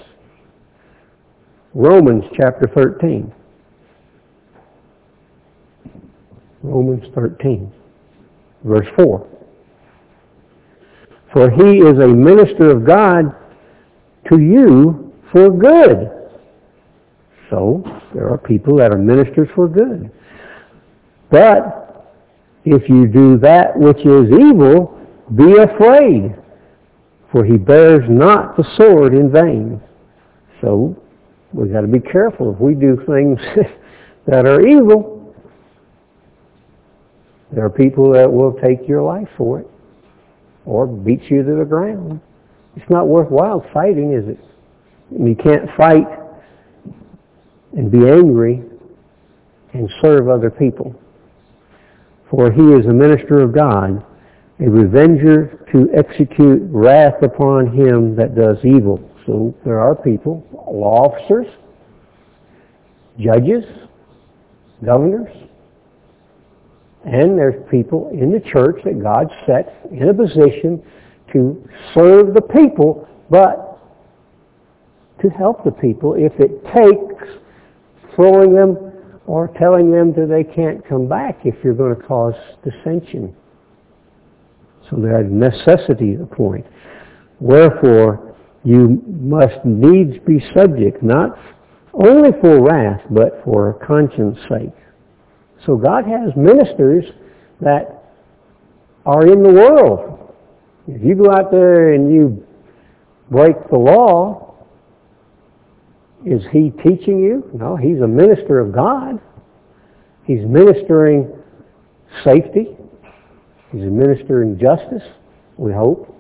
Romans 1.75 2.25
chapter 2.37 2.71
13. 2.75 3.33
Romans 6.63 7.05
13, 7.15 7.73
verse 8.65 8.87
4. 8.95 9.27
For 11.33 11.51
he 11.51 11.79
is 11.79 11.99
a 11.99 12.07
minister 12.07 12.71
of 12.71 12.85
God 12.85 13.35
to 14.29 14.39
you 14.39 15.13
for 15.33 15.51
good. 15.51 16.22
So, 17.53 17.85
there 18.15 18.31
are 18.31 18.39
people 18.39 18.79
that 18.79 18.93
are 18.93 18.99
ministers 18.99 19.49
for 19.55 19.69
good. 19.69 20.11
But, 21.31 22.09
if 22.65 22.89
you 22.89 23.07
do 23.07 23.37
that 23.39 23.79
which 23.79 23.99
is 23.99 24.33
evil, 24.33 24.99
be 25.37 25.59
afraid, 25.59 26.35
for 27.31 27.45
he 27.45 27.59
bears 27.59 28.05
not 28.09 28.57
the 28.57 28.65
sword 28.77 29.13
in 29.13 29.31
vain. 29.31 29.83
So, 30.63 30.97
we've 31.53 31.71
got 31.71 31.83
to 31.83 31.89
be 31.89 32.01
careful 32.01 32.55
if 32.55 32.59
we 32.59 32.75
do 32.75 32.97
things 33.07 33.39
that 34.27 34.47
are 34.47 34.67
evil. 34.67 35.35
There 37.53 37.67
are 37.67 37.71
people 37.71 38.11
that 38.15 38.33
will 38.33 38.55
take 38.55 38.89
your 38.89 39.03
life 39.03 39.29
for 39.37 39.61
it 39.61 39.71
or 40.65 40.87
beat 40.87 41.31
you 41.31 41.43
to 41.43 41.55
the 41.55 41.67
ground. 41.67 42.19
It's 42.77 42.89
not 42.89 43.09
worthwhile 43.09 43.63
fighting, 43.75 44.15
is 44.15 44.27
it? 44.27 44.39
You 45.11 45.35
can't 45.35 45.69
fight 45.77 46.07
and 47.77 47.91
be 47.91 48.09
angry 48.09 48.63
and 49.73 49.91
serve 50.01 50.29
other 50.29 50.51
people. 50.51 50.95
For 52.31 52.51
he 52.51 52.63
is 52.63 52.87
a 52.87 52.93
minister 52.93 53.41
of 53.41 53.55
God, 53.55 54.05
a 54.61 54.69
revenger 54.69 55.67
to 55.73 55.89
execute 55.95 56.63
wrath 56.71 57.23
upon 57.23 57.77
him 57.77 58.17
that 58.17 58.35
does 58.35 58.59
evil. 58.65 59.01
So 59.27 59.55
there 59.65 59.79
are 59.79 59.95
people, 59.95 60.47
law 60.53 61.09
officers, 61.09 61.47
judges, 63.19 63.65
governors, 64.85 65.31
and 67.05 67.37
there's 67.37 67.69
people 67.71 68.11
in 68.13 68.31
the 68.31 68.41
church 68.41 68.81
that 68.85 69.03
God 69.03 69.29
sets 69.47 69.71
in 69.91 70.09
a 70.09 70.15
position 70.15 70.83
to 71.33 71.69
serve 71.95 72.35
the 72.35 72.41
people, 72.41 73.09
but 73.29 73.79
to 75.21 75.29
help 75.29 75.65
the 75.65 75.71
people 75.71 76.15
if 76.15 76.33
it 76.39 76.65
takes 76.67 77.42
throwing 78.15 78.55
them 78.55 78.77
or 79.27 79.49
telling 79.59 79.91
them 79.91 80.13
that 80.13 80.27
they 80.29 80.45
can't 80.45 80.87
come 80.89 81.09
back 81.09 81.41
if 81.45 81.55
you're 81.63 81.75
going 81.75 81.95
to 81.95 82.03
cause 82.03 82.35
dissension. 82.65 83.35
So 84.91 84.97
there's 84.97 85.31
necessity 85.31 86.17
the 86.17 86.27
point. 86.27 86.67
Wherefore, 87.41 88.35
you 88.65 89.03
must 89.07 89.65
needs 89.65 90.19
be 90.27 90.41
subject, 90.55 91.03
not 91.03 91.39
only 91.95 92.31
for 92.41 92.63
wrath, 92.63 93.03
but 93.11 93.43
for 93.45 93.75
conscience 93.87 94.39
sake. 94.49 94.75
So 95.67 95.77
God 95.77 96.05
has 96.05 96.35
ministers 96.37 97.05
that 97.61 98.03
are 99.07 99.27
in 99.27 99.43
the 99.43 99.53
world. 99.53 100.35
If 100.89 101.03
you 101.05 101.15
go 101.15 101.31
out 101.33 101.51
there 101.51 101.93
and 101.93 102.13
you 102.13 102.45
break 103.31 103.55
the 103.71 103.79
law, 103.79 104.42
is 106.25 106.43
he 106.53 106.71
teaching 106.71 107.21
you? 107.21 107.51
No, 107.53 107.77
he's 107.77 108.01
a 108.01 108.07
minister 108.07 108.61
of 108.61 108.73
God. 108.73 109.21
He's 110.25 110.45
ministering 110.47 111.33
safety. 112.25 112.77
He's 113.73 113.83
ministering 113.83 114.59
justice, 114.59 115.03
we 115.57 115.73
hope. 115.73 116.15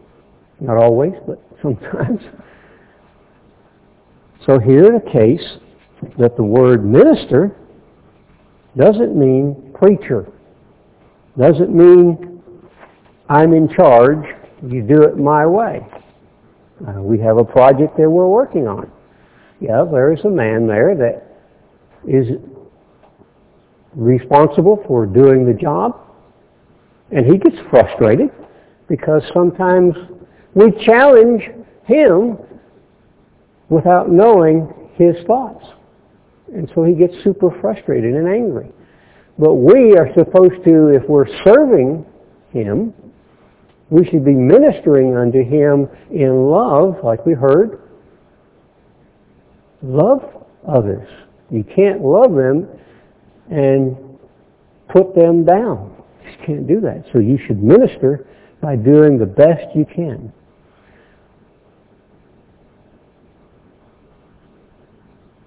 Not 0.61 0.77
always, 0.77 1.13
but 1.27 1.43
sometimes. 1.63 2.21
So 4.47 4.59
here 4.59 4.99
the 4.99 5.11
case 5.11 5.59
that 6.19 6.37
the 6.37 6.43
word 6.43 6.85
minister 6.85 7.55
doesn't 8.77 9.15
mean 9.15 9.73
preacher. 9.75 10.27
Doesn't 11.39 11.75
mean 11.75 12.43
I'm 13.29 13.53
in 13.53 13.69
charge, 13.69 14.27
you 14.67 14.83
do 14.83 15.03
it 15.03 15.17
my 15.17 15.47
way. 15.47 15.87
Uh, 16.87 17.01
we 17.01 17.19
have 17.21 17.37
a 17.37 17.45
project 17.45 17.97
that 17.97 18.11
we're 18.11 18.29
working 18.29 18.67
on. 18.67 18.91
Yeah, 19.63 19.85
there 19.89 20.13
is 20.13 20.19
a 20.25 20.29
man 20.29 20.67
there 20.67 20.97
that 20.97 21.23
is 22.05 22.37
responsible 23.95 24.83
for 24.89 25.07
doing 25.07 25.47
the 25.47 25.53
job, 25.53 26.01
and 27.13 27.25
he 27.25 27.39
gets 27.39 27.55
frustrated 27.71 28.31
because 28.89 29.23
sometimes 29.33 29.95
we 30.55 30.73
challenge 30.85 31.45
him 31.85 32.39
without 33.69 34.11
knowing 34.11 34.69
his 34.95 35.15
thoughts. 35.29 35.65
And 36.53 36.69
so 36.75 36.83
he 36.83 36.95
gets 36.95 37.15
super 37.23 37.57
frustrated 37.61 38.17
and 38.17 38.27
angry. 38.27 38.69
But 39.39 39.55
we 39.55 39.97
are 39.97 40.13
supposed 40.15 40.65
to, 40.65 40.89
if 40.89 41.09
we're 41.09 41.29
serving 41.45 42.05
him, 42.51 42.93
we 43.91 44.05
should 44.07 44.25
be 44.25 44.35
ministering 44.35 45.17
unto 45.17 45.45
him 45.45 45.89
in 46.11 46.51
love, 46.51 46.97
like 47.05 47.25
we 47.25 47.35
heard. 47.35 47.79
Love 49.83 50.23
others. 50.69 51.09
You 51.51 51.65
can't 51.65 52.03
love 52.03 52.35
them 52.35 52.69
and 53.51 53.97
put 54.89 55.15
them 55.15 55.45
down. 55.45 55.95
You 56.25 56.47
can't 56.47 56.67
do 56.67 56.81
that. 56.81 57.05
So 57.13 57.19
you 57.19 57.39
should 57.47 57.63
minister 57.63 58.27
by 58.61 58.77
doing 58.77 59.19
the 59.19 59.27
best 59.27 59.75
you 59.75 59.85
can. 59.85 60.33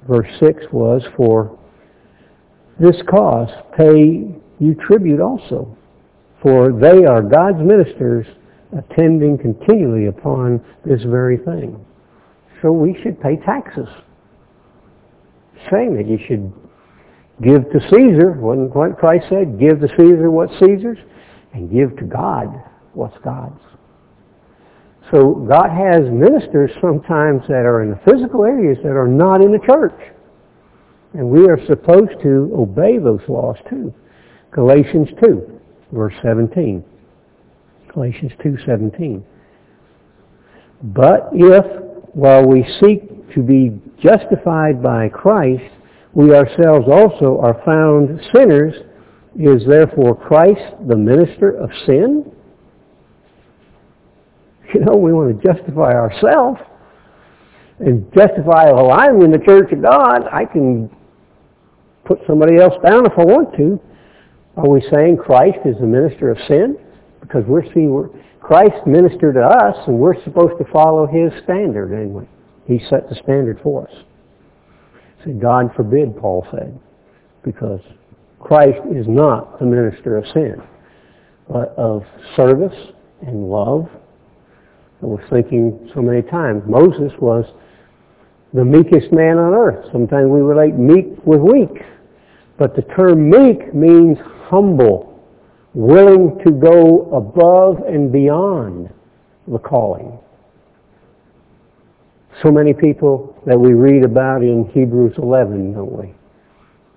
verse 0.08 0.30
6 0.39 0.65
was, 0.71 1.04
For 1.15 1.58
this 2.80 2.95
cause 3.10 3.50
pay 3.78 4.36
you 4.60 4.76
tribute 4.88 5.19
also, 5.19 5.76
for 6.41 6.71
they 6.71 7.06
are 7.06 7.21
God's 7.21 7.62
ministers 7.62 8.26
attending 8.78 9.38
continually 9.38 10.08
upon 10.08 10.63
this 10.86 11.02
very 11.04 11.38
thing. 11.38 11.84
So 12.62 12.71
we 12.71 12.98
should 13.02 13.21
pay 13.21 13.38
taxes. 13.45 13.88
Saying 15.71 15.95
that 15.95 16.08
you 16.08 16.19
should 16.28 16.54
give 17.41 17.63
to 17.71 17.80
Caesar, 17.89 18.34
what 18.34 18.97
Christ 18.97 19.25
said, 19.30 19.60
give 19.60 19.80
to 19.82 19.88
Caesar 19.97 20.30
what's 20.32 20.54
Caesar's, 20.60 20.99
and 21.54 21.71
give 21.71 21.97
to 21.97 22.06
God 22.06 22.47
what's 22.93 23.17
God's. 23.23 23.60
So 25.12 25.45
God 25.47 25.69
has 25.69 26.10
ministers 26.10 26.71
sometimes 26.82 27.41
that 27.47 27.65
are 27.65 27.84
in 27.84 27.91
the 27.91 27.99
physical 28.06 28.43
areas 28.43 28.78
that 28.84 28.95
are 28.95 29.08
not 29.08 29.41
in 29.41 29.51
the 29.51 29.60
church. 29.65 29.99
And 31.13 31.30
we 31.30 31.47
are 31.47 31.60
supposed 31.67 32.21
to 32.23 32.51
obey 32.56 32.97
those 32.97 33.21
laws 33.28 33.58
too. 33.69 33.93
Galatians 34.51 35.10
2, 35.23 35.60
verse 35.91 36.13
17. 36.23 36.84
Galatians 37.95 38.34
2:17. 38.43 39.23
But 40.84 41.30
if, 41.32 41.65
while 42.15 42.45
we 42.45 42.65
seek 42.82 43.34
to 43.34 43.43
be 43.43 43.78
justified 44.01 44.82
by 44.82 45.10
Christ, 45.10 45.69
we 46.13 46.34
ourselves 46.34 46.88
also 46.89 47.41
are 47.41 47.62
found 47.65 48.21
sinners, 48.34 48.73
is 49.36 49.67
therefore 49.67 50.15
Christ 50.15 50.62
the 50.88 50.95
minister 50.95 51.51
of 51.51 51.69
sin? 51.86 52.32
You 54.73 54.82
know, 54.82 54.95
we 54.95 55.13
want 55.13 55.39
to 55.39 55.54
justify 55.54 55.93
ourselves 55.93 56.60
and 57.80 58.12
justify, 58.13 58.71
well, 58.71 58.91
I'm 58.91 59.21
in 59.21 59.32
the 59.32 59.38
church 59.38 59.71
of 59.71 59.82
God. 59.82 60.23
I 60.34 60.43
can 60.43 60.89
put 62.04 62.19
somebody 62.28 62.58
else 62.58 62.73
down 62.84 63.06
if 63.06 63.13
I 63.17 63.23
want 63.23 63.56
to. 63.58 63.80
Are 64.58 64.67
we 64.67 64.82
saying 64.91 65.17
Christ 65.17 65.60
is 65.65 65.75
the 65.80 65.86
minister 65.86 66.32
of 66.32 66.38
sin? 66.47 66.78
Because 67.21 67.43
we're 67.45 67.71
seeing 67.73 68.10
Christ 68.46 68.86
ministered 68.86 69.36
to 69.36 69.42
us 69.42 69.76
and 69.88 69.98
we're 69.98 70.22
supposed 70.24 70.58
to 70.60 70.72
follow 70.72 71.08
his 71.08 71.32
standard 71.44 71.94
anyway. 71.94 72.28
He 72.68 72.80
set 72.90 73.10
the 73.10 73.16
standard 73.16 73.60
for 73.64 73.88
us. 73.88 73.96
So 75.24 75.32
God 75.32 75.72
forbid, 75.76 76.16
Paul 76.18 76.46
said, 76.52 76.80
because 77.44 77.82
Christ 78.40 78.80
is 78.96 79.08
not 79.08 79.60
the 79.60 79.66
minister 79.66 80.18
of 80.18 80.26
sin, 80.34 80.62
but 81.48 81.70
of 81.78 82.04
service 82.36 82.76
and 83.22 83.50
love 83.50 83.90
I 85.02 85.08
was 85.08 85.22
thinking 85.30 85.92
so 85.94 86.02
many 86.02 86.24
times, 86.24 86.64
Moses 86.66 87.12
was 87.20 87.46
the 88.54 88.64
meekest 88.64 89.12
man 89.12 89.38
on 89.38 89.54
earth. 89.54 89.86
Sometimes 89.92 90.30
we 90.30 90.40
relate 90.40 90.74
meek 90.76 91.06
with 91.26 91.42
weak. 91.42 91.84
But 92.58 92.76
the 92.76 92.82
term 92.82 93.30
meek 93.30 93.74
means 93.76 94.18
humble, 94.50 95.14
willing 95.76 96.40
to 96.46 96.52
go 96.52 97.12
above 97.12 97.86
and 97.86 98.12
beyond 98.12 98.90
the 99.48 99.60
calling. 99.60 100.18
So 102.42 102.50
many 102.50 102.74
people 102.74 103.38
that 103.46 103.60
we 103.60 103.74
read 103.74 104.04
about 104.04 104.42
in 104.42 104.70
Hebrews 104.74 105.16
11, 105.18 105.74
don't 105.74 105.92
we? 105.92 106.14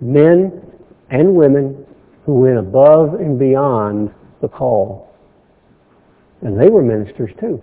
Men 0.00 0.62
and 1.10 1.34
women 1.34 1.84
who 2.24 2.34
went 2.34 2.58
above 2.58 3.14
and 3.14 3.38
beyond 3.38 4.14
the 4.40 4.48
call. 4.48 5.12
And 6.42 6.58
they 6.58 6.68
were 6.68 6.82
ministers 6.82 7.30
too, 7.40 7.60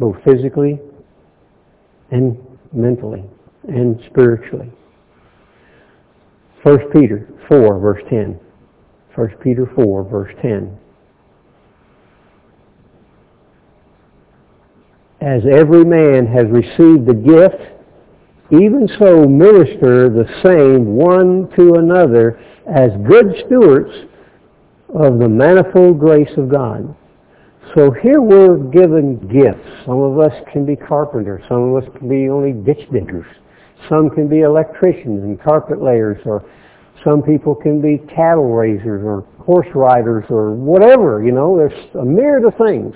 both 0.00 0.16
physically 0.24 0.80
and 2.10 2.36
mentally 2.72 3.22
and 3.68 4.02
spiritually. 4.10 4.70
1 6.64 6.90
Peter 6.90 7.28
4, 7.46 7.78
verse 7.78 8.02
10. 8.10 8.40
1 9.14 9.28
Peter 9.42 9.70
4, 9.74 10.04
verse 10.04 10.32
10. 10.42 10.78
As 15.20 15.42
every 15.50 15.84
man 15.84 16.26
has 16.26 16.46
received 16.50 17.06
the 17.06 17.14
gift, 17.14 17.78
even 18.50 18.88
so 18.98 19.24
minister 19.24 20.08
the 20.08 20.28
same 20.42 20.94
one 20.94 21.50
to 21.56 21.74
another 21.74 22.40
as 22.66 22.90
good 23.06 23.34
stewards 23.46 24.08
of 24.94 25.18
the 25.18 25.28
manifold 25.28 25.98
grace 25.98 26.30
of 26.36 26.48
God. 26.48 26.94
So 27.74 27.90
here 27.90 28.22
we're 28.22 28.56
given 28.56 29.18
gifts. 29.28 29.68
Some 29.84 30.00
of 30.00 30.18
us 30.18 30.32
can 30.52 30.64
be 30.64 30.76
carpenters. 30.76 31.42
Some 31.48 31.74
of 31.74 31.82
us 31.82 31.90
can 31.98 32.08
be 32.08 32.30
only 32.30 32.52
ditch 32.52 32.88
diggers. 32.90 33.26
Some 33.88 34.08
can 34.10 34.28
be 34.28 34.40
electricians 34.40 35.22
and 35.22 35.40
carpet 35.40 35.82
layers 35.82 36.18
or 36.24 36.44
some 37.04 37.22
people 37.22 37.54
can 37.54 37.80
be 37.80 37.98
cattle 38.14 38.52
raisers 38.52 39.04
or 39.04 39.26
horse 39.44 39.68
riders 39.74 40.24
or 40.30 40.52
whatever, 40.52 41.22
you 41.24 41.32
know. 41.32 41.56
There's 41.56 41.94
a 41.94 42.04
myriad 42.04 42.44
of 42.44 42.56
things. 42.58 42.94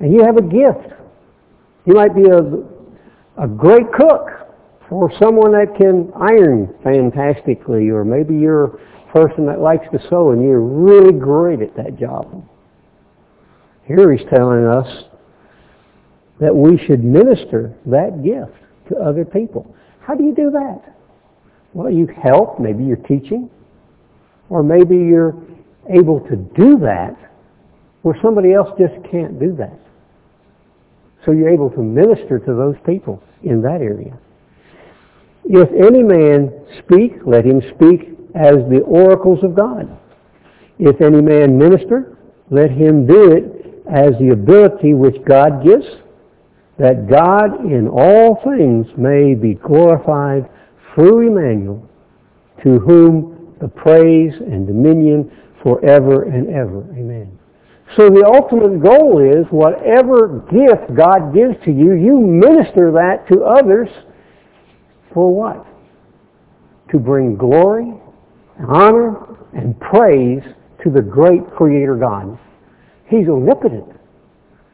And 0.00 0.12
you 0.12 0.24
have 0.24 0.36
a 0.36 0.42
gift. 0.42 0.94
You 1.86 1.94
might 1.94 2.14
be 2.14 2.24
a, 2.28 3.42
a 3.42 3.48
great 3.48 3.92
cook 3.92 4.28
or 4.90 5.10
someone 5.18 5.52
that 5.52 5.74
can 5.76 6.12
iron 6.14 6.74
fantastically 6.82 7.90
or 7.90 8.04
maybe 8.04 8.34
you're 8.34 8.64
a 8.64 9.12
person 9.12 9.46
that 9.46 9.60
likes 9.60 9.86
to 9.92 9.98
sew 10.08 10.30
and 10.30 10.42
you're 10.42 10.60
really 10.60 11.18
great 11.18 11.60
at 11.60 11.74
that 11.76 11.98
job. 11.98 12.46
Here 13.86 14.12
he's 14.12 14.26
telling 14.30 14.64
us 14.64 15.04
that 16.40 16.54
we 16.54 16.78
should 16.86 17.04
minister 17.04 17.74
that 17.86 18.22
gift 18.22 18.56
to 18.88 18.96
other 18.96 19.24
people. 19.24 19.74
How 20.00 20.14
do 20.14 20.24
you 20.24 20.34
do 20.34 20.50
that? 20.50 20.93
Well, 21.74 21.90
you 21.90 22.06
help. 22.06 22.58
Maybe 22.58 22.84
you're 22.84 22.96
teaching. 22.96 23.50
Or 24.48 24.62
maybe 24.62 24.96
you're 24.96 25.34
able 25.90 26.20
to 26.20 26.36
do 26.36 26.78
that 26.78 27.16
where 28.02 28.16
somebody 28.22 28.52
else 28.52 28.68
just 28.78 28.94
can't 29.10 29.38
do 29.38 29.54
that. 29.56 29.78
So 31.24 31.32
you're 31.32 31.48
able 31.48 31.70
to 31.70 31.80
minister 31.80 32.38
to 32.38 32.54
those 32.54 32.76
people 32.86 33.22
in 33.42 33.60
that 33.62 33.80
area. 33.80 34.16
If 35.44 35.68
any 35.72 36.02
man 36.02 36.52
speak, 36.78 37.12
let 37.26 37.44
him 37.44 37.60
speak 37.74 38.10
as 38.34 38.56
the 38.70 38.82
oracles 38.86 39.42
of 39.42 39.54
God. 39.54 39.88
If 40.78 41.00
any 41.00 41.20
man 41.20 41.58
minister, 41.58 42.16
let 42.50 42.70
him 42.70 43.06
do 43.06 43.32
it 43.32 43.84
as 43.90 44.12
the 44.18 44.30
ability 44.32 44.94
which 44.94 45.16
God 45.24 45.64
gives, 45.64 45.86
that 46.78 47.08
God 47.08 47.64
in 47.64 47.88
all 47.88 48.40
things 48.44 48.86
may 48.96 49.34
be 49.34 49.54
glorified 49.54 50.48
through 50.94 51.28
Emmanuel, 51.28 51.88
to 52.62 52.78
whom 52.78 53.54
the 53.60 53.68
praise 53.68 54.32
and 54.40 54.66
dominion 54.66 55.30
forever 55.62 56.24
and 56.24 56.48
ever. 56.48 56.82
Amen. 56.92 57.38
So 57.96 58.08
the 58.08 58.24
ultimate 58.26 58.82
goal 58.82 59.20
is 59.20 59.46
whatever 59.50 60.40
gift 60.50 60.94
God 60.96 61.34
gives 61.34 61.54
to 61.64 61.70
you, 61.70 61.94
you 61.94 62.18
minister 62.18 62.90
that 62.92 63.26
to 63.28 63.44
others 63.44 63.88
for 65.12 65.32
what? 65.32 65.66
To 66.90 66.98
bring 66.98 67.36
glory, 67.36 67.92
honor, 68.68 69.36
and 69.54 69.78
praise 69.80 70.42
to 70.82 70.90
the 70.90 71.00
great 71.00 71.48
Creator 71.56 71.96
God. 71.96 72.38
He's 73.06 73.28
omnipotent. 73.28 73.86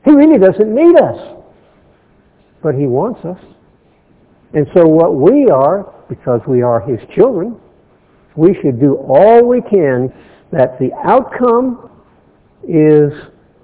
He 0.04 0.12
really 0.12 0.38
doesn't 0.38 0.74
need 0.74 0.96
us. 0.96 1.36
But 2.62 2.74
He 2.74 2.86
wants 2.86 3.24
us. 3.24 3.38
And 4.52 4.66
so 4.74 4.86
what 4.86 5.14
we 5.14 5.48
are, 5.48 5.92
because 6.08 6.40
we 6.46 6.62
are 6.62 6.80
His 6.80 7.00
children, 7.14 7.56
we 8.36 8.54
should 8.62 8.80
do 8.80 8.96
all 8.96 9.44
we 9.44 9.60
can 9.60 10.12
that 10.52 10.78
the 10.78 10.90
outcome 11.04 11.90
is 12.68 13.12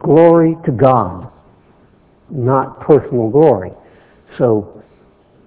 glory 0.00 0.56
to 0.64 0.72
God, 0.72 1.30
not 2.30 2.80
personal 2.80 3.28
glory. 3.30 3.72
So 4.38 4.82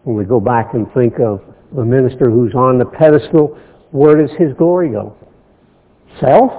when 0.04 0.16
we 0.16 0.26
go 0.26 0.40
back 0.40 0.74
and 0.74 0.92
think 0.94 1.20
of 1.20 1.42
the 1.76 1.86
minister 1.86 2.30
who's 2.30 2.54
on 2.54 2.78
the 2.78 2.86
pedestal, 2.86 3.58
where 3.92 4.16
does 4.16 4.36
his 4.38 4.54
glory 4.58 4.90
go? 4.90 5.16
Self 6.20 6.52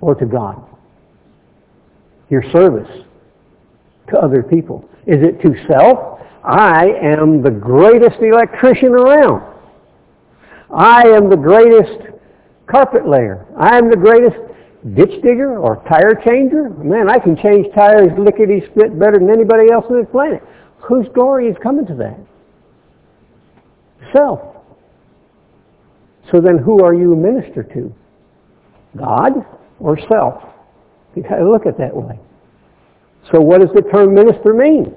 or 0.00 0.14
to 0.14 0.26
God? 0.26 0.62
Your 2.28 2.42
service 2.52 2.90
to 4.08 4.18
other 4.18 4.42
people. 4.42 4.88
Is 5.06 5.18
it 5.22 5.40
to 5.42 5.54
self? 5.66 6.19
I 6.44 6.86
am 7.02 7.42
the 7.42 7.50
greatest 7.50 8.20
electrician 8.20 8.92
around. 8.92 9.42
I 10.74 11.02
am 11.02 11.28
the 11.28 11.36
greatest 11.36 12.14
carpet 12.66 13.06
layer. 13.06 13.46
I 13.58 13.76
am 13.76 13.90
the 13.90 13.96
greatest 13.96 14.36
ditch 14.94 15.22
digger 15.22 15.58
or 15.58 15.84
tire 15.88 16.14
changer. 16.14 16.70
Man, 16.70 17.10
I 17.10 17.18
can 17.18 17.36
change 17.36 17.66
tires 17.74 18.12
lickety 18.18 18.62
split 18.70 18.98
better 18.98 19.18
than 19.18 19.30
anybody 19.30 19.70
else 19.70 19.84
on 19.90 20.00
this 20.00 20.10
planet. 20.10 20.42
Whose 20.78 21.06
glory 21.12 21.48
is 21.48 21.56
coming 21.62 21.86
to 21.86 21.94
that? 21.96 22.18
Self. 24.12 24.40
So 26.30 26.40
then 26.40 26.58
who 26.58 26.82
are 26.82 26.94
you 26.94 27.12
a 27.12 27.16
minister 27.16 27.62
to? 27.62 27.94
God 28.96 29.44
or 29.78 29.98
self? 30.08 30.42
You 31.14 31.22
got 31.22 31.36
to 31.36 31.50
look 31.50 31.66
at 31.66 31.76
that 31.78 31.94
way. 31.94 32.18
So 33.30 33.40
what 33.40 33.60
does 33.60 33.70
the 33.74 33.82
term 33.82 34.14
minister 34.14 34.54
mean? 34.54 34.94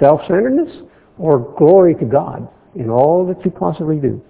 Self-centeredness 0.00 0.82
or 1.18 1.54
glory 1.58 1.94
to 1.96 2.04
God 2.04 2.48
in 2.74 2.90
all 2.90 3.26
that 3.26 3.44
you 3.44 3.50
possibly 3.50 3.96
do? 3.96 4.22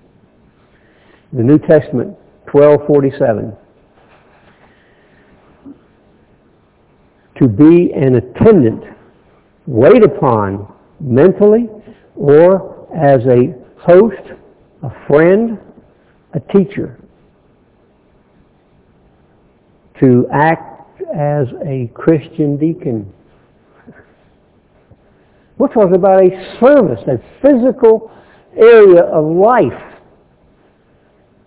The 1.32 1.42
New 1.42 1.58
Testament, 1.58 2.16
1247. 2.52 3.56
To 7.38 7.48
be 7.48 7.92
an 7.92 8.16
attendant, 8.16 8.84
wait 9.66 10.04
upon 10.04 10.72
mentally 11.00 11.68
or 12.14 12.86
as 12.94 13.20
a 13.26 13.54
host, 13.78 14.22
a 14.82 15.06
friend, 15.06 15.58
a 16.34 16.40
teacher. 16.40 17.00
To 20.00 20.26
act 20.32 21.02
as 21.14 21.48
a 21.66 21.90
Christian 21.94 22.56
deacon. 22.56 23.12
We're 25.56 25.68
talking 25.68 25.94
about 25.94 26.20
a 26.24 26.58
service, 26.60 27.00
a 27.06 27.18
physical 27.40 28.10
area 28.56 29.02
of 29.02 29.24
life 29.24 29.94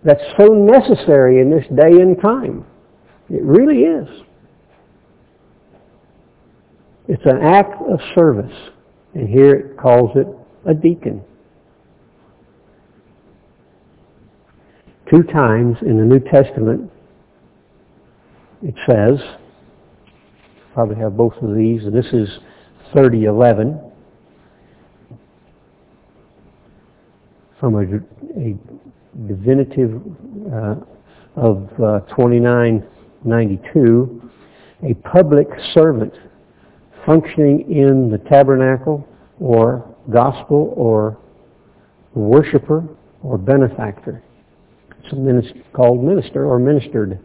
that's 0.04 0.22
so 0.38 0.46
necessary 0.46 1.40
in 1.40 1.50
this 1.50 1.64
day 1.76 2.00
and 2.00 2.20
time. 2.20 2.64
It 3.28 3.42
really 3.42 3.82
is. 3.82 4.08
It's 7.08 7.24
an 7.24 7.38
act 7.42 7.74
of 7.82 8.00
service. 8.14 8.56
And 9.14 9.28
here 9.28 9.54
it 9.54 9.76
calls 9.76 10.10
it 10.16 10.26
a 10.66 10.74
deacon. 10.74 11.22
Two 15.10 15.22
times 15.22 15.76
in 15.82 15.96
the 15.98 16.04
New 16.04 16.20
Testament 16.20 16.90
it 18.62 18.74
says, 18.86 19.20
probably 20.74 20.96
have 20.96 21.16
both 21.16 21.34
of 21.42 21.54
these, 21.54 21.82
this 21.92 22.12
is 22.12 22.28
3011 22.92 23.87
from 27.60 27.76
a, 27.76 27.82
a 28.40 28.56
divinative 29.26 30.00
uh, 30.52 30.76
of 31.36 31.68
uh, 31.82 32.00
2992, 32.16 34.30
a 34.84 34.94
public 35.08 35.48
servant 35.72 36.14
functioning 37.04 37.70
in 37.70 38.10
the 38.10 38.18
tabernacle 38.28 39.06
or 39.40 39.84
gospel 40.12 40.72
or 40.76 41.18
worshiper 42.14 42.84
or 43.22 43.38
benefactor. 43.38 44.22
It's 45.02 45.12
minister, 45.12 45.54
called 45.72 46.02
minister 46.02 46.46
or 46.46 46.58
ministered. 46.58 47.20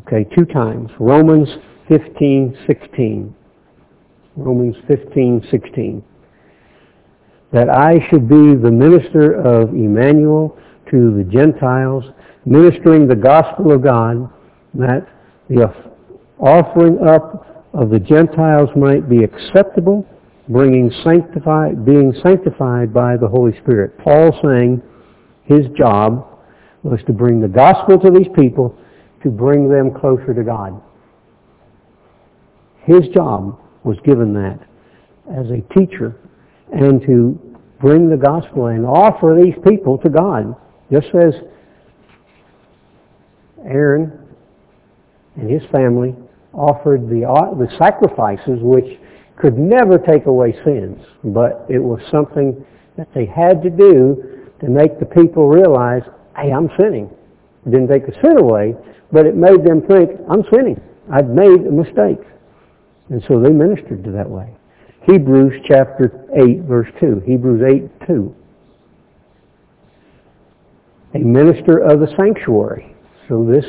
Okay, 0.00 0.24
two 0.34 0.46
times. 0.46 0.90
Romans 0.98 1.48
15, 1.88 2.56
16. 2.66 3.34
Romans 4.36 4.76
15, 4.88 5.46
16. 5.50 6.02
That 7.52 7.68
I 7.68 7.98
should 8.08 8.28
be 8.28 8.54
the 8.54 8.70
minister 8.70 9.34
of 9.34 9.70
Emmanuel 9.70 10.56
to 10.90 11.16
the 11.16 11.24
Gentiles, 11.24 12.04
ministering 12.44 13.06
the 13.06 13.16
gospel 13.16 13.72
of 13.72 13.82
God, 13.82 14.30
that 14.74 15.06
the 15.48 15.72
offering 16.38 16.98
up 17.06 17.68
of 17.72 17.90
the 17.90 17.98
Gentiles 17.98 18.68
might 18.76 19.08
be 19.08 19.24
acceptable, 19.24 20.06
bringing 20.48 20.90
sanctified, 21.04 21.84
being 21.84 22.12
sanctified 22.22 22.92
by 22.92 23.16
the 23.16 23.28
Holy 23.28 23.56
Spirit. 23.60 23.98
Paul 23.98 24.38
saying 24.44 24.82
his 25.44 25.66
job 25.76 26.26
was 26.82 27.00
to 27.06 27.12
bring 27.12 27.40
the 27.40 27.48
gospel 27.48 27.98
to 27.98 28.10
these 28.10 28.28
people, 28.36 28.76
to 29.22 29.30
bring 29.30 29.68
them 29.68 29.92
closer 29.92 30.32
to 30.32 30.42
God. 30.42 30.80
His 32.84 33.08
job 33.14 33.60
was 33.84 33.96
given 34.04 34.32
that 34.34 34.58
as 35.30 35.46
a 35.50 35.60
teacher 35.74 36.16
and 36.72 37.00
to 37.02 37.38
bring 37.80 38.10
the 38.10 38.16
gospel 38.16 38.66
and 38.66 38.84
offer 38.84 39.38
these 39.42 39.54
people 39.66 39.98
to 39.98 40.08
God. 40.08 40.54
Just 40.92 41.08
as 41.14 41.34
Aaron 43.64 44.12
and 45.36 45.50
his 45.50 45.62
family 45.70 46.14
offered 46.52 47.08
the, 47.08 47.24
uh, 47.26 47.54
the 47.54 47.68
sacrifices 47.78 48.58
which 48.60 48.98
could 49.36 49.58
never 49.58 49.98
take 49.98 50.26
away 50.26 50.52
sins, 50.64 50.98
but 51.24 51.64
it 51.68 51.78
was 51.78 52.00
something 52.10 52.64
that 52.96 53.08
they 53.14 53.24
had 53.24 53.62
to 53.62 53.70
do 53.70 54.50
to 54.60 54.68
make 54.68 54.98
the 54.98 55.06
people 55.06 55.48
realize, 55.48 56.02
hey, 56.36 56.52
I'm 56.52 56.68
sinning. 56.78 57.10
It 57.66 57.70
didn't 57.70 57.88
take 57.88 58.06
the 58.06 58.12
sin 58.20 58.38
away, 58.38 58.74
but 59.12 59.24
it 59.24 59.34
made 59.34 59.64
them 59.64 59.80
think, 59.82 60.10
I'm 60.28 60.44
sinning. 60.52 60.80
I've 61.10 61.28
made 61.28 61.66
a 61.66 61.72
mistake. 61.72 62.20
And 63.08 63.22
so 63.26 63.40
they 63.40 63.50
ministered 63.50 64.04
to 64.04 64.10
that 64.12 64.28
way. 64.28 64.54
Hebrews 65.02 65.62
chapter 65.66 66.26
8, 66.34 66.62
verse 66.62 66.88
2. 67.00 67.22
Hebrews 67.26 67.62
8, 68.00 68.06
2. 68.06 68.36
A 71.14 71.18
minister 71.18 71.78
of 71.78 72.00
the 72.00 72.08
sanctuary. 72.16 72.94
So 73.28 73.44
this 73.44 73.64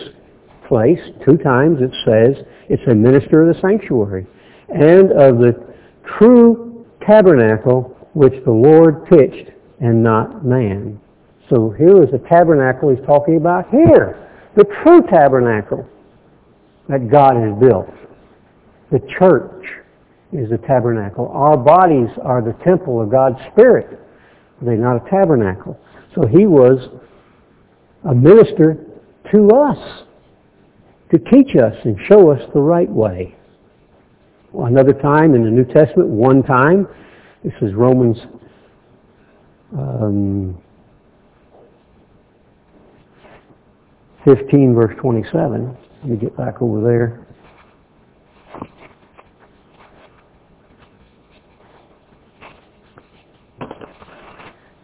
place, 0.68 1.00
two 1.26 1.38
times 1.38 1.80
it 1.82 1.92
says, 2.06 2.46
it's 2.70 2.84
a 2.90 2.96
minister 2.96 3.48
of 3.48 3.56
the 3.56 3.62
sanctuary. 3.62 4.28
And 4.70 5.12
of 5.12 5.40
the 5.40 5.74
true 6.18 6.86
tabernacle 7.06 7.98
which 8.14 8.34
the 8.46 8.52
Lord 8.52 9.06
pitched 9.06 9.52
and 9.80 10.04
not 10.04 10.46
man. 10.46 11.00
So 11.50 11.70
here 11.72 12.04
is 12.04 12.12
the 12.12 12.24
tabernacle 12.30 12.96
he's 12.96 13.06
talking 13.06 13.38
about 13.38 13.70
here. 13.70 14.30
The 14.56 14.66
true 14.84 15.02
tabernacle 15.10 15.88
that 16.88 17.10
God 17.10 17.36
has 17.36 17.58
built. 17.60 17.90
The 18.92 19.00
church 19.18 19.66
is 20.34 20.50
the 20.50 20.58
tabernacle. 20.58 21.30
Our 21.34 21.58
bodies 21.58 22.10
are 22.24 22.42
the 22.42 22.54
temple 22.64 23.02
of 23.02 23.10
God's 23.12 23.38
Spirit. 23.52 24.00
They're 24.62 24.78
not 24.78 25.06
a 25.06 25.10
tabernacle. 25.10 25.80
So 26.16 26.26
he 26.28 26.46
was 26.46 26.90
a 28.10 28.14
minister 28.14 28.78
to 29.32 29.50
us 29.50 30.04
to 31.12 31.18
teach 31.18 31.56
us 31.56 31.76
and 31.84 31.98
show 32.08 32.32
us 32.32 32.42
the 32.54 32.62
right 32.62 32.90
way. 32.90 33.36
Another 34.54 34.94
time 34.94 35.36
in 35.36 35.44
the 35.44 35.50
New 35.50 35.66
Testament, 35.66 36.10
one 36.10 36.44
time, 36.44 36.88
this 37.44 37.54
is 37.62 37.74
Romans 37.74 38.18
um, 39.78 40.62
15 44.26 44.76
verse 44.76 44.96
27. 45.00 45.78
Let 46.02 46.10
me 46.10 46.18
get 46.18 46.36
back 46.38 46.62
over 46.62 46.82
there. 46.82 47.21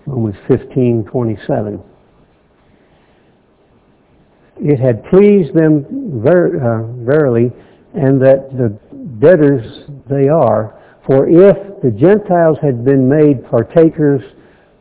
Romans 0.07 0.37
15, 0.47 1.03
27. 1.03 1.83
It 4.59 4.79
had 4.79 5.03
pleased 5.09 5.53
them 5.53 6.21
ver- 6.23 6.57
uh, 6.57 7.03
verily, 7.03 7.51
and 7.93 8.21
that 8.21 8.49
the 8.57 8.69
debtors 9.19 9.83
they 10.09 10.29
are. 10.29 10.79
For 11.05 11.27
if 11.27 11.81
the 11.81 11.91
Gentiles 11.91 12.57
had 12.61 12.83
been 12.83 13.07
made 13.07 13.45
partakers 13.49 14.21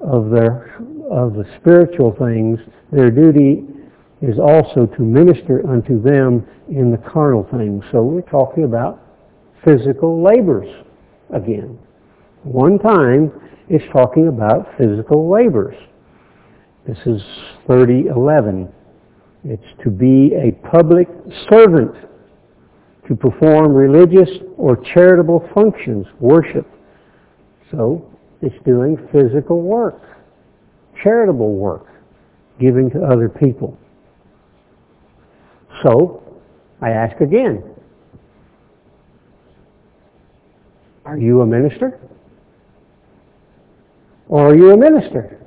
of 0.01 0.31
their 0.31 0.77
of 1.11 1.35
the 1.35 1.45
spiritual 1.61 2.17
things, 2.19 2.59
their 2.91 3.11
duty 3.11 3.65
is 4.23 4.39
also 4.39 4.87
to 4.87 5.03
minister 5.03 5.65
unto 5.69 6.03
them 6.03 6.47
in 6.69 6.91
the 6.91 6.99
carnal 6.99 7.47
things. 7.51 7.85
So 7.93 8.03
we're 8.03 8.23
talking 8.23 8.65
about 8.65 9.03
physical 9.65 10.23
labors 10.23 10.69
again. 11.33 11.79
One 12.47 12.79
time 12.79 13.33
it's 13.69 13.85
talking 13.93 14.29
about 14.29 14.69
physical 14.79 15.29
labors. 15.29 15.75
This 16.87 16.97
is 17.05 17.21
3011. 17.67 18.73
It's 19.43 19.83
to 19.83 19.91
be 19.91 20.31
a 20.37 20.53
public 20.71 21.09
servant, 21.51 21.97
to 23.09 23.17
perform 23.17 23.75
religious 23.75 24.29
or 24.57 24.77
charitable 24.77 25.49
functions, 25.53 26.07
worship. 26.21 26.69
So 27.73 28.09
it's 28.41 28.55
doing 28.65 28.97
physical 29.11 29.61
work, 29.63 30.01
charitable 31.03 31.55
work, 31.55 31.89
giving 32.61 32.91
to 32.91 33.03
other 33.03 33.29
people. 33.29 33.77
So, 35.83 36.23
I 36.81 36.91
ask 36.91 37.21
again, 37.21 37.65
are 41.05 41.19
you 41.19 41.41
a 41.41 41.47
minister? 41.47 41.99
Or 44.29 44.51
are 44.51 44.57
you 44.57 44.73
a 44.73 44.77
minister? 44.77 45.39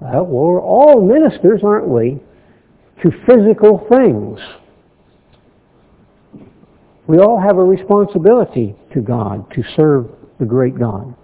Well, 0.00 0.24
we're 0.26 0.60
all 0.60 1.00
ministers, 1.00 1.60
aren't 1.64 1.88
we, 1.88 2.18
to 3.02 3.10
physical 3.26 3.86
things. 3.88 4.38
We 7.06 7.18
all 7.18 7.40
have 7.40 7.58
a 7.58 7.64
responsibility 7.64 8.74
to 8.94 9.00
God 9.00 9.50
to 9.52 9.62
serve 9.76 10.06
the 10.38 10.46
great 10.46 10.78
God. 10.78 11.14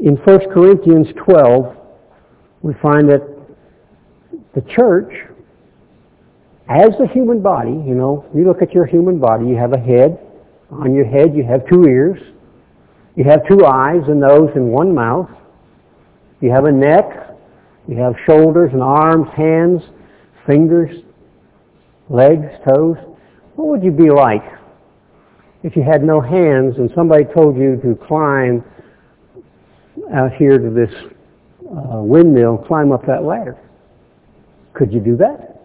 In 0.00 0.16
1 0.16 0.50
Corinthians 0.52 1.08
12, 1.16 1.76
we 2.62 2.74
find 2.82 3.08
that 3.08 3.22
the 4.54 4.62
church 4.62 5.12
as 6.68 6.90
the 6.98 7.06
human 7.12 7.40
body, 7.40 7.70
you 7.70 7.94
know, 7.94 8.26
you 8.34 8.44
look 8.44 8.60
at 8.60 8.72
your 8.72 8.86
human 8.86 9.18
body, 9.18 9.46
you 9.46 9.56
have 9.56 9.72
a 9.72 9.78
head. 9.78 10.18
On 10.70 10.92
your 10.94 11.04
head 11.04 11.34
you 11.36 11.44
have 11.44 11.66
two 11.68 11.84
ears. 11.84 12.20
You 13.16 13.24
have 13.24 13.48
two 13.48 13.64
eyes, 13.64 14.02
a 14.08 14.14
nose, 14.14 14.50
and 14.54 14.70
one 14.70 14.94
mouth. 14.94 15.30
You 16.40 16.50
have 16.50 16.66
a 16.66 16.72
neck. 16.72 17.34
You 17.88 17.96
have 17.96 18.14
shoulders 18.26 18.70
and 18.72 18.82
arms, 18.82 19.26
hands, 19.34 19.82
fingers, 20.46 21.02
legs, 22.10 22.46
toes. 22.68 22.96
What 23.54 23.68
would 23.68 23.82
you 23.82 23.90
be 23.90 24.10
like 24.10 24.44
if 25.62 25.76
you 25.76 25.82
had 25.82 26.04
no 26.04 26.20
hands 26.20 26.74
and 26.76 26.90
somebody 26.94 27.24
told 27.24 27.56
you 27.56 27.80
to 27.82 27.98
climb 28.06 28.62
out 30.12 30.32
here 30.34 30.58
to 30.58 30.70
this 30.70 30.94
uh, 31.64 32.02
windmill, 32.02 32.58
climb 32.58 32.92
up 32.92 33.06
that 33.06 33.24
ladder? 33.24 33.56
Could 34.74 34.92
you 34.92 35.00
do 35.00 35.16
that? 35.16 35.62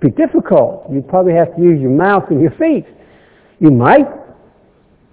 It'd 0.00 0.16
be 0.16 0.22
difficult. 0.22 0.90
You'd 0.90 1.08
probably 1.08 1.34
have 1.34 1.54
to 1.54 1.62
use 1.62 1.80
your 1.80 1.90
mouth 1.90 2.24
and 2.30 2.40
your 2.40 2.50
feet. 2.52 2.86
You 3.60 3.70
might 3.70 4.25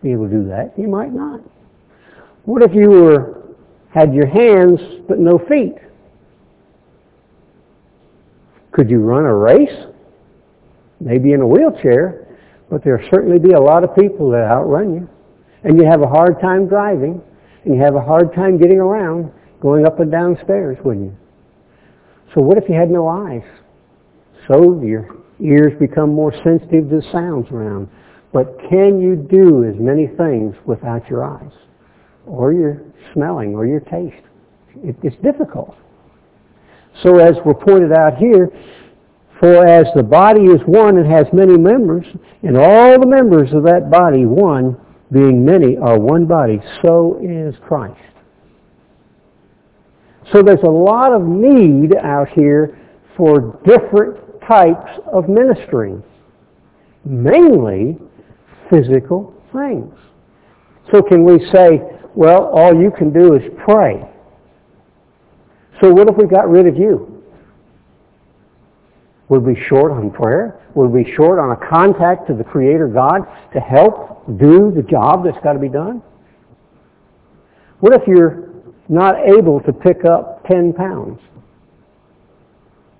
be 0.04 0.12
able 0.12 0.28
to 0.28 0.34
do 0.34 0.48
that. 0.50 0.74
You 0.78 0.88
might 0.88 1.14
not. 1.14 1.40
What 2.46 2.62
if 2.62 2.72
you 2.76 2.90
were 2.90 3.56
had 3.90 4.14
your 4.14 4.28
hands 4.28 4.80
but 5.08 5.18
no 5.18 5.40
feet? 5.40 5.76
Could 8.72 8.90
you 8.90 9.00
run 9.00 9.26
a 9.26 9.34
race? 9.34 9.88
Maybe 11.00 11.32
in 11.34 11.42
a 11.42 11.48
wheelchair, 11.48 12.28
but 12.70 12.84
there'll 12.84 13.08
certainly 13.12 13.40
be 13.40 13.54
a 13.54 13.60
lot 13.60 13.84
of 13.84 13.96
people 13.96 14.30
that 14.32 14.44
outrun 14.44 14.94
you. 14.94 15.10
And 15.64 15.80
you 15.80 15.88
have 15.90 16.02
a 16.02 16.08
hard 16.08 16.42
time 16.42 16.68
driving, 16.68 17.22
and 17.64 17.76
you 17.76 17.82
have 17.82 17.96
a 17.96 18.02
hard 18.02 18.34
time 18.34 18.58
getting 18.58 18.80
around, 18.80 19.32
going 19.62 19.86
up 19.86 20.00
and 20.00 20.12
down 20.12 20.38
stairs, 20.44 20.78
wouldn't 20.84 21.06
you? 21.06 21.18
So 22.34 22.42
what 22.42 22.58
if 22.58 22.68
you 22.68 22.76
had 22.76 22.90
no 22.90 23.08
eyes? 23.08 23.44
So 24.48 24.82
your 24.82 25.18
ears 25.40 25.74
become 25.80 26.14
more 26.14 26.34
sensitive 26.44 26.90
to 26.90 27.02
sounds 27.12 27.50
around. 27.52 27.88
But 28.34 28.58
can 28.70 29.00
you 29.00 29.16
do 29.16 29.64
as 29.64 29.76
many 29.80 30.08
things 30.08 30.56
without 30.66 31.08
your 31.08 31.24
eyes? 31.24 31.52
Or 32.26 32.52
your 32.52 32.82
smelling 33.14 33.54
or 33.54 33.68
your 33.68 33.80
taste? 33.80 34.26
It, 34.84 34.96
it's 35.04 35.16
difficult. 35.24 35.76
So 37.04 37.20
as 37.20 37.36
we're 37.46 37.54
pointed 37.54 37.92
out 37.92 38.18
here, 38.18 38.50
for 39.40 39.68
as 39.68 39.86
the 39.96 40.04
body 40.04 40.46
is 40.46 40.62
one 40.66 40.98
and 40.98 41.12
has 41.12 41.28
many 41.32 41.58
members, 41.58 42.06
and 42.42 42.58
all 42.58 43.00
the 43.00 43.06
members 43.06 43.54
of 43.54 43.64
that 43.64 43.92
body, 43.92 44.26
one, 44.26 44.78
being 45.12 45.46
many, 45.46 45.78
are 45.78 46.00
one 46.00 46.26
body, 46.26 46.60
so 46.82 47.20
is 47.22 47.56
Christ. 47.62 48.00
So 50.32 50.42
there's 50.42 50.64
a 50.64 50.70
lot 50.70 51.14
of 51.14 51.22
need 51.24 51.96
out 51.98 52.30
here 52.30 52.80
for 53.16 53.60
different 53.66 54.18
types 54.48 55.00
of 55.12 55.30
ministering. 55.30 56.02
mainly 57.06 57.98
physical 58.74 59.34
things. 59.54 59.94
So 60.92 61.02
can 61.02 61.24
we 61.24 61.40
say, 61.52 61.82
well, 62.16 62.46
all 62.46 62.74
you 62.76 62.92
can 62.92 63.14
do 63.14 63.36
is 63.36 63.44
pray. 63.64 64.04
So 65.82 65.92
what 65.92 66.08
if 66.10 66.16
we 66.18 66.26
got 66.26 66.50
rid 66.50 66.68
of 66.68 66.76
you? 66.76 67.24
Would 69.30 69.44
we 69.44 69.56
short 69.68 69.92
on 69.92 70.12
prayer? 70.12 70.60
Would 70.76 70.90
we 70.90 71.12
short 71.16 71.40
on 71.40 71.52
a 71.52 71.70
contact 71.70 72.28
to 72.28 72.34
the 72.34 72.44
Creator 72.44 72.88
God 72.88 73.22
to 73.54 73.60
help 73.60 74.26
do 74.40 74.72
the 74.76 74.84
job 74.84 75.24
that's 75.24 75.42
got 75.44 75.54
to 75.54 75.60
be 75.60 75.70
done? 75.70 76.02
What 77.80 77.94
if 77.94 78.08
you're 78.08 78.50
not 78.90 79.16
able 79.28 79.60
to 79.62 79.74
pick 79.74 80.06
up 80.06 80.46
10 80.48 80.74
pounds? 80.74 81.20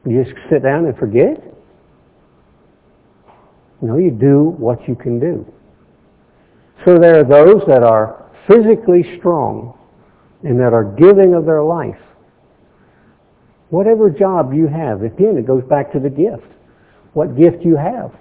You 0.06 0.24
just 0.24 0.36
sit 0.50 0.64
down 0.64 0.86
and 0.86 0.98
forget? 0.98 1.42
No, 3.82 3.98
you 3.98 4.12
do 4.12 4.56
what 4.58 4.88
you 4.88 4.96
can 4.96 5.20
do. 5.20 5.46
So 6.86 7.00
there 7.00 7.22
are 7.22 7.24
those 7.24 7.62
that 7.68 7.84
are 7.84 8.30
physically 8.48 9.18
strong 9.18 9.78
and 10.44 10.60
that 10.60 10.74
are 10.74 10.84
giving 10.84 11.34
of 11.34 11.46
their 11.46 11.64
life. 11.64 12.00
Whatever 13.70 14.10
job 14.10 14.54
you 14.54 14.68
have, 14.68 15.02
again, 15.02 15.38
it 15.38 15.48
goes 15.48 15.64
back 15.64 15.92
to 15.94 16.00
the 16.00 16.10
gift. 16.10 16.44
What 17.14 17.38
gift 17.38 17.64
you 17.64 17.78
have. 17.78 18.12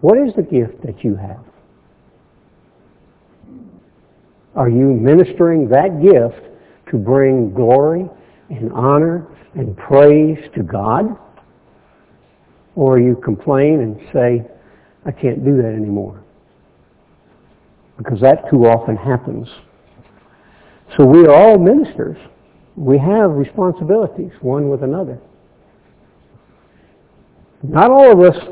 What 0.00 0.18
is 0.18 0.32
the 0.34 0.42
gift 0.42 0.82
that 0.84 1.04
you 1.04 1.16
have? 1.16 1.44
Are 4.54 4.68
you 4.68 4.86
ministering 4.86 5.68
that 5.68 6.00
gift 6.00 6.46
to 6.90 6.96
bring 6.96 7.52
glory 7.52 8.08
and 8.48 8.72
honor 8.72 9.26
and 9.54 9.76
praise 9.76 10.38
to 10.54 10.62
God? 10.62 11.16
Or 12.76 12.98
you 12.98 13.16
complain 13.16 13.80
and 13.80 14.00
say, 14.12 14.46
I 15.04 15.10
can't 15.10 15.44
do 15.44 15.56
that 15.56 15.74
anymore? 15.74 16.22
Because 18.02 18.18
that 18.20 18.48
too 18.50 18.64
often 18.64 18.96
happens. 18.96 19.46
So 20.96 21.04
we 21.04 21.26
are 21.26 21.34
all 21.34 21.58
ministers. 21.58 22.16
We 22.74 22.96
have 22.96 23.32
responsibilities, 23.32 24.32
one 24.40 24.70
with 24.70 24.82
another. 24.82 25.18
Not 27.62 27.90
all 27.90 28.10
of 28.10 28.34
us 28.34 28.42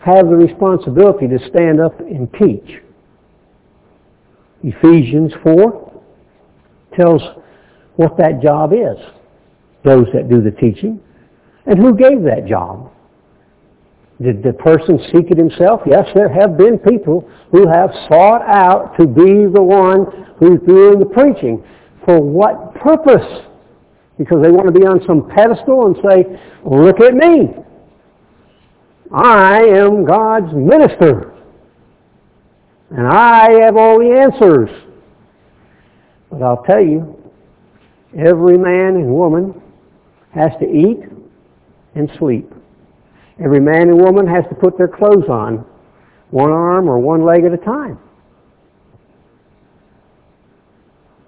have 0.00 0.26
the 0.26 0.34
responsibility 0.34 1.28
to 1.28 1.38
stand 1.48 1.80
up 1.80 2.00
and 2.00 2.28
teach. 2.34 2.82
Ephesians 4.64 5.32
4 5.44 6.02
tells 6.96 7.22
what 7.94 8.16
that 8.18 8.42
job 8.42 8.72
is. 8.72 8.98
Those 9.84 10.06
that 10.14 10.28
do 10.28 10.42
the 10.42 10.50
teaching. 10.50 11.00
And 11.66 11.78
who 11.78 11.96
gave 11.96 12.24
that 12.24 12.46
job? 12.48 12.90
Did 14.22 14.42
the 14.42 14.54
person 14.54 14.98
seek 15.12 15.30
it 15.30 15.36
himself? 15.36 15.82
Yes, 15.86 16.06
there 16.14 16.28
have 16.28 16.56
been 16.56 16.78
people 16.78 17.30
who 17.50 17.68
have 17.68 17.90
sought 18.08 18.42
out 18.42 18.96
to 18.98 19.06
be 19.06 19.46
the 19.52 19.62
one 19.62 20.06
who's 20.38 20.58
doing 20.66 20.98
the 20.98 21.04
preaching. 21.04 21.62
For 22.04 22.18
what 22.20 22.74
purpose? 22.76 23.44
Because 24.16 24.42
they 24.42 24.50
want 24.50 24.72
to 24.72 24.72
be 24.72 24.86
on 24.86 25.00
some 25.06 25.28
pedestal 25.28 25.86
and 25.86 25.96
say, 25.96 26.40
look 26.64 27.00
at 27.00 27.12
me. 27.12 27.50
I 29.12 29.58
am 29.64 30.06
God's 30.06 30.52
minister. 30.54 31.34
And 32.90 33.06
I 33.06 33.64
have 33.64 33.76
all 33.76 33.98
the 33.98 34.16
answers. 34.18 34.70
But 36.30 36.42
I'll 36.42 36.62
tell 36.62 36.80
you, 36.80 37.22
every 38.16 38.56
man 38.56 38.96
and 38.96 39.12
woman 39.12 39.60
has 40.32 40.52
to 40.60 40.66
eat 40.66 41.00
and 41.94 42.10
sleep. 42.18 42.50
Every 43.42 43.60
man 43.60 43.88
and 43.88 44.00
woman 44.00 44.26
has 44.26 44.44
to 44.48 44.54
put 44.54 44.78
their 44.78 44.88
clothes 44.88 45.28
on, 45.28 45.64
one 46.30 46.50
arm 46.50 46.88
or 46.88 46.98
one 46.98 47.24
leg 47.24 47.44
at 47.44 47.52
a 47.52 47.58
time. 47.58 47.98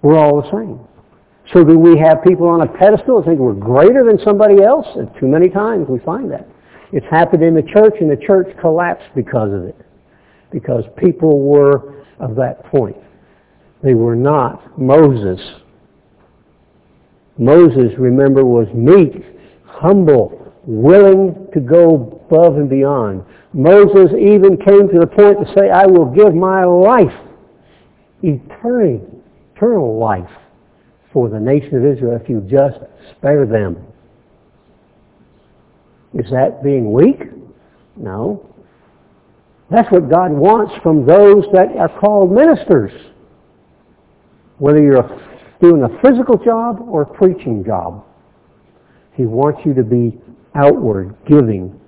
We're 0.01 0.17
all 0.17 0.41
the 0.41 0.49
same. 0.51 0.79
So 1.53 1.63
do 1.63 1.77
we 1.77 1.97
have 1.97 2.23
people 2.23 2.47
on 2.47 2.61
a 2.61 2.67
pedestal 2.67 3.17
and 3.17 3.25
think 3.25 3.39
we're 3.39 3.53
greater 3.53 4.03
than 4.03 4.19
somebody 4.23 4.63
else? 4.63 4.85
And 4.95 5.09
too 5.19 5.27
many 5.27 5.49
times 5.49 5.87
we 5.89 5.99
find 5.99 6.31
that. 6.31 6.47
It's 6.91 7.05
happened 7.09 7.43
in 7.43 7.53
the 7.53 7.63
church 7.63 7.95
and 7.99 8.09
the 8.09 8.23
church 8.25 8.47
collapsed 8.59 9.09
because 9.15 9.51
of 9.53 9.63
it. 9.63 9.75
Because 10.51 10.83
people 10.97 11.41
were 11.41 12.03
of 12.19 12.35
that 12.35 12.63
point. 12.65 12.97
They 13.83 13.93
were 13.93 14.15
not 14.15 14.79
Moses. 14.79 15.39
Moses, 17.37 17.97
remember, 17.97 18.43
was 18.43 18.67
meek, 18.73 19.23
humble, 19.65 20.48
willing 20.63 21.47
to 21.53 21.59
go 21.59 22.21
above 22.27 22.57
and 22.57 22.69
beyond. 22.69 23.23
Moses 23.53 24.11
even 24.13 24.57
came 24.57 24.87
to 24.89 24.99
the 24.99 25.07
point 25.07 25.39
to 25.39 25.53
say, 25.57 25.69
I 25.69 25.85
will 25.85 26.05
give 26.05 26.35
my 26.35 26.63
life, 26.63 27.13
eternal, 28.21 29.23
eternal 29.55 29.97
life, 29.97 30.29
for 31.11 31.29
the 31.29 31.39
nation 31.39 31.75
of 31.75 31.85
Israel 31.85 32.19
if 32.21 32.29
you 32.29 32.41
just 32.41 32.77
spare 33.11 33.45
them. 33.45 33.77
Is 36.13 36.29
that 36.31 36.63
being 36.63 36.91
weak? 36.91 37.21
No. 37.95 38.45
That's 39.71 39.91
what 39.91 40.09
God 40.09 40.31
wants 40.31 40.73
from 40.81 41.05
those 41.05 41.45
that 41.53 41.75
are 41.77 41.99
called 41.99 42.31
ministers. 42.31 42.91
Whether 44.57 44.81
you're 44.81 45.03
doing 45.61 45.83
a 45.83 46.01
physical 46.01 46.37
job 46.37 46.81
or 46.87 47.03
a 47.03 47.05
preaching 47.05 47.63
job. 47.63 48.05
He 49.13 49.25
wants 49.25 49.61
you 49.65 49.73
to 49.73 49.83
be 49.83 50.19
outward, 50.55 51.15
giving. 51.27 51.79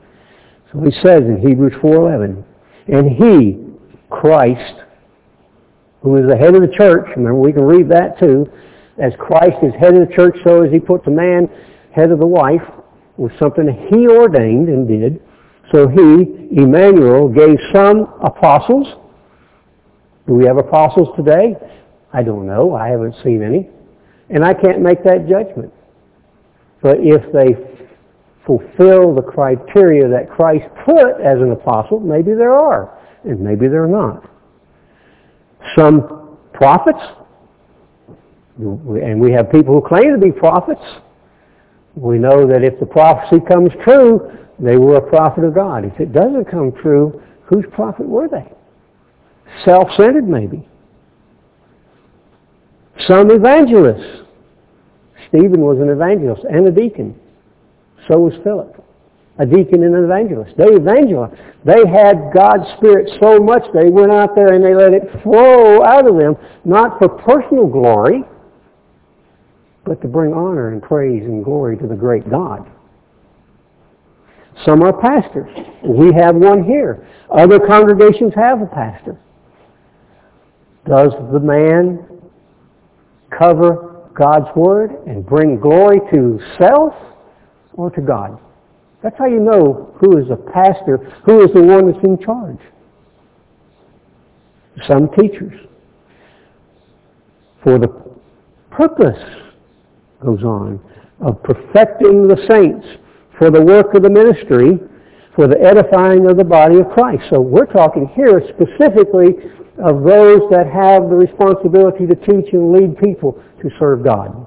So 0.72 0.82
he 0.82 0.92
says 1.04 1.22
in 1.22 1.42
Hebrews 1.46 1.74
4.11, 1.82 2.44
And 2.88 3.10
he, 3.10 3.58
Christ, 4.10 4.82
who 6.02 6.18
is 6.18 6.30
the 6.30 6.38
head 6.38 6.56
of 6.56 6.62
the 6.62 6.74
church, 6.76 7.08
remember 7.16 7.36
we 7.36 7.54
can 7.54 7.64
read 7.64 7.90
that 7.90 8.20
too, 8.20 8.46
as 8.98 9.14
Christ 9.20 9.58
is 9.64 9.74
head 9.80 9.96
of 9.96 10.08
the 10.08 10.14
church, 10.16 10.36
so 10.44 10.64
as 10.64 10.72
he 10.72 10.80
put 10.80 11.04
the 11.04 11.12
man 11.12 11.50
head 11.94 12.12
of 12.12 12.20
the 12.20 12.28
wife, 12.28 12.62
was 13.18 13.32
something 13.40 13.68
he 13.90 14.08
ordained 14.08 14.70
and 14.70 14.88
did. 14.88 15.22
So 15.72 15.88
he, 15.88 16.50
Emmanuel, 16.52 17.30
gave 17.30 17.58
some 17.74 18.14
apostles. 18.24 18.88
Do 20.28 20.34
we 20.34 20.46
have 20.46 20.58
apostles 20.58 21.10
today? 21.16 21.56
I 22.14 22.24
don't 22.24 22.46
know. 22.46 22.76
I 22.76 22.90
haven't 22.90 23.16
seen 23.24 23.42
any. 23.44 23.70
And 24.30 24.44
I 24.44 24.54
can't 24.54 24.82
make 24.82 25.04
that 25.04 25.28
judgment. 25.30 25.74
But 26.82 26.98
if 27.00 27.22
they 27.32 27.81
fulfill 28.46 29.14
the 29.14 29.22
criteria 29.22 30.08
that 30.10 30.30
Christ 30.30 30.66
put 30.86 31.22
as 31.22 31.40
an 31.40 31.52
apostle, 31.52 32.00
maybe 32.00 32.34
there 32.34 32.54
are, 32.54 32.98
and 33.24 33.40
maybe 33.40 33.68
there 33.68 33.84
are 33.84 33.88
not. 33.88 34.30
Some 35.78 36.38
prophets, 36.54 37.00
and 38.58 39.20
we 39.20 39.32
have 39.32 39.52
people 39.52 39.74
who 39.74 39.88
claim 39.88 40.12
to 40.14 40.20
be 40.20 40.32
prophets. 40.32 40.82
We 41.96 42.18
know 42.18 42.48
that 42.48 42.64
if 42.64 42.80
the 42.80 42.86
prophecy 42.86 43.42
comes 43.48 43.72
true, 43.84 44.32
they 44.60 44.78
were 44.78 44.96
a 44.96 45.10
prophet 45.10 45.44
of 45.44 45.54
God. 45.54 45.86
If 45.86 46.00
it 46.00 46.14
doesn't 46.14 46.46
come 46.46 46.72
true, 46.82 47.22
whose 47.46 47.66
prophet 47.74 48.08
were 48.08 48.28
they? 48.28 48.52
Self-centered 49.66 50.28
maybe. 50.28 50.68
Some 53.08 53.32
evangelists. 53.32 54.26
Stephen 55.28 55.62
was 55.62 55.80
an 55.80 55.90
evangelist 55.90 56.44
and 56.50 56.68
a 56.68 56.72
deacon. 56.72 57.16
So 58.12 58.20
was 58.20 58.34
Philip. 58.44 58.76
A 59.40 59.46
deacon 59.46 59.84
and 59.84 59.96
an 59.96 60.04
evangelist. 60.04 60.58
They 60.58 60.68
evangelized. 60.76 61.34
They 61.64 61.88
had 61.88 62.34
God's 62.36 62.68
Spirit 62.76 63.10
so 63.22 63.40
much 63.40 63.64
they 63.74 63.90
went 63.90 64.12
out 64.12 64.36
there 64.36 64.54
and 64.54 64.64
they 64.64 64.76
let 64.76 64.94
it 64.94 65.04
flow 65.24 65.82
out 65.82 66.06
of 66.06 66.18
them, 66.18 66.36
not 66.66 67.00
for 67.00 67.08
personal 67.08 67.68
glory, 67.68 68.24
but 69.86 70.02
to 70.02 70.10
bring 70.10 70.34
honor 70.34 70.74
and 70.74 70.82
praise 70.82 71.24
and 71.24 71.44
glory 71.44 71.78
to 71.78 71.88
the 71.88 71.96
great 71.96 72.30
God. 72.30 72.70
Some 74.66 74.84
are 74.84 74.94
pastors. 74.94 75.50
We 75.82 76.14
have 76.14 76.36
one 76.36 76.66
here. 76.66 77.08
Other 77.34 77.60
congregations 77.60 78.34
have 78.36 78.62
a 78.62 78.68
pastor. 78.68 79.18
Does 80.86 81.14
the 81.32 81.40
man 81.40 82.06
cover 83.30 84.10
God's 84.14 84.54
Word 84.54 84.92
and 85.08 85.26
bring 85.26 85.58
glory 85.58 86.02
to 86.12 86.40
self 86.60 86.94
or 87.74 87.90
to 87.92 88.02
God? 88.02 88.40
That's 89.04 89.18
how 89.18 89.26
you 89.26 89.40
know 89.40 89.96
who 90.00 90.18
is 90.18 90.30
a 90.30 90.36
pastor, 90.36 90.98
who 91.26 91.44
is 91.44 91.52
the 91.54 91.62
one 91.62 91.92
that's 91.92 92.04
in 92.04 92.20
charge. 92.20 92.60
Some 94.88 95.10
teachers. 95.20 95.60
For 97.64 97.78
the 97.80 97.88
purpose, 98.70 99.20
goes 100.24 100.44
on, 100.44 100.80
of 101.20 101.42
perfecting 101.44 102.28
the 102.28 102.38
saints 102.50 102.86
for 103.38 103.50
the 103.50 103.62
work 103.62 103.94
of 103.96 104.04
the 104.04 104.10
ministry, 104.10 104.80
for 105.36 105.48
the 105.48 105.60
edifying 105.60 106.30
of 106.30 106.38
the 106.38 106.44
body 106.44 106.78
of 106.78 106.90
Christ. 106.90 107.24
So 107.30 107.42
we're 107.42 107.66
talking 107.66 108.08
here 108.16 108.42
specifically 108.54 109.34
of 109.84 110.04
those 110.04 110.42
that 110.52 110.68
have 110.72 111.10
the 111.10 111.16
responsibility 111.16 112.06
to 112.06 112.16
teach 112.16 112.54
and 112.54 112.72
lead 112.72 112.98
people 112.98 113.42
to 113.62 113.70
serve 113.80 114.04
God. 114.04 114.46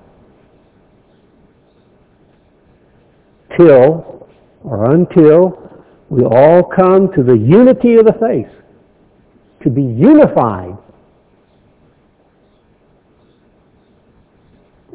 Till 3.57 4.29
or 4.63 4.95
until 4.95 5.65
We 6.11 6.23
all 6.23 6.63
come 6.63 7.11
to 7.15 7.23
the 7.23 7.37
unity 7.37 7.95
of 7.95 8.05
the 8.05 8.13
faith, 8.13 8.51
to 9.63 9.71
be 9.71 9.83
unified 9.83 10.77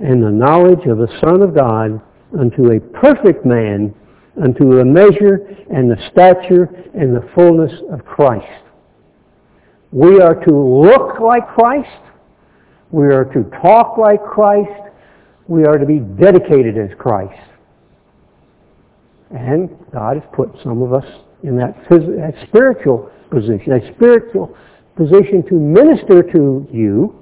in 0.01 0.21
the 0.21 0.29
knowledge 0.29 0.85
of 0.85 0.97
the 0.97 1.09
Son 1.19 1.41
of 1.41 1.53
God 1.53 1.99
unto 2.39 2.71
a 2.71 2.79
perfect 2.79 3.45
man, 3.45 3.93
unto 4.41 4.77
the 4.77 4.85
measure 4.85 5.47
and 5.73 5.91
the 5.91 5.97
stature 6.11 6.69
and 6.93 7.15
the 7.15 7.27
fullness 7.35 7.73
of 7.91 8.05
Christ. 8.05 8.63
We 9.91 10.21
are 10.21 10.35
to 10.45 10.55
look 10.55 11.19
like 11.19 11.47
Christ. 11.49 11.89
We 12.91 13.07
are 13.07 13.25
to 13.25 13.43
talk 13.61 13.97
like 13.97 14.23
Christ. 14.23 14.71
We 15.47 15.65
are 15.65 15.77
to 15.77 15.85
be 15.85 15.99
dedicated 15.99 16.77
as 16.77 16.95
Christ. 16.97 17.48
And 19.31 19.69
God 19.91 20.17
has 20.17 20.23
put 20.33 20.49
some 20.63 20.81
of 20.81 20.93
us 20.93 21.05
in 21.43 21.55
that, 21.57 21.75
that 21.89 22.33
spiritual 22.47 23.11
position, 23.29 23.73
a 23.73 23.93
spiritual 23.95 24.55
position 24.95 25.43
to 25.47 25.53
minister 25.53 26.23
to 26.23 26.67
you, 26.71 27.15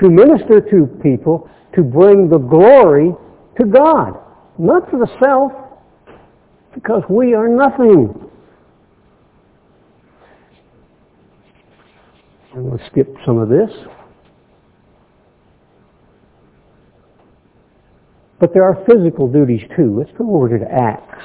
to 0.00 0.08
minister 0.08 0.60
to 0.60 0.86
people, 1.02 1.48
to 1.74 1.82
bring 1.82 2.28
the 2.28 2.38
glory 2.38 3.12
to 3.58 3.64
God, 3.64 4.18
not 4.58 4.90
to 4.90 4.98
the 4.98 5.08
self, 5.20 5.52
because 6.74 7.02
we 7.08 7.34
are 7.34 7.48
nothing. 7.48 8.30
And 12.54 12.64
we'll 12.64 12.80
skip 12.90 13.14
some 13.24 13.38
of 13.38 13.48
this. 13.48 13.70
But 18.42 18.52
there 18.52 18.64
are 18.64 18.84
physical 18.86 19.28
duties 19.28 19.62
too. 19.76 19.96
Let's 19.96 20.10
go 20.18 20.34
over 20.34 20.58
to 20.58 20.64
Acts. 20.68 21.22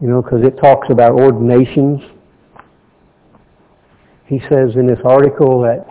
You 0.00 0.08
know, 0.08 0.22
because 0.22 0.42
it 0.42 0.56
talks 0.56 0.88
about 0.88 1.12
ordinations. 1.12 2.00
He 4.24 4.40
says 4.48 4.74
in 4.76 4.86
this 4.86 5.00
article 5.04 5.60
that 5.60 5.84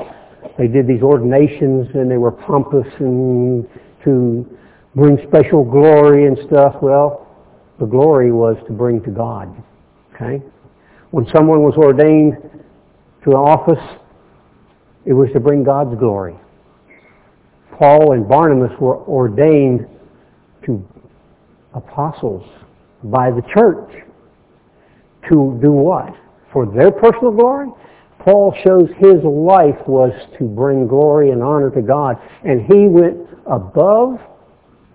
they 0.57 0.67
did 0.67 0.87
these 0.87 1.03
ordinations 1.03 1.87
and 1.93 2.09
they 2.09 2.17
were 2.17 2.31
pompous 2.31 2.87
and 2.97 3.69
to 4.03 4.57
bring 4.95 5.19
special 5.27 5.63
glory 5.63 6.25
and 6.25 6.35
stuff. 6.47 6.73
Well, 6.81 7.27
the 7.79 7.85
glory 7.85 8.31
was 8.31 8.57
to 8.65 8.73
bring 8.73 9.03
to 9.03 9.11
God. 9.11 9.55
Okay? 10.15 10.43
When 11.11 11.27
someone 11.31 11.61
was 11.61 11.75
ordained 11.77 12.37
to 13.23 13.29
an 13.29 13.37
office, 13.37 13.99
it 15.05 15.13
was 15.13 15.29
to 15.33 15.39
bring 15.39 15.63
God's 15.63 15.95
glory. 15.99 16.35
Paul 17.77 18.13
and 18.13 18.27
Barnabas 18.27 18.77
were 18.79 18.97
ordained 19.03 19.87
to 20.65 20.85
apostles 21.73 22.43
by 23.03 23.29
the 23.29 23.43
church. 23.53 24.03
To 25.29 25.59
do 25.61 25.71
what? 25.71 26.13
For 26.51 26.65
their 26.65 26.91
personal 26.91 27.31
glory? 27.31 27.69
Paul 28.19 28.53
shows 28.63 28.89
his 28.97 29.23
life 29.23 29.77
was 29.87 30.11
to 30.37 30.45
bring 30.45 30.87
glory 30.87 31.31
and 31.31 31.43
honor 31.43 31.69
to 31.71 31.81
God, 31.81 32.17
and 32.43 32.61
he 32.61 32.87
went 32.87 33.17
above 33.45 34.19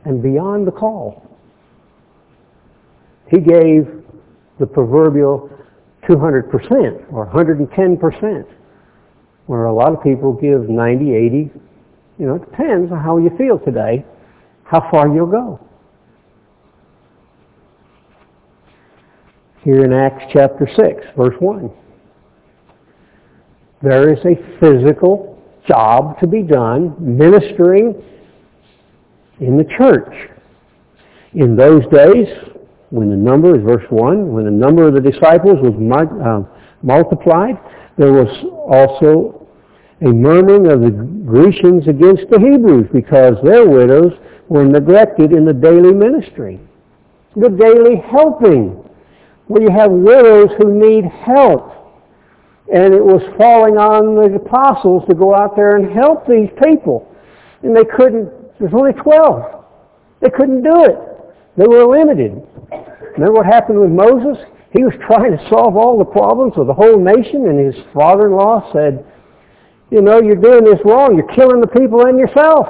and 0.05 0.23
beyond 0.23 0.67
the 0.67 0.73
call. 0.73 1.23
He 3.31 3.39
gave 3.39 3.89
the 4.59 4.67
proverbial 4.67 5.49
200% 6.09 7.13
or 7.13 7.27
110%, 7.27 8.47
where 9.47 9.65
a 9.67 9.73
lot 9.73 9.93
of 9.93 10.03
people 10.03 10.33
give 10.33 10.69
90, 10.69 11.15
80, 11.15 11.51
you 12.19 12.27
know, 12.27 12.35
it 12.35 12.51
depends 12.51 12.93
on 12.93 12.99
how 13.03 13.19
you 13.19 13.31
feel 13.37 13.59
today, 13.59 14.05
how 14.65 14.89
far 14.91 15.09
you'll 15.09 15.27
go. 15.27 15.61
Here 19.65 19.85
in 19.85 19.93
Acts 19.93 20.25
chapter 20.33 20.69
6, 20.77 21.07
verse 21.17 21.37
1. 21.39 21.71
There 23.83 24.13
is 24.13 24.19
a 24.25 24.37
physical 24.61 25.39
job 25.67 26.19
to 26.21 26.27
be 26.27 26.43
done 26.43 26.95
ministering 26.99 27.95
in 29.41 29.57
the 29.57 29.65
church. 29.79 30.31
In 31.35 31.57
those 31.57 31.83
days, 31.93 32.29
when 32.91 33.09
the 33.09 33.17
number, 33.17 33.57
is 33.57 33.63
verse 33.65 33.85
1, 33.91 34.33
when 34.33 34.45
the 34.45 34.51
number 34.51 34.87
of 34.87 34.95
the 34.95 35.01
disciples 35.01 35.59
was 35.63 35.75
uh, 35.75 36.43
multiplied, 36.83 37.57
there 37.97 38.13
was 38.13 38.29
also 38.69 39.42
a 40.03 40.13
murmuring 40.13 40.67
of 40.67 40.81
the 40.81 40.91
Grecians 40.91 41.87
against 41.87 42.29
the 42.29 42.39
Hebrews 42.39 42.89
because 42.93 43.35
their 43.45 43.69
widows 43.69 44.13
were 44.49 44.65
neglected 44.65 45.33
in 45.33 45.45
the 45.45 45.53
daily 45.53 45.95
ministry. 45.95 46.59
The 47.37 47.49
daily 47.49 47.97
helping, 48.11 48.83
where 49.47 49.63
you 49.63 49.71
have 49.71 49.91
widows 49.91 50.51
who 50.59 50.75
need 50.75 51.05
help. 51.05 51.71
And 52.73 52.93
it 52.93 53.05
was 53.05 53.23
falling 53.39 53.77
on 53.77 54.17
the 54.17 54.37
apostles 54.37 55.05
to 55.09 55.15
go 55.15 55.35
out 55.35 55.55
there 55.55 55.77
and 55.77 55.93
help 55.93 56.27
these 56.27 56.51
people. 56.63 57.09
And 57.63 57.77
they 57.77 57.85
couldn't, 57.85 58.29
there's 58.59 58.75
only 58.75 58.93
12. 58.93 59.65
They 60.21 60.31
couldn't 60.31 60.63
do 60.63 60.85
it. 60.85 60.99
They 61.57 61.67
were 61.67 61.87
limited. 61.87 62.43
Remember 63.15 63.35
what 63.35 63.47
happened 63.47 63.79
with 63.79 63.91
Moses? 63.91 64.43
He 64.73 64.83
was 64.83 64.95
trying 65.07 65.37
to 65.37 65.49
solve 65.49 65.77
all 65.77 65.99
the 65.99 66.05
problems 66.05 66.55
of 66.57 66.67
the 66.67 66.75
whole 66.75 66.99
nation, 66.99 67.47
and 67.47 67.61
his 67.61 67.85
father-in-law 67.93 68.73
said, 68.73 69.05
you 69.93 70.01
know, 70.01 70.23
you're 70.23 70.41
doing 70.41 70.65
this 70.65 70.81
wrong. 70.87 71.15
You're 71.15 71.29
killing 71.37 71.61
the 71.61 71.67
people 71.67 72.07
and 72.07 72.19
yourself. 72.19 72.67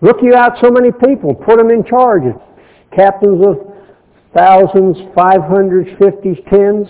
Look 0.00 0.18
you 0.20 0.34
out 0.34 0.58
so 0.60 0.70
many 0.70 0.90
people, 0.90 1.32
put 1.32 1.58
them 1.58 1.70
in 1.70 1.84
charge. 1.84 2.24
Captains 2.90 3.38
of 3.46 3.62
thousands, 4.34 4.98
five 5.14 5.40
hundreds, 5.42 5.88
fifties, 6.02 6.36
tens. 6.50 6.88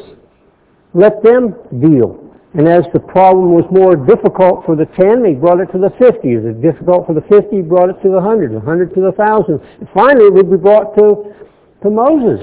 Let 0.95 1.22
them 1.22 1.55
deal. 1.84 2.18
And 2.55 2.66
as 2.66 2.84
the 2.95 3.01
problem 3.01 3.53
was 3.53 3.64
more 3.70 3.97
difficult 3.97 4.64
for 4.64 4.76
the 4.76 4.84
10, 4.97 5.24
he 5.24 5.34
brought 5.34 5.61
it 5.61 5.72
to 5.72 5.78
the 5.78 5.93
50. 5.97 6.32
As 6.32 6.45
it 6.45 6.57
was 6.57 6.62
difficult 6.62 7.07
for 7.07 7.14
the 7.14 7.24
50, 7.28 7.49
he 7.57 7.62
brought 7.62 7.88
it 7.88 7.97
to 8.05 8.09
the 8.09 8.20
100, 8.20 8.53
the 8.53 8.61
100 8.61 8.93
to 8.95 9.01
the 9.01 9.12
1,000. 9.12 9.61
And 9.80 9.88
finally, 9.93 10.26
it 10.26 10.34
would 10.34 10.51
be 10.51 10.57
brought 10.57 10.95
to, 10.97 11.32
to 11.82 11.88
Moses. 11.88 12.40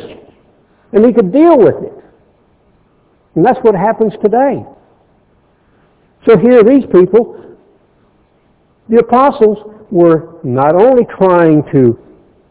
And 0.94 1.06
he 1.06 1.14
could 1.14 1.32
deal 1.32 1.58
with 1.58 1.78
it. 1.82 1.94
And 3.36 3.46
that's 3.46 3.60
what 3.62 3.76
happens 3.76 4.14
today. 4.22 4.66
So 6.30 6.38
here 6.38 6.64
these 6.64 6.86
people, 6.92 7.58
the 8.88 9.00
apostles, 9.00 9.58
were 9.90 10.38
not 10.44 10.76
only 10.76 11.04
trying 11.18 11.64
to 11.72 11.98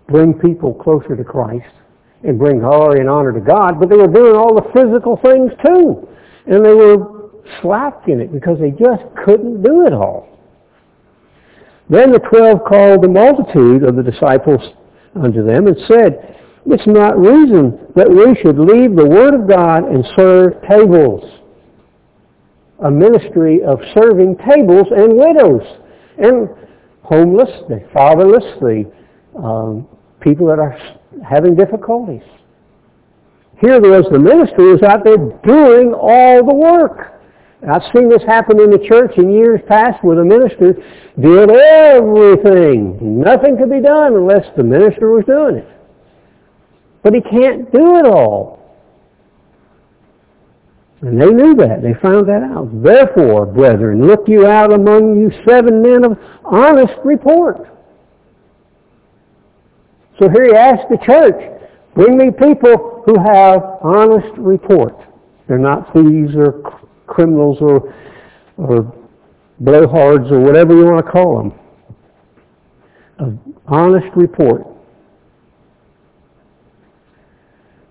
bring 0.09 0.35
people 0.35 0.74
closer 0.74 1.14
to 1.14 1.22
Christ 1.22 1.70
and 2.24 2.37
bring 2.37 2.59
glory 2.59 2.99
and 2.99 3.09
honor 3.09 3.33
to 3.33 3.39
God, 3.39 3.79
but 3.79 3.89
they 3.89 3.95
were 3.95 4.09
doing 4.09 4.35
all 4.35 4.53
the 4.53 4.66
physical 4.74 5.16
things 5.22 5.53
too. 5.64 6.09
And 6.47 6.64
they 6.64 6.74
were 6.74 7.31
slack 7.62 8.09
in 8.09 8.20
it 8.20 8.33
because 8.33 8.59
they 8.59 8.72
just 8.72 9.05
couldn't 9.24 9.62
do 9.62 9.87
it 9.87 9.93
all. 9.93 10.26
Then 11.89 12.11
the 12.11 12.18
twelve 12.18 12.64
called 12.66 13.05
the 13.05 13.09
multitude 13.09 13.85
of 13.85 13.95
the 13.95 14.03
disciples 14.03 14.61
unto 15.14 15.47
them 15.47 15.68
and 15.68 15.76
said, 15.87 16.37
It's 16.66 16.87
not 16.89 17.16
reason 17.16 17.79
that 17.95 18.11
we 18.11 18.35
should 18.43 18.59
leave 18.59 18.97
the 18.97 19.07
word 19.07 19.35
of 19.35 19.49
God 19.49 19.85
and 19.85 20.05
serve 20.16 20.61
tables 20.68 21.39
a 22.85 22.91
ministry 22.91 23.62
of 23.62 23.81
serving 23.95 24.37
tables 24.39 24.87
and 24.91 25.14
widows 25.14 25.66
and 26.18 26.49
homeless, 27.03 27.51
the 27.68 27.83
fatherless, 27.93 28.45
the 28.61 28.91
um, 29.37 29.89
people 30.20 30.47
that 30.47 30.59
are 30.59 30.79
having 31.29 31.57
difficulties. 31.57 32.22
Here 33.61 33.81
there 33.81 33.91
was 33.91 34.07
the 34.12 34.18
ministry 34.18 34.72
was 34.72 34.83
out 34.83 35.03
there 35.03 35.16
doing 35.16 35.93
all 35.93 36.47
the 36.47 36.55
work. 36.55 37.18
I've 37.68 37.83
seen 37.93 38.09
this 38.09 38.22
happen 38.22 38.61
in 38.61 38.70
the 38.70 38.79
church 38.87 39.18
in 39.18 39.33
years 39.33 39.61
past 39.66 40.05
where 40.05 40.14
the 40.14 40.24
minister 40.24 40.74
did 41.18 41.51
everything. 41.51 43.18
Nothing 43.20 43.57
could 43.59 43.70
be 43.70 43.81
done 43.81 44.14
unless 44.14 44.47
the 44.57 44.62
minister 44.62 45.11
was 45.11 45.24
doing 45.24 45.57
it. 45.57 45.68
But 47.03 47.14
he 47.14 47.20
can't 47.20 47.72
do 47.72 47.99
it 47.99 48.07
all. 48.07 48.59
And 51.01 51.20
they 51.20 51.26
knew 51.26 51.55
that. 51.55 51.80
They 51.80 51.94
found 52.03 52.28
that 52.28 52.42
out. 52.42 52.82
Therefore, 52.82 53.46
brethren, 53.46 54.05
look 54.07 54.26
you 54.26 54.46
out 54.46 54.72
among 54.72 55.20
you 55.20 55.30
seven 55.46 55.80
men 55.80 56.05
of 56.05 56.18
honest 56.44 56.94
report. 57.05 57.68
So 60.18 60.28
here 60.28 60.46
he 60.46 60.55
asks 60.55 60.86
the 60.90 60.99
church, 61.07 61.40
bring 61.94 62.18
me 62.18 62.32
people 62.32 63.05
who 63.07 63.16
have 63.16 63.62
honest 63.82 64.36
report. 64.36 64.96
They're 65.46 65.59
not 65.59 65.92
thieves 65.92 66.34
or 66.34 66.62
criminals 67.07 67.59
or, 67.61 67.94
or 68.57 68.92
blowhards 69.62 70.32
or 70.32 70.40
whatever 70.40 70.74
you 70.74 70.84
want 70.84 71.07
to 71.07 71.12
call 71.12 71.38
them. 71.38 71.53
Honest 73.68 74.09
report. 74.16 74.66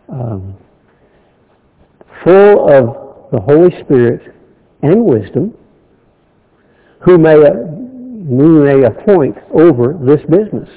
Um, 0.09 0.57
full 2.27 2.67
of 2.67 3.31
the 3.31 3.39
Holy 3.39 3.71
Spirit 3.83 4.35
and 4.81 5.05
wisdom, 5.05 5.53
who 6.99 7.17
may, 7.17 7.35
who 7.35 8.65
may 8.65 8.83
appoint 8.85 9.37
over 9.53 9.97
this 10.03 10.19
business. 10.29 10.69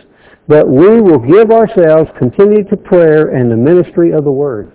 but 0.47 0.69
we 0.69 1.01
will 1.01 1.19
give 1.19 1.53
ourselves 1.53 2.11
continually 2.19 2.65
to 2.65 2.77
prayer 2.77 3.29
and 3.29 3.51
the 3.51 3.57
ministry 3.57 4.11
of 4.13 4.25
the 4.25 4.33
word. 4.33 4.73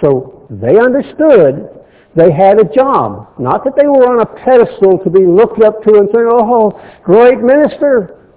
So 0.00 0.46
they 0.48 0.78
understood 0.78 1.68
they 2.14 2.30
had 2.30 2.60
a 2.60 2.64
job. 2.64 3.28
Not 3.38 3.64
that 3.64 3.74
they 3.76 3.86
were 3.86 4.06
on 4.06 4.20
a 4.22 4.26
pedestal 4.26 4.98
to 5.02 5.10
be 5.10 5.26
looked 5.26 5.60
up 5.60 5.82
to 5.82 5.94
and 5.98 6.08
say, 6.12 6.20
oh, 6.22 6.80
great 7.02 7.40
minister, 7.40 8.30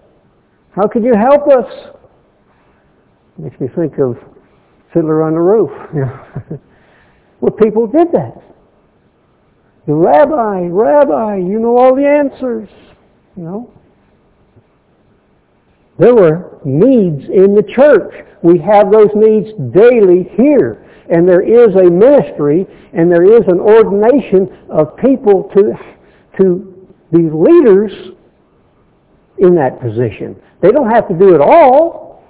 how 0.71 0.87
could 0.87 1.03
you 1.03 1.13
help 1.13 1.47
us? 1.47 1.69
Makes 3.37 3.59
me 3.59 3.67
think 3.75 3.99
of 3.99 4.17
Fiddler 4.91 5.21
on 5.21 5.33
the 5.33 5.39
Roof. 5.39 5.71
well, 7.41 7.51
people 7.51 7.87
did 7.87 8.11
that. 8.13 8.41
The 9.87 9.93
rabbi, 9.93 10.67
rabbi, 10.67 11.37
you 11.37 11.59
know 11.59 11.75
all 11.77 11.95
the 11.95 12.05
answers. 12.05 12.69
You 13.35 13.43
know? 13.43 13.73
There 15.97 16.13
were 16.13 16.59
needs 16.63 17.25
in 17.25 17.55
the 17.55 17.63
church. 17.75 18.25
We 18.43 18.59
have 18.59 18.91
those 18.91 19.09
needs 19.15 19.49
daily 19.73 20.29
here. 20.37 20.87
And 21.09 21.27
there 21.27 21.41
is 21.41 21.75
a 21.75 21.89
ministry 21.89 22.65
and 22.93 23.11
there 23.11 23.23
is 23.23 23.43
an 23.47 23.59
ordination 23.59 24.47
of 24.69 24.95
people 24.97 25.51
to, 25.55 25.73
to 26.37 26.87
be 27.11 27.29
leaders 27.29 27.91
in 29.39 29.55
that 29.55 29.81
position. 29.81 30.39
They 30.61 30.71
don't 30.71 30.89
have 30.89 31.07
to 31.07 31.13
do 31.13 31.33
it 31.35 31.41
all, 31.41 32.23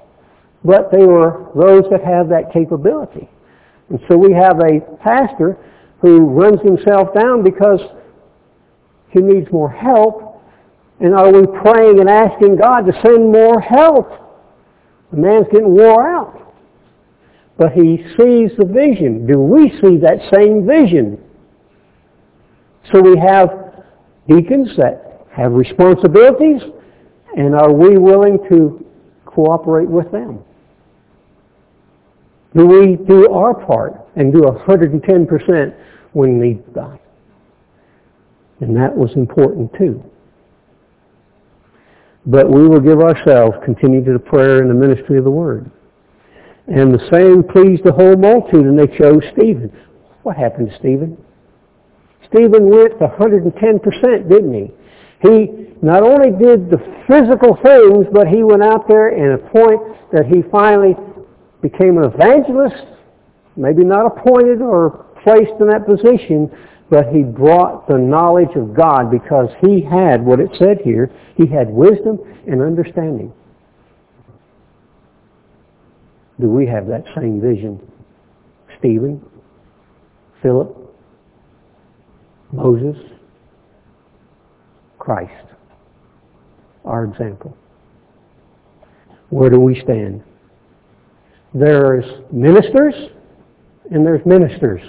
but 0.63 0.91
they 0.91 1.05
were 1.05 1.51
those 1.53 1.83
that 1.91 2.03
have 2.03 2.29
that 2.29 2.51
capability. 2.53 3.29
And 3.91 3.99
so 4.07 4.17
we 4.17 4.31
have 4.31 4.57
a 4.61 4.79
pastor 5.03 5.57
who 5.99 6.19
runs 6.21 6.61
himself 6.61 7.13
down 7.13 7.43
because 7.43 7.81
he 9.09 9.19
needs 9.19 9.51
more 9.51 9.69
help. 9.69 10.41
And 11.01 11.13
are 11.13 11.29
we 11.29 11.45
praying 11.61 11.99
and 11.99 12.09
asking 12.09 12.55
God 12.55 12.85
to 12.85 12.93
send 13.03 13.29
more 13.29 13.59
help? 13.59 14.09
The 15.11 15.17
man's 15.17 15.47
getting 15.51 15.75
wore 15.75 16.07
out. 16.07 16.55
But 17.57 17.73
he 17.73 17.97
sees 18.15 18.51
the 18.57 18.63
vision. 18.63 19.27
Do 19.27 19.37
we 19.37 19.69
see 19.81 19.97
that 19.97 20.19
same 20.33 20.65
vision? 20.65 21.21
So 22.93 23.01
we 23.01 23.19
have 23.19 23.49
deacons 24.29 24.69
that 24.77 25.27
have 25.35 25.51
responsibilities, 25.51 26.61
and 27.35 27.53
are 27.55 27.73
we 27.73 27.97
willing 27.97 28.37
to 28.49 28.85
cooperate 29.25 29.89
with 29.89 30.09
them? 30.13 30.45
Do 32.55 32.65
we 32.65 32.97
do 32.97 33.31
our 33.31 33.53
part 33.53 33.93
and 34.15 34.33
do 34.33 34.41
110% 34.41 35.75
when 36.13 36.39
needs 36.39 36.63
die? 36.73 36.99
And 38.59 38.75
that 38.75 38.95
was 38.95 39.11
important 39.15 39.73
too. 39.77 40.03
But 42.25 42.49
we 42.49 42.67
will 42.67 42.79
give 42.79 42.99
ourselves 42.99 43.57
continue 43.65 44.03
to 44.05 44.13
the 44.13 44.19
prayer 44.19 44.61
and 44.61 44.69
the 44.69 44.75
ministry 44.75 45.17
of 45.17 45.23
the 45.23 45.31
Word. 45.31 45.71
And 46.67 46.93
the 46.93 46.99
saying 47.09 47.43
pleased 47.51 47.83
the 47.83 47.91
whole 47.91 48.15
multitude, 48.15 48.65
and 48.65 48.77
they 48.77 48.87
chose 48.95 49.23
Stephen. 49.33 49.75
What 50.23 50.37
happened 50.37 50.69
to 50.69 50.77
Stephen? 50.77 51.17
Stephen 52.27 52.69
went 52.69 52.99
110%, 52.99 54.29
didn't 54.29 54.53
he? 54.53 54.71
He 55.21 55.73
not 55.81 56.03
only 56.03 56.29
did 56.29 56.69
the 56.69 56.77
physical 57.07 57.57
things, 57.63 58.05
but 58.13 58.27
he 58.27 58.43
went 58.43 58.63
out 58.63 58.87
there 58.87 59.09
in 59.09 59.33
a 59.33 59.37
point 59.37 59.81
that 60.11 60.27
he 60.27 60.43
finally 60.51 60.95
became 61.61 61.97
an 61.97 62.05
evangelist, 62.05 62.85
maybe 63.55 63.83
not 63.83 64.05
appointed 64.05 64.61
or 64.61 65.05
placed 65.23 65.53
in 65.59 65.67
that 65.67 65.85
position, 65.85 66.49
but 66.89 67.07
he 67.07 67.23
brought 67.23 67.87
the 67.87 67.97
knowledge 67.97 68.55
of 68.55 68.73
God 68.73 69.09
because 69.11 69.49
he 69.61 69.81
had 69.81 70.23
what 70.23 70.39
it 70.39 70.49
said 70.57 70.79
here. 70.83 71.09
He 71.37 71.47
had 71.47 71.69
wisdom 71.69 72.19
and 72.47 72.61
understanding. 72.61 73.31
Do 76.39 76.49
we 76.49 76.65
have 76.67 76.87
that 76.87 77.05
same 77.15 77.39
vision? 77.39 77.79
Stephen, 78.79 79.23
Philip, 80.41 80.75
Moses, 82.51 82.97
Christ, 84.97 85.45
our 86.83 87.05
example. 87.05 87.55
Where 89.29 89.49
do 89.49 89.59
we 89.59 89.79
stand? 89.81 90.23
There's 91.53 92.05
ministers 92.31 92.93
and 93.91 94.05
there's 94.05 94.25
ministers. 94.25 94.81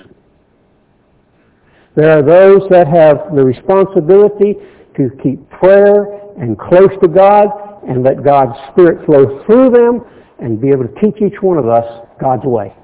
There 1.95 2.19
are 2.19 2.23
those 2.23 2.69
that 2.71 2.87
have 2.87 3.35
the 3.35 3.45
responsibility 3.45 4.55
to 4.97 5.11
keep 5.23 5.49
prayer 5.51 6.21
and 6.39 6.59
close 6.59 6.91
to 7.03 7.09
God 7.09 7.49
and 7.87 8.03
let 8.03 8.23
God's 8.25 8.57
Spirit 8.73 9.05
flow 9.05 9.45
through 9.45 9.71
them 9.71 10.05
and 10.39 10.61
be 10.61 10.69
able 10.69 10.87
to 10.87 11.01
teach 11.01 11.21
each 11.21 11.43
one 11.43 11.59
of 11.59 11.69
us 11.69 11.85
God's 12.21 12.45
way. 12.45 12.75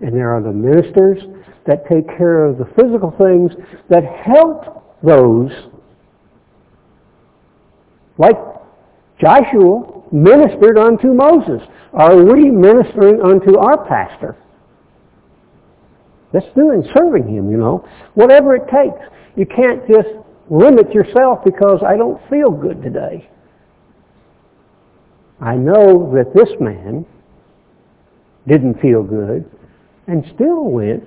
And 0.00 0.14
there 0.14 0.30
are 0.30 0.42
the 0.42 0.52
ministers 0.52 1.22
that 1.66 1.88
take 1.88 2.06
care 2.08 2.44
of 2.44 2.58
the 2.58 2.66
physical 2.76 3.14
things 3.18 3.52
that 3.88 4.04
help 4.04 4.98
those 5.02 5.50
like 8.18 8.36
Joshua 9.20 9.95
ministered 10.12 10.78
unto 10.78 11.12
Moses. 11.12 11.62
Are 11.92 12.16
we 12.16 12.50
ministering 12.50 13.20
unto 13.22 13.58
our 13.58 13.84
pastor? 13.86 14.36
That's 16.32 16.46
doing 16.54 16.84
serving 16.94 17.28
him, 17.28 17.50
you 17.50 17.56
know. 17.56 17.88
Whatever 18.14 18.56
it 18.56 18.64
takes. 18.68 19.00
You 19.36 19.46
can't 19.46 19.86
just 19.88 20.08
limit 20.50 20.92
yourself 20.92 21.44
because 21.44 21.80
I 21.86 21.96
don't 21.96 22.20
feel 22.28 22.50
good 22.50 22.82
today. 22.82 23.28
I 25.40 25.54
know 25.54 26.12
that 26.14 26.32
this 26.34 26.48
man 26.60 27.04
didn't 28.48 28.80
feel 28.80 29.02
good 29.02 29.50
and 30.06 30.24
still 30.34 30.64
went 30.64 31.04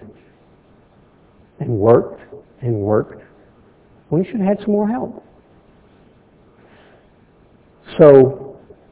and 1.60 1.70
worked 1.70 2.22
and 2.62 2.76
worked 2.76 3.24
he 4.18 4.24
should 4.26 4.40
have 4.40 4.58
had 4.58 4.60
some 4.62 4.74
more 4.74 4.88
help. 4.88 5.24
So 7.98 8.49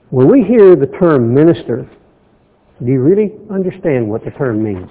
when 0.10 0.32
we 0.32 0.44
hear 0.44 0.76
the 0.76 0.88
term 1.00 1.34
minister, 1.34 1.90
do 2.80 2.92
you 2.92 3.02
really 3.02 3.34
understand 3.52 4.08
what 4.08 4.24
the 4.24 4.32
term 4.32 4.64
means? 4.64 4.90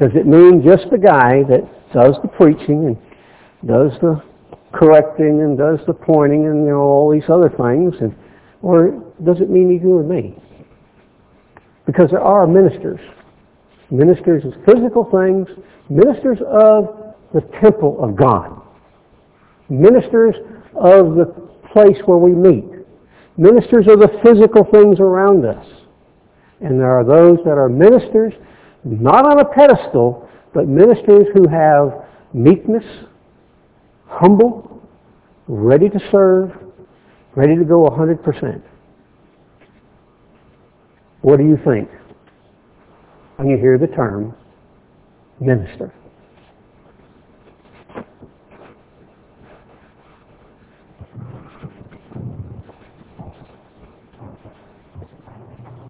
Does 0.00 0.12
it 0.14 0.26
mean 0.26 0.62
just 0.64 0.90
the 0.90 0.98
guy 0.98 1.42
that 1.48 1.68
does 1.92 2.14
the 2.22 2.28
preaching 2.28 2.86
and 2.86 2.96
does 3.68 3.92
the 4.00 4.22
correcting 4.72 5.42
and 5.42 5.58
does 5.58 5.78
the 5.86 5.92
pointing 5.92 6.46
and 6.46 6.64
you 6.64 6.70
know 6.70 6.78
all 6.78 7.10
these 7.10 7.28
other 7.28 7.50
things 7.50 7.94
and 8.00 8.14
or 8.62 9.02
does 9.24 9.40
it 9.40 9.50
mean 9.50 9.70
you 9.70 9.98
and 9.98 10.08
me? 10.08 10.36
Because 11.86 12.10
there 12.10 12.22
are 12.22 12.46
ministers. 12.46 13.00
Ministers 13.90 14.44
of 14.44 14.52
physical 14.64 15.04
things, 15.10 15.48
ministers 15.88 16.38
of 16.46 17.14
the 17.34 17.40
temple 17.60 18.02
of 18.02 18.14
God, 18.16 18.62
ministers 19.68 20.36
of 20.76 21.16
the 21.16 21.26
place 21.72 21.96
where 22.06 22.18
we 22.18 22.30
meet, 22.30 22.79
ministers 23.40 23.86
of 23.88 23.98
the 23.98 24.08
physical 24.22 24.64
things 24.70 25.00
around 25.00 25.44
us. 25.44 25.66
And 26.60 26.78
there 26.78 26.90
are 26.90 27.04
those 27.04 27.38
that 27.44 27.58
are 27.58 27.68
ministers, 27.68 28.34
not 28.84 29.24
on 29.24 29.40
a 29.40 29.44
pedestal, 29.44 30.28
but 30.54 30.68
ministers 30.68 31.26
who 31.34 31.48
have 31.48 32.04
meekness, 32.32 32.84
humble, 34.06 34.82
ready 35.48 35.88
to 35.88 35.98
serve, 36.12 36.52
Ready 37.36 37.56
to 37.56 37.64
go 37.64 37.88
100%. 37.88 38.60
What 41.22 41.36
do 41.36 41.44
you 41.44 41.58
think 41.64 41.88
when 43.36 43.48
you 43.48 43.56
hear 43.56 43.78
the 43.78 43.86
term 43.86 44.34
minister? 45.38 45.92